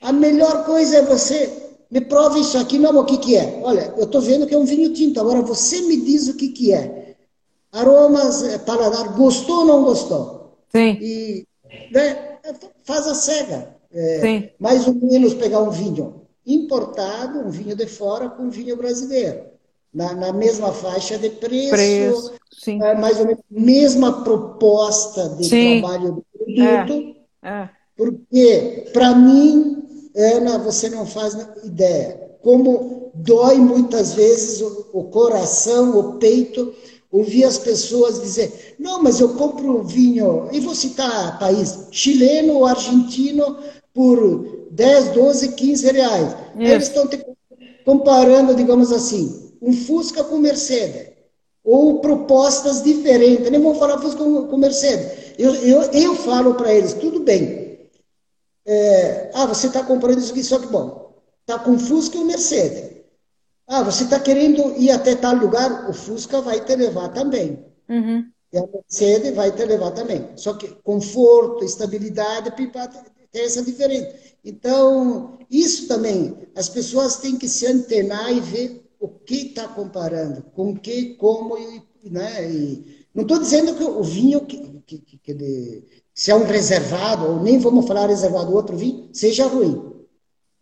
A 0.00 0.12
melhor 0.12 0.64
coisa 0.64 0.98
é 0.98 1.02
você. 1.02 1.64
Me 1.90 2.00
prova 2.00 2.38
isso 2.38 2.58
aqui, 2.58 2.78
não, 2.78 2.96
o 2.96 3.04
que, 3.04 3.18
que 3.18 3.36
é? 3.36 3.60
Olha, 3.62 3.92
eu 3.96 4.04
estou 4.04 4.20
vendo 4.20 4.46
que 4.46 4.54
é 4.54 4.58
um 4.58 4.64
vinho 4.64 4.92
tinto, 4.92 5.18
agora 5.18 5.40
você 5.42 5.80
me 5.80 5.96
diz 5.96 6.28
o 6.28 6.36
que, 6.36 6.48
que 6.48 6.72
é. 6.72 7.16
Aromas, 7.72 8.42
é, 8.42 8.58
paladar, 8.58 9.16
gostou 9.16 9.60
ou 9.60 9.64
não 9.64 9.84
gostou? 9.84 10.58
Sim. 10.70 10.98
E 11.00 11.46
né, 11.90 12.37
faz 12.84 13.06
a 13.06 13.14
cega 13.14 13.76
é, 13.92 14.50
mais 14.58 14.86
ou 14.86 14.94
menos 14.94 15.34
pegar 15.34 15.60
um 15.60 15.70
vinho 15.70 16.22
importado, 16.46 17.40
um 17.40 17.50
vinho 17.50 17.76
de 17.76 17.86
fora, 17.86 18.28
com 18.28 18.44
um 18.44 18.50
vinho 18.50 18.76
brasileiro. 18.76 19.46
Na, 19.92 20.14
na 20.14 20.32
mesma 20.32 20.72
faixa 20.72 21.16
de 21.16 21.30
preço, 21.30 21.70
preço 21.70 22.32
é, 22.66 22.94
mais 22.94 23.18
ou 23.18 23.26
menos 23.26 23.42
mesma 23.50 24.22
proposta 24.22 25.30
de 25.30 25.44
sim. 25.44 25.80
trabalho 25.80 26.12
do 26.12 26.24
produto. 26.32 27.16
É. 27.42 27.48
é. 27.48 27.70
Porque, 27.96 28.90
para 28.92 29.14
mim, 29.14 30.10
Ana, 30.14 30.58
você 30.58 30.90
não 30.90 31.06
faz 31.06 31.34
ideia 31.64 32.28
como 32.42 33.10
dói 33.14 33.56
muitas 33.56 34.14
vezes 34.14 34.60
o, 34.60 34.86
o 34.92 35.04
coração, 35.04 35.98
o 35.98 36.12
peito, 36.14 36.72
ouvir 37.10 37.44
as 37.44 37.58
pessoas 37.58 38.20
dizer: 38.20 38.76
não, 38.78 39.02
mas 39.02 39.20
eu 39.20 39.30
compro 39.30 39.82
vinho, 39.82 40.48
e 40.52 40.60
vou 40.60 40.74
citar 40.74 41.38
país, 41.38 41.88
chileno 41.90 42.54
ou 42.54 42.66
argentino, 42.66 43.56
por 43.94 44.68
10, 44.70 45.08
12, 45.08 45.52
15 45.52 45.90
reais. 45.90 46.36
Eles 46.56 46.84
estão 46.84 47.08
comparando, 47.84 48.54
digamos 48.54 48.92
assim, 48.92 49.52
um 49.60 49.72
Fusca 49.72 50.22
com 50.22 50.38
Mercedes. 50.38 51.08
Ou 51.64 52.00
propostas 52.00 52.82
diferentes. 52.82 53.50
Nem 53.50 53.60
vou 53.60 53.74
falar 53.74 54.00
Fusca 54.00 54.22
com, 54.22 54.56
Mercedes. 54.56 55.34
Eu, 55.38 55.54
eu, 55.56 55.82
eu 55.92 56.14
falo 56.14 56.54
para 56.54 56.72
eles, 56.72 56.94
tudo 56.94 57.20
bem. 57.20 57.78
É, 58.64 59.30
ah, 59.34 59.46
você 59.46 59.66
está 59.66 59.82
comprando 59.82 60.18
isso 60.18 60.32
aqui, 60.32 60.44
só 60.44 60.58
que 60.58 60.66
bom. 60.66 61.14
Está 61.40 61.58
com 61.58 61.78
Fusca 61.78 62.16
e 62.16 62.24
Mercedes. 62.24 62.87
Ah, 63.68 63.82
você 63.82 64.04
está 64.04 64.18
querendo 64.18 64.74
ir 64.78 64.90
até 64.90 65.14
tal 65.14 65.34
lugar, 65.34 65.90
o 65.90 65.92
Fusca 65.92 66.40
vai 66.40 66.64
te 66.64 66.74
levar 66.74 67.10
também. 67.10 67.62
Uhum. 67.86 68.24
E 68.50 68.56
a 68.56 68.66
Mercedes 68.66 69.34
vai 69.34 69.52
te 69.54 69.62
levar 69.66 69.90
também. 69.90 70.26
Só 70.36 70.54
que 70.54 70.68
conforto, 70.82 71.62
estabilidade, 71.64 72.50
tem 73.30 73.44
essa 73.44 73.62
diferença. 73.62 74.16
Então, 74.42 75.38
isso 75.50 75.86
também, 75.86 76.34
as 76.56 76.70
pessoas 76.70 77.16
têm 77.18 77.36
que 77.36 77.46
se 77.46 77.66
antenar 77.66 78.32
e 78.32 78.40
ver 78.40 78.90
o 78.98 79.06
que 79.06 79.48
está 79.48 79.68
comparando, 79.68 80.42
com 80.54 80.70
o 80.70 80.78
que, 80.78 81.14
como, 81.16 81.56
né? 82.02 82.50
E 82.50 83.06
não 83.14 83.22
estou 83.22 83.38
dizendo 83.38 83.74
que 83.74 83.84
o 83.84 84.02
vinho, 84.02 84.40
que, 84.46 84.80
que, 84.86 85.18
que 85.18 85.34
de, 85.34 85.82
se 86.14 86.30
é 86.30 86.34
um 86.34 86.44
reservado, 86.44 87.26
ou 87.26 87.42
nem 87.42 87.58
vamos 87.58 87.86
falar 87.86 88.06
reservado, 88.06 88.54
outro 88.54 88.76
vinho, 88.76 89.10
seja 89.12 89.46
ruim. 89.46 89.97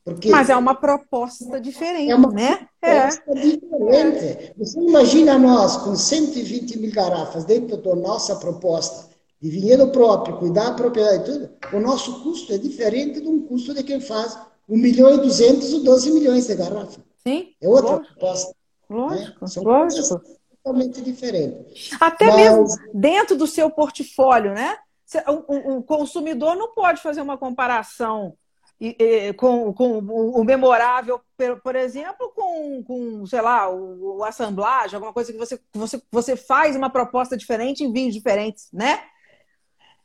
Porque 0.07 0.31
Mas 0.31 0.49
é 0.49 0.57
uma 0.57 0.73
proposta 0.73 1.61
diferente, 1.61 2.13
é 2.13 2.15
uma 2.15 2.31
né? 2.31 2.69
Proposta 2.81 3.25
é. 3.27 3.41
diferente. 3.41 4.53
Você 4.57 4.79
imagina 4.79 5.37
nós 5.37 5.79
com 5.79 5.97
120 5.97 6.79
mil 6.79 6.93
garrafas 6.93 7.45
dentro 7.45 7.77
da 7.77 7.97
nossa 7.97 8.37
proposta, 8.37 9.11
de 9.43 9.51
vinhedo 9.51 9.89
próprio, 9.89 10.39
cuidar 10.39 10.71
da 10.71 10.75
propriedade 10.75 11.23
e 11.23 11.25
tudo, 11.25 11.51
o 11.73 11.81
nosso 11.81 12.23
custo 12.23 12.53
é 12.53 12.59
diferente 12.59 13.21
de 13.21 13.27
um 13.27 13.43
custo 13.49 13.75
de 13.75 13.83
quem 13.83 14.01
faz 14.01 14.39
1 14.69 14.79
milhão 14.79 15.13
e 15.13 15.17
200 15.17 15.73
ou 15.73 15.81
12 15.83 16.13
milhões 16.13 16.47
de 16.47 16.55
garrafas. 16.55 17.01
Sim. 17.27 17.49
É 17.61 17.69
outra 17.69 17.97
lógico. 17.97 18.15
proposta. 18.15 18.55
Lógico, 18.89 19.39
né? 19.41 19.49
São 19.49 19.63
lógico. 19.65 20.23
totalmente 20.63 21.03
diferentes. 21.03 21.91
Até 21.99 22.27
Mas... 22.27 22.37
mesmo 22.37 22.65
dentro 22.95 23.37
do 23.37 23.49
seu 23.49 23.69
portfólio, 23.71 24.55
né? 24.55 24.77
O, 25.49 25.83
consumidor 25.83 26.55
não 26.55 26.73
pode 26.73 27.03
fazer 27.03 27.21
uma 27.21 27.37
comparação 27.37 28.37
com, 29.37 29.73
com 29.73 29.99
o 29.99 30.45
memorável, 30.45 31.21
por 31.63 31.75
exemplo, 31.75 32.31
com, 32.35 32.83
com 32.85 33.27
sei 33.27 33.41
lá, 33.41 33.71
o, 33.71 34.19
o 34.19 34.25
assemblagem, 34.25 34.97
alguma 34.97 35.13
coisa 35.13 35.33
que 35.33 35.39
você, 35.39 35.59
você, 35.73 36.03
você 36.11 36.37
faz 36.37 36.77
uma 36.77 36.91
proposta 36.91 37.37
diferente 37.37 37.83
em 37.83 37.93
vinhos 37.93 38.15
diferentes, 38.15 38.69
né? 38.73 39.01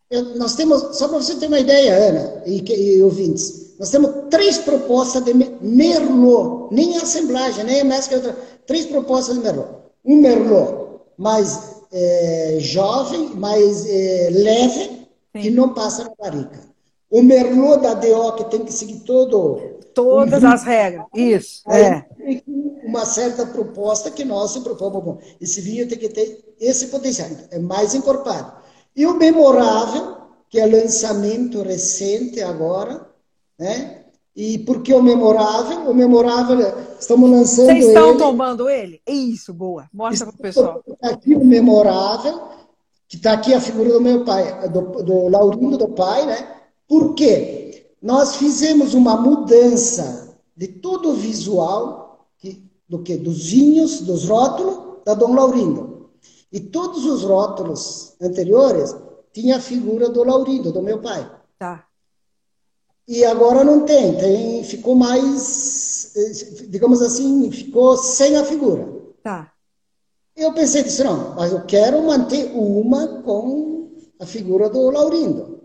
Eu, 0.10 0.36
nós 0.36 0.56
temos, 0.56 0.98
só 0.98 1.08
para 1.08 1.18
você 1.18 1.36
ter 1.36 1.48
uma 1.48 1.60
ideia, 1.60 1.94
Ana 1.94 2.44
e, 2.46 2.62
e 2.70 3.02
ouvintes, 3.04 3.78
nós 3.80 3.90
temos 3.90 4.30
três 4.30 4.58
propostas 4.58 5.24
de 5.24 5.34
Merlot, 5.34 6.74
nem 6.74 6.98
assemblagem, 6.98 7.64
nem 7.64 7.84
mescla, 7.84 8.20
três 8.66 8.86
propostas 8.86 9.36
de 9.36 9.42
Merlot. 9.42 9.70
Um 10.04 10.18
Merlot 10.18 11.02
mais 11.18 11.82
é, 11.92 12.58
jovem, 12.60 13.30
mais 13.36 13.86
é, 13.86 14.30
leve, 14.32 15.08
Sim. 15.34 15.42
que 15.42 15.50
não 15.50 15.74
passa 15.74 16.04
na 16.04 16.14
barrica. 16.16 16.71
O 17.12 17.22
Merlot 17.22 17.82
da 17.82 17.93
DO, 17.93 18.34
que 18.38 18.45
tem 18.45 18.64
que 18.64 18.74
seguir 18.74 19.01
todo... 19.01 19.59
Todas 19.93 20.41
um 20.41 20.47
as 20.47 20.64
regras, 20.64 21.05
isso. 21.14 21.62
é. 21.70 22.05
Uma 22.84 23.05
certa 23.05 23.45
proposta 23.45 24.09
que 24.09 24.24
nós 24.24 24.51
se 24.51 24.62
propomos. 24.62 25.03
Bom, 25.03 25.18
esse 25.39 25.59
vinho 25.59 25.88
tem 25.88 25.97
que 25.97 26.07
ter 26.07 26.55
esse 26.59 26.88
potencial, 26.88 27.28
é 27.51 27.59
mais 27.59 27.93
encorpado. 27.93 28.53
E 28.95 29.05
o 29.05 29.18
memorável, 29.18 30.18
que 30.49 30.59
é 30.59 30.66
lançamento 30.66 31.62
recente 31.62 32.41
agora, 32.41 33.05
né? 33.59 33.97
E 34.36 34.59
por 34.59 34.82
que 34.82 34.93
o 34.93 35.03
memorável? 35.03 35.89
O 35.89 35.93
memorável, 35.93 36.57
estamos 36.97 37.30
lançando 37.30 37.66
Vocês 37.68 37.86
estão 37.88 38.09
ele. 38.12 38.18
tomando 38.18 38.70
ele? 38.70 39.01
Isso, 39.05 39.53
boa. 39.53 39.89
Mostra 39.93 40.28
para 40.28 40.36
o 40.36 40.39
pessoal. 40.39 40.84
Aqui 41.01 41.36
o 41.36 41.43
memorável, 41.43 42.41
que 43.09 43.18
está 43.18 43.34
aqui 43.34 43.53
a 43.53 43.59
figura 43.59 43.91
do 43.91 43.99
meu 43.99 44.24
pai, 44.24 44.70
do, 44.70 44.82
do 45.03 45.28
Laurindo, 45.28 45.78
do 45.78 45.89
pai, 45.89 46.26
né? 46.26 46.61
Por 46.92 47.16
quê? 47.16 47.86
Nós 48.02 48.36
fizemos 48.36 48.94
uma 48.94 49.16
mudança 49.16 50.36
de 50.58 50.68
todo 50.68 51.12
o 51.12 51.14
visual 51.14 52.28
que, 52.38 52.70
do 52.89 53.02
que 53.02 53.16
dos 53.16 53.46
vinhos, 53.50 54.02
dos 54.02 54.28
rótulos 54.28 55.02
da 55.06 55.14
Dom 55.14 55.34
Laurindo. 55.34 56.10
E 56.52 56.60
todos 56.60 57.06
os 57.06 57.24
rótulos 57.24 58.18
anteriores 58.22 58.94
tinha 59.32 59.56
a 59.56 59.62
figura 59.62 60.10
do 60.10 60.22
Laurindo, 60.22 60.74
do 60.74 60.82
meu 60.82 61.00
pai. 61.00 61.32
Tá. 61.58 61.88
E 63.08 63.24
agora 63.24 63.64
não 63.64 63.86
tem, 63.86 64.18
tem 64.18 64.62
ficou 64.66 64.94
mais, 64.94 66.12
digamos 66.68 67.02
assim, 67.02 67.50
ficou 67.52 67.96
sem 67.96 68.36
a 68.36 68.44
figura. 68.44 68.86
Tá. 69.24 69.50
Eu 70.36 70.52
pensei 70.52 70.84
disse, 70.84 71.06
não, 71.06 71.36
mas 71.36 71.54
eu 71.54 71.62
quero 71.66 72.04
manter 72.04 72.52
uma 72.54 73.22
com 73.22 73.92
a 74.20 74.26
figura 74.26 74.70
do 74.70 74.89
Laurindo. 74.89 75.61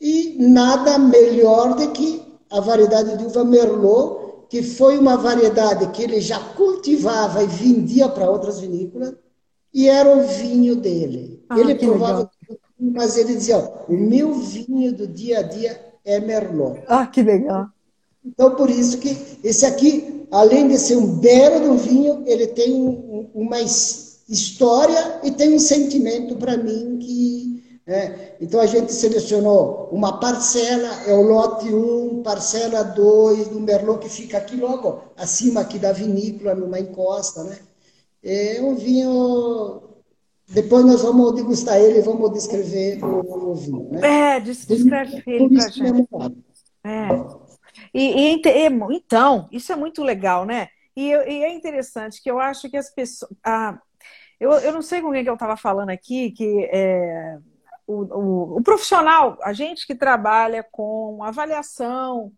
E 0.00 0.36
nada 0.38 0.98
melhor 0.98 1.74
do 1.74 1.90
que 1.90 2.22
a 2.50 2.60
variedade 2.60 3.16
de 3.16 3.24
uva 3.24 3.44
Merlot, 3.44 4.46
que 4.48 4.62
foi 4.62 4.96
uma 4.96 5.16
variedade 5.16 5.88
que 5.88 6.02
ele 6.02 6.20
já 6.20 6.38
cultivava 6.38 7.42
e 7.42 7.46
vendia 7.46 8.08
para 8.08 8.30
outras 8.30 8.60
vinícolas, 8.60 9.14
e 9.72 9.88
era 9.88 10.16
o 10.16 10.26
vinho 10.26 10.76
dele. 10.76 11.44
Ah, 11.48 11.58
ele 11.58 11.74
provava, 11.74 12.30
mas 12.78 13.16
ele 13.16 13.34
dizia: 13.34 13.58
o 13.88 13.92
meu 13.92 14.34
vinho 14.34 14.92
do 14.92 15.06
dia 15.06 15.40
a 15.40 15.42
dia 15.42 15.78
é 16.04 16.18
Merlot. 16.20 16.82
Ah, 16.86 17.06
que 17.06 17.22
legal. 17.22 17.66
Então, 18.24 18.54
por 18.54 18.70
isso 18.70 18.98
que 18.98 19.16
esse 19.42 19.64
aqui, 19.64 20.26
além 20.30 20.68
de 20.68 20.78
ser 20.78 20.96
um 20.96 21.18
belo 21.18 21.68
do 21.68 21.74
vinho, 21.76 22.22
ele 22.26 22.46
tem 22.46 22.74
um, 22.74 23.30
uma 23.34 23.60
história 23.60 25.20
e 25.22 25.30
tem 25.30 25.54
um 25.54 25.58
sentimento 25.58 26.36
para 26.36 26.56
mim 26.56 26.98
que. 26.98 27.57
É, 27.88 28.36
então 28.38 28.60
a 28.60 28.66
gente 28.66 28.92
selecionou 28.92 29.88
uma 29.90 30.20
parcela, 30.20 31.04
é 31.06 31.14
o 31.14 31.22
lote 31.22 31.72
1, 31.72 32.22
parcela 32.22 32.82
2 32.82 33.48
do 33.48 33.60
Merlot, 33.60 34.00
que 34.00 34.10
fica 34.10 34.36
aqui 34.36 34.56
logo 34.56 35.04
acima 35.16 35.62
aqui 35.62 35.78
da 35.78 35.90
vinícola, 35.90 36.54
numa 36.54 36.78
encosta, 36.78 37.42
né? 37.44 37.58
É 38.22 38.60
um 38.60 38.74
vinho. 38.74 39.82
Depois 40.46 40.84
nós 40.84 41.00
vamos 41.00 41.34
degustar 41.34 41.78
ele 41.78 42.00
e 42.00 42.02
vamos 42.02 42.30
descrever 42.30 43.02
o, 43.02 43.52
o 43.52 43.54
vinho. 43.54 43.88
Né? 43.90 44.36
É, 44.36 44.40
descreve 44.40 45.22
ele 45.26 45.48
para 45.48 45.68
gente. 45.70 46.08
É. 46.84 47.08
E, 47.94 48.34
e, 48.34 48.42
então, 48.92 49.48
isso 49.50 49.72
é 49.72 49.76
muito 49.76 50.02
legal, 50.02 50.44
né? 50.44 50.68
E, 50.94 51.08
e, 51.10 51.42
é 51.42 51.54
interessante 51.54 52.22
que 52.22 52.30
eu 52.30 52.38
acho 52.38 52.68
que 52.68 52.76
as 52.76 52.90
pessoas. 52.94 53.32
Ah, 53.42 53.78
eu, 54.38 54.52
eu 54.52 54.72
não 54.72 54.82
sei 54.82 55.00
com 55.00 55.10
quem 55.10 55.24
que 55.24 55.30
eu 55.30 55.34
estava 55.34 55.56
falando 55.56 55.88
aqui, 55.88 56.32
que 56.32 56.68
é, 56.70 57.38
o, 57.88 58.02
o, 58.02 58.58
o, 58.58 58.62
profissional, 58.62 59.38
a 59.42 59.54
gente 59.54 59.86
que 59.86 59.94
trabalha 59.94 60.62
com 60.62 61.24
avaliação 61.24 62.30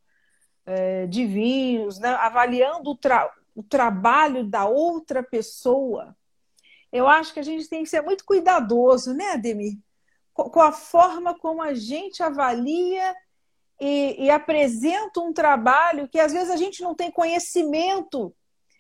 é, 0.64 1.09
de 1.09 1.26
vinhos, 1.26 1.98
né, 1.98 2.11
avaliando 2.11 2.90
o, 2.90 2.96
tra 2.96 3.28
o 3.53 3.62
trabalho 3.64 4.44
da 4.44 4.64
outra 4.66 5.24
pessoa, 5.24 6.16
eu 6.92 7.09
acho 7.09 7.34
que 7.34 7.40
a 7.40 7.42
gente 7.42 7.68
tem 7.68 7.82
que 7.82 7.90
ser 7.90 8.01
muito 8.01 8.24
cuidadoso, 8.24 9.12
né, 9.12 9.32
Ademir? 9.32 9.76
Com 10.32 10.61
a 10.61 10.70
forma 10.70 11.36
como 11.36 11.61
a 11.61 11.74
gente 11.74 12.22
avalia 12.22 13.14
e, 13.80 14.24
e, 14.24 14.30
apresenta 14.30 15.20
um 15.20 15.32
trabalho 15.32 16.09
que 16.09 16.20
às 16.20 16.32
vezes 16.32 16.51
a 16.51 16.57
gente 16.57 16.80
não 16.80 16.94
tem 16.94 17.11
conhecimento 17.11 18.32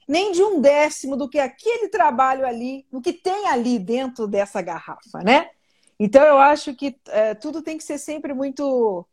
nem 0.08 0.30
de 0.30 0.42
um 0.42 0.60
décimo 0.60 1.16
do 1.16 1.28
que 1.28 1.38
aquele 1.38 1.88
trabalho 1.88 2.46
ali, 2.46 2.86
do 2.90 3.00
que 3.00 3.12
tem 3.12 3.48
ali 3.48 3.78
dentro 3.78 4.28
dessa 4.28 4.62
garrafa, 4.62 5.18
né? 5.24 5.50
Então 6.02 6.24
eu 6.24 6.38
acho 6.38 6.74
que 6.74 6.98
é, 7.08 7.34
tudo 7.34 7.60
tem 7.60 7.76
que 7.76 7.84
ser 7.84 7.98
sempre 7.98 8.32
muito 8.32 9.06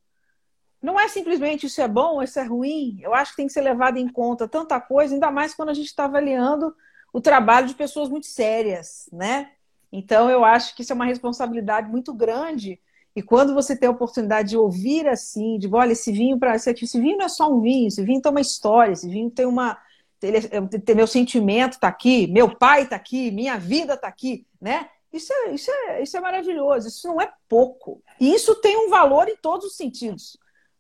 não 0.82 1.00
é 1.00 1.08
simplesmente 1.08 1.66
isso 1.66 1.82
é 1.82 1.88
bom, 1.88 2.22
isso 2.22 2.40
é 2.40 2.44
ruim. 2.44 3.00
Eu 3.02 3.14
acho 3.14 3.32
que 3.32 3.38
tem 3.38 3.48
que 3.48 3.54
ser 3.54 3.62
levado 3.62 3.98
em 3.98 4.08
conta 4.08 4.48
tanta 4.48 4.80
coisa, 4.80 5.14
ainda 5.14 5.30
mais 5.30 5.54
quando 5.54 5.70
a 5.70 5.74
gente 5.74 5.88
está 5.88 6.06
avaliando 6.06 6.74
o 7.12 7.20
trabalho 7.20 7.68
de 7.68 7.74
pessoas 7.74 8.10
muito 8.10 8.28
sérias, 8.28 9.10
né? 9.12 9.52
Então, 9.92 10.30
eu 10.30 10.46
acho 10.46 10.76
que 10.76 10.84
isso 10.84 10.94
é 10.94 10.96
uma 10.96 11.06
responsabilidade 11.06 11.90
muito 11.90 12.14
grande. 12.14 12.80
E 13.16 13.24
quando 13.24 13.54
você 13.54 13.76
tem 13.76 13.88
a 13.88 13.92
oportunidade 13.92 14.50
de 14.50 14.58
ouvir 14.58 15.08
assim, 15.08 15.58
de 15.58 15.68
olha, 15.68 15.94
esse 15.94 16.12
vinho 16.12 16.38
para 16.38 16.56
esse, 16.56 16.70
esse 16.70 17.02
vinho 17.02 17.18
não 17.18 17.26
é 17.26 17.30
só 17.30 17.52
um 17.52 17.60
vinho, 17.62 17.88
esse 17.88 18.04
vinho 18.04 18.22
tem 18.22 18.32
uma 18.32 18.42
história, 18.42 18.94
esse 18.94 19.10
vinho 19.10 19.32
tem 19.32 19.46
uma 19.46 19.78
ele, 20.22 20.42
tem, 20.80 20.96
meu 20.96 21.08
sentimento 21.08 21.74
está 21.74 21.88
aqui, 21.88 22.28
meu 22.28 22.56
pai 22.56 22.84
está 22.84 22.96
aqui, 22.96 23.32
minha 23.32 23.58
vida 23.58 23.94
está 23.94 24.08
aqui, 24.08 24.46
né? 24.60 24.90
Isso 25.18 25.34
é, 25.34 25.52
isso, 25.52 25.70
é, 25.72 26.02
isso 26.02 26.16
é 26.16 26.20
maravilhoso, 26.20 26.88
isso 26.88 27.08
não 27.08 27.20
é 27.22 27.32
pouco. 27.50 28.02
E 28.20 28.34
isso 28.34 28.56
tem 28.56 28.78
um 28.78 28.90
valor 28.90 29.28
em 29.28 29.36
todos 29.36 29.68
os 29.68 29.76
sentidos 29.76 30.38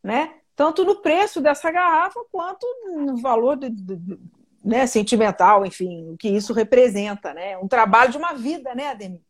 né? 0.08 0.32
Tanto 0.56 0.86
no 0.86 1.02
preço 1.02 1.42
dessa 1.42 1.70
garrafa 1.70 2.20
quanto 2.32 2.66
no 2.96 3.18
valor 3.18 3.58
de, 3.58 3.70
de, 3.70 4.18
né, 4.64 4.88
sentimental, 4.88 5.66
enfim, 5.66 6.10
o 6.10 6.18
que 6.18 6.30
isso 6.30 6.54
representa, 6.54 7.34
né? 7.34 7.58
Um 7.58 7.68
trabalho 7.68 8.12
de 8.12 8.18
uma 8.18 8.34
vida, 8.34 8.74
né, 8.74 8.88
Ademir? 8.90 9.22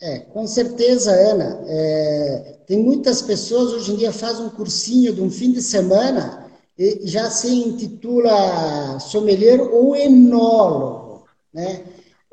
É, 0.00 0.18
com 0.18 0.46
certeza, 0.46 1.12
Ana. 1.12 1.64
É, 1.66 2.58
tem 2.66 2.82
muitas 2.82 3.22
pessoas 3.22 3.72
hoje 3.72 3.92
em 3.92 3.96
dia 3.96 4.12
fazem 4.12 4.44
um 4.44 4.50
cursinho 4.50 5.14
de 5.14 5.22
um 5.22 5.30
fim 5.30 5.52
de 5.52 5.62
semana 5.62 6.50
e 6.76 7.06
já 7.06 7.30
se 7.30 7.48
intitula 7.48 8.98
sommelier 8.98 9.60
ou 9.60 9.96
enólogo, 9.96 11.26
né? 11.54 11.84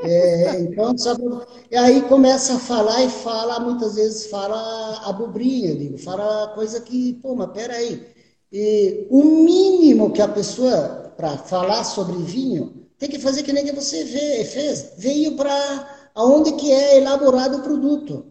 É, 0.06 0.60
então, 0.60 0.97
sabe, 0.97 1.24
e 1.72 1.76
aí 1.76 2.01
começa 2.04 2.56
a 2.56 2.60
falar 2.60 3.04
e 3.04 3.10
fala, 3.10 3.60
muitas 3.60 3.95
vezes 3.95 4.28
fala 4.28 5.01
abobrinha, 5.06 5.76
digo, 5.76 5.97
fala 5.97 6.54
coisa 6.54 6.82
que, 6.82 7.14
pô, 7.22 7.36
mas 7.36 7.51
peraí. 7.51 8.06
E 8.51 9.08
o 9.10 9.24
mínimo 9.24 10.12
que 10.12 10.22
a 10.22 10.28
pessoa, 10.28 11.14
para 11.18 11.38
falar 11.38 11.84
sobre 11.84 12.18
vinho, 12.18 12.88
tem 12.97 13.10
que 13.10 13.20
fazer 13.20 13.43
que 13.43 13.54
nem 13.54 13.66
que 13.66 13.72
você 13.72 14.04
vê, 14.04 14.45
fez. 14.45 14.93
Veio 14.97 15.36
para 15.36 16.10
aonde 16.16 16.54
que 16.54 16.72
é 16.72 16.97
elaborado 16.97 17.58
o 17.58 17.64
produto. 17.64 18.26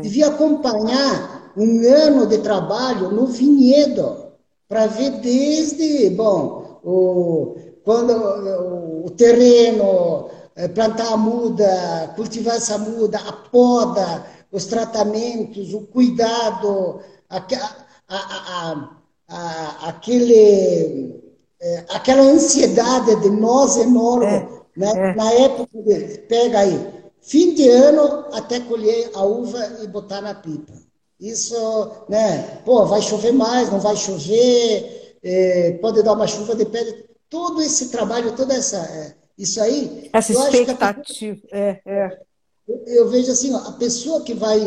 Devia 0.00 0.28
acompanhar 0.28 1.52
um 1.56 1.80
ano 1.88 2.26
de 2.26 2.38
trabalho 2.38 3.10
no 3.10 3.26
vinhedo, 3.26 4.24
para 4.68 4.86
ver 4.86 5.10
desde, 5.20 6.10
bom, 6.10 6.80
o, 6.82 7.56
quando 7.84 8.12
o, 8.12 9.06
o 9.06 9.10
terreno, 9.10 10.28
plantar 10.74 11.12
a 11.12 11.16
muda, 11.16 12.12
cultivar 12.16 12.56
essa 12.56 12.78
muda, 12.78 13.18
a 13.18 13.32
poda, 13.32 14.24
os 14.52 14.66
tratamentos, 14.66 15.74
o 15.74 15.82
cuidado, 15.82 17.00
a, 17.28 17.38
a, 18.08 18.90
a, 19.28 19.88
aquele, 19.88 21.20
é, 21.60 21.84
aquela 21.90 22.22
ansiedade 22.22 23.16
de 23.20 23.30
nós 23.30 23.76
enorme. 23.76 24.26
É, 24.26 24.48
né? 24.76 24.92
É. 24.94 25.14
Na 25.14 25.32
época, 25.32 25.82
de, 25.82 26.18
pega 26.28 26.60
aí, 26.60 26.94
fim 27.20 27.54
de 27.54 27.68
ano 27.68 28.26
até 28.32 28.60
colher 28.60 29.10
a 29.14 29.24
uva 29.24 29.58
e 29.82 29.86
botar 29.88 30.20
na 30.20 30.34
pipa. 30.34 30.72
Isso, 31.18 31.54
né? 32.08 32.60
Pô, 32.64 32.84
vai 32.86 33.00
chover 33.00 33.32
mais, 33.32 33.70
não 33.70 33.80
vai 33.80 33.96
chover. 33.96 35.18
é, 35.22 35.72
pode 35.80 36.02
dar 36.02 36.12
uma 36.12 36.26
chuva, 36.26 36.54
depende. 36.54 37.04
Todo 37.30 37.62
esse 37.62 37.88
trabalho, 37.88 38.36
toda 38.36 38.54
essa. 38.54 39.16
Isso 39.36 39.60
aí. 39.60 40.10
Essa 40.12 40.32
expectativa. 40.32 41.40
É, 41.52 41.80
é. 41.84 42.18
Eu 42.86 43.10
vejo 43.10 43.30
assim, 43.30 43.52
ó, 43.52 43.58
a 43.58 43.72
pessoa 43.72 44.22
que 44.22 44.32
vai 44.32 44.58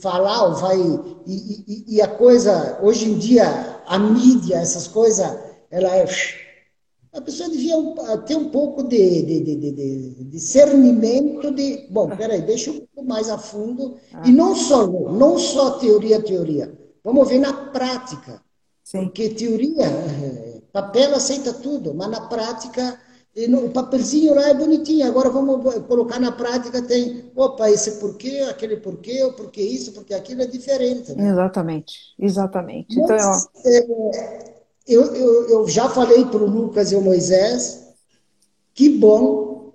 falar, 0.00 0.44
ou 0.44 0.54
vai. 0.54 0.78
E, 1.26 1.96
e, 1.96 2.02
a 2.02 2.08
coisa, 2.08 2.78
hoje 2.82 3.10
em 3.10 3.18
dia, 3.18 3.82
a 3.86 3.98
mídia, 3.98 4.56
essas 4.56 4.88
coisas, 4.88 5.26
ela 5.70 5.94
é. 5.94 6.06
A 7.12 7.20
pessoa 7.20 7.50
devia 7.50 7.76
ter 8.26 8.36
um 8.36 8.48
pouco 8.48 8.82
de, 8.82 9.22
de, 9.22 9.40
de, 9.40 9.72
de 9.72 10.24
discernimento 10.24 11.50
de. 11.50 11.86
Bom, 11.90 12.08
peraí, 12.16 12.40
deixa 12.40 12.70
um 12.70 12.78
pouco 12.78 13.04
mais 13.06 13.28
a 13.28 13.36
fundo. 13.36 13.96
Ah. 14.12 14.22
E 14.24 14.32
não 14.32 14.56
só, 14.56 14.86
não 14.86 15.38
só 15.38 15.72
teoria, 15.72 16.22
teoria. 16.22 16.72
Vamos 17.04 17.28
ver 17.28 17.38
na 17.38 17.52
prática. 17.52 18.42
Sim. 18.82 19.04
Porque 19.04 19.28
teoria, 19.30 19.86
eh, 19.86 20.60
papel 20.72 21.14
aceita 21.14 21.52
tudo, 21.52 21.94
mas 21.94 22.10
na 22.10 22.22
prática 22.22 22.98
e 23.36 23.48
no, 23.48 23.66
o 23.66 23.70
papelzinho 23.70 24.34
lá 24.34 24.48
é 24.48 24.54
bonitinho, 24.54 25.06
agora 25.06 25.28
vamos 25.28 25.74
colocar 25.86 26.20
na 26.20 26.30
prática, 26.30 26.80
tem, 26.80 27.30
opa, 27.34 27.68
esse 27.68 27.92
porquê, 27.92 28.46
aquele 28.48 28.76
porquê, 28.76 29.24
o 29.24 29.32
porquê 29.32 29.62
isso, 29.62 29.92
porque 29.92 30.14
aquilo 30.14 30.42
é 30.42 30.46
diferente. 30.46 31.12
Né? 31.14 31.30
Exatamente, 31.30 31.98
exatamente. 32.18 32.98
Então, 32.98 33.16
Mas, 33.16 33.48
é, 33.64 34.54
eu, 34.86 35.02
eu, 35.14 35.48
eu 35.48 35.68
já 35.68 35.88
falei 35.88 36.24
para 36.26 36.42
o 36.42 36.48
Lucas 36.48 36.92
e 36.92 36.96
o 36.96 37.00
Moisés, 37.00 37.88
que 38.72 38.88
bom 38.88 39.72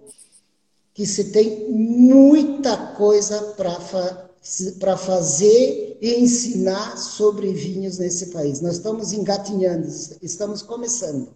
que 0.94 1.06
se 1.06 1.32
tem 1.32 1.70
muita 1.70 2.78
coisa 2.96 3.54
para 3.58 3.72
fa 3.72 4.30
para 4.80 4.96
fazer 4.96 5.98
e 6.02 6.16
ensinar 6.16 6.98
sobre 6.98 7.52
vinhos 7.54 7.98
nesse 7.98 8.28
país. 8.28 8.62
Nós 8.62 8.76
estamos 8.76 9.12
engatinhando, 9.12 9.86
estamos 10.22 10.62
começando. 10.62 11.34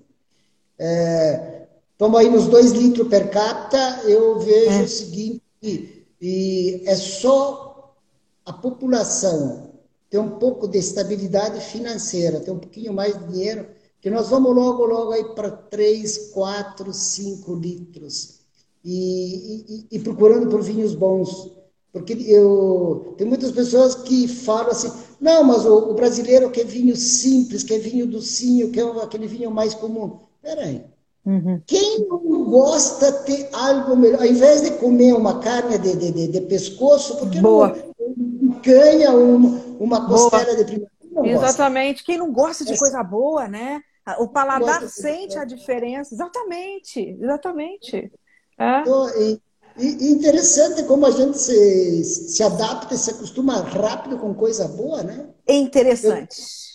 É, 0.80 1.62
Estamos 1.94 2.20
aí 2.20 2.30
nos 2.30 2.48
2 2.48 2.72
litros 2.72 3.08
per 3.08 3.30
capita, 3.30 4.02
eu 4.06 4.39
vejo 4.39 4.72
é. 4.72 4.84
o 4.84 4.88
seguinte, 4.88 6.08
e 6.20 6.82
é 6.86 6.96
só 6.96 7.96
a 8.44 8.52
população 8.52 9.72
ter 10.10 10.18
um 10.18 10.38
pouco 10.39 10.68
de 10.68 10.80
estabilidade 10.80 11.60
financeira, 11.62 12.39
ter 12.39 12.52
um 12.52 12.58
pouquinho 12.58 12.94
mais 12.94 13.18
de 13.18 13.32
dinheiro, 13.32 13.68
que 14.02 14.10
nós 14.10 14.30
vamos 14.30 14.56
logo, 14.56 14.86
logo 14.86 15.12
aí 15.12 15.24
para 15.36 15.52
3, 15.52 16.32
4, 16.34 16.91
5 16.91 17.56
litros. 17.56 18.39
E, 18.84 19.86
e, 19.91 19.96
e, 19.96 20.00
procurando 20.00 20.50
por 20.50 20.62
vinhos 20.62 20.94
bons. 20.94 21.52
Porque 21.91 22.14
eu 22.14 23.14
tem 23.18 23.26
muitas 23.26 23.52
pessoas 23.52 23.96
que 23.96 24.28
falam 24.28 24.72
assim, 24.72 24.91
não, 25.22 25.44
mas 25.44 25.66
o, 25.66 25.91
o 25.91 25.94
brasileiro 25.94 26.52
quer 26.52 26.66
vinho 26.66 26.96
simples, 26.96 27.64
quer 27.64 27.80
vinho 27.80 28.06
docinho, 28.06 28.72
quer 28.72 28.86
aquele 29.02 29.28
vinho 29.28 29.50
mais 29.50 29.74
comum. 29.74 30.20
Peraí, 30.41 30.84
Uhum. 31.26 31.61
Quem 31.65 32.05
não 32.07 32.43
gosta 32.49 33.11
de 33.11 33.24
ter 33.26 33.49
algo 33.53 33.95
melhor, 33.95 34.19
ao 34.19 34.26
invés 34.26 34.61
de 34.61 34.71
comer 34.71 35.13
uma 35.13 35.39
carne 35.39 35.78
de, 35.78 35.95
de, 35.95 36.28
de, 36.28 36.41
pescoço, 36.41 37.17
porque 37.17 37.39
Boa. 37.39 37.76
não 38.17 38.59
ganha 38.61 39.11
uma, 39.11 39.61
uma 39.80 40.07
costela 40.07 40.55
de 40.55 40.65
primeira? 40.65 40.91
Exatamente. 41.26 41.93
Gosta. 41.93 42.05
Quem 42.05 42.17
não 42.17 42.34
gosta 42.34 42.65
de 42.65 42.78
coisa 42.78 43.01
boa, 43.03 43.47
né? 43.47 43.82
O 44.19 44.28
paladar 44.28 44.82
sente 44.89 45.38
a 45.38 45.45
diferença. 45.45 46.13
Exatamente, 46.13 46.99
exatamente. 47.21 48.11
É. 48.59 48.82
Então, 48.82 49.09
e, 49.17 49.41
e, 49.78 50.11
interessante 50.11 50.84
como 50.84 51.05
a 51.05 51.11
gente 51.11 51.38
se, 51.38 52.03
se 52.03 52.43
adapta 52.43 52.93
e 52.93 52.97
se 52.97 53.11
acostuma 53.11 53.61
rápido 53.61 54.17
com 54.17 54.34
coisa 54.34 54.67
boa, 54.67 55.03
né? 55.03 55.30
É 55.47 55.55
interessante. 55.55 56.36
Eu, 56.38 56.72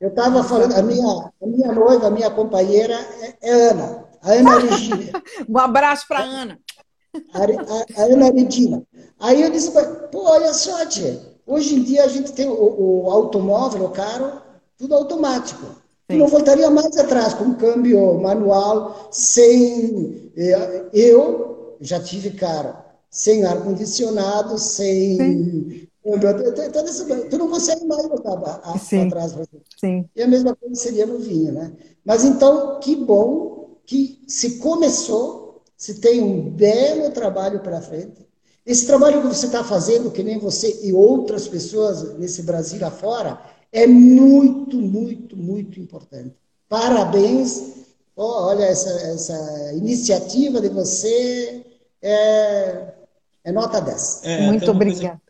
eu 0.00 0.08
estava 0.10 0.44
falando, 0.44 0.74
a 0.74 0.82
minha, 0.82 1.32
a 1.42 1.46
minha 1.46 1.72
noiva, 1.72 2.06
a 2.06 2.10
minha 2.10 2.30
companheira 2.30 2.94
é, 2.94 3.36
é 3.42 3.70
Ana, 3.70 4.04
a 4.22 4.32
Ana 4.32 4.58
Regina. 4.70 5.22
um 5.48 5.58
abraço 5.58 6.06
para 6.06 6.20
Ana. 6.20 6.58
A, 7.32 7.38
a, 7.38 8.02
a, 8.02 8.04
Ana 8.04 8.30
Regina. 8.30 8.82
Aí 9.18 9.42
eu 9.42 9.50
disse, 9.50 9.72
pô, 10.12 10.22
olha 10.24 10.54
só, 10.54 10.86
tia, 10.86 11.20
hoje 11.46 11.74
em 11.74 11.82
dia 11.82 12.04
a 12.04 12.08
gente 12.08 12.32
tem 12.32 12.48
o, 12.48 12.54
o 13.06 13.10
automóvel, 13.10 13.84
o 13.86 13.90
carro, 13.90 14.40
tudo 14.76 14.94
automático. 14.94 15.66
Sim. 16.10 16.18
não 16.18 16.26
voltaria 16.26 16.70
mais 16.70 16.96
atrás 16.96 17.34
com 17.34 17.54
câmbio 17.54 18.18
manual, 18.18 19.08
sem. 19.10 20.32
Eh, 20.34 20.86
eu 20.94 21.76
já 21.82 22.00
tive 22.00 22.30
carro 22.30 22.74
sem 23.10 23.44
ar-condicionado, 23.44 24.58
sem 24.58 25.16
Sim. 25.16 25.87
Tu 27.28 27.38
não 27.38 27.48
consegue 27.48 27.84
mais 27.86 28.08
voltar 28.08 28.34
atrás. 28.34 29.36
Sim. 29.78 30.08
E 30.14 30.22
a 30.22 30.26
mesma 30.26 30.54
coisa 30.56 30.74
seria 30.74 31.06
no 31.06 31.18
vinho, 31.18 31.52
né? 31.52 31.72
Mas 32.04 32.24
então, 32.24 32.80
que 32.80 32.96
bom 32.96 33.78
que 33.84 34.22
se 34.26 34.58
começou, 34.58 35.62
se 35.76 35.94
tem 35.94 36.22
um 36.22 36.50
belo 36.50 37.10
trabalho 37.10 37.60
pela 37.60 37.80
frente. 37.80 38.26
Esse 38.66 38.86
trabalho 38.86 39.22
que 39.22 39.28
você 39.28 39.46
está 39.46 39.64
fazendo, 39.64 40.10
que 40.10 40.22
nem 40.22 40.38
você 40.38 40.80
e 40.82 40.92
outras 40.92 41.48
pessoas 41.48 42.18
nesse 42.18 42.42
Brasil 42.42 42.84
afora, 42.84 43.40
é 43.72 43.86
muito, 43.86 44.76
muito, 44.76 45.36
muito 45.36 45.80
importante. 45.80 46.34
Parabéns. 46.68 47.76
Oh, 48.14 48.46
olha, 48.48 48.64
essa, 48.64 48.90
essa 48.90 49.72
iniciativa 49.72 50.60
de 50.60 50.68
você 50.68 51.64
é, 52.02 52.92
é 53.44 53.52
nota 53.52 53.80
10. 53.80 54.20
É, 54.24 54.40
muito 54.42 54.70
obrigada. 54.70 55.20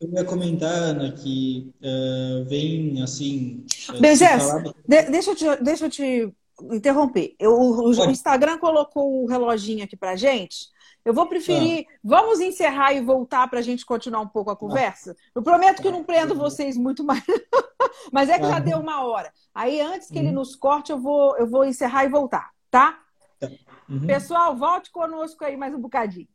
Eu 0.00 0.12
ia 0.12 0.24
comentar, 0.24 0.70
Ana, 0.70 1.10
que 1.12 1.72
uh, 1.80 2.44
vem 2.44 3.02
assim. 3.02 3.66
Bezés, 4.00 4.44
falado... 4.44 4.74
de, 4.86 5.02
deixa, 5.02 5.30
eu 5.32 5.34
te, 5.34 5.62
deixa 5.62 5.86
eu 5.86 5.90
te 5.90 6.34
interromper. 6.72 7.34
Eu, 7.38 7.52
o, 7.52 7.88
o, 7.88 8.10
Instagram 8.10 8.58
colocou 8.58 9.24
o 9.24 9.26
reloginho 9.26 9.84
aqui 9.84 9.96
pra 9.96 10.14
gente. 10.14 10.68
Eu 11.04 11.12
vou 11.12 11.26
preferir. 11.26 11.86
Ah. 11.88 11.98
Vamos 12.04 12.38
encerrar 12.38 12.92
e 12.92 13.00
voltar 13.00 13.48
para 13.48 13.58
a 13.58 13.62
gente 13.62 13.84
continuar 13.84 14.20
um 14.20 14.28
pouco 14.28 14.50
a 14.50 14.56
conversa? 14.56 15.16
Eu 15.34 15.42
prometo 15.42 15.82
que 15.82 15.88
eu 15.88 15.92
não 15.92 16.04
prendo 16.04 16.34
vocês 16.34 16.76
muito 16.76 17.02
mais. 17.02 17.24
Mas 18.12 18.28
é 18.28 18.38
que 18.38 18.46
já 18.46 18.60
deu 18.60 18.78
uma 18.78 19.04
hora. 19.04 19.32
Aí, 19.52 19.80
antes 19.80 20.08
que 20.08 20.18
uhum. 20.18 20.26
ele 20.26 20.32
nos 20.32 20.54
corte, 20.54 20.92
eu 20.92 20.98
vou, 20.98 21.36
eu 21.38 21.46
vou 21.46 21.64
encerrar 21.64 22.04
e 22.04 22.08
voltar, 22.08 22.50
tá? 22.70 23.00
tá. 23.40 23.50
Uhum. 23.88 24.06
Pessoal, 24.06 24.54
volte 24.56 24.92
conosco 24.92 25.44
aí 25.44 25.56
mais 25.56 25.74
um 25.74 25.80
bocadinho. 25.80 26.28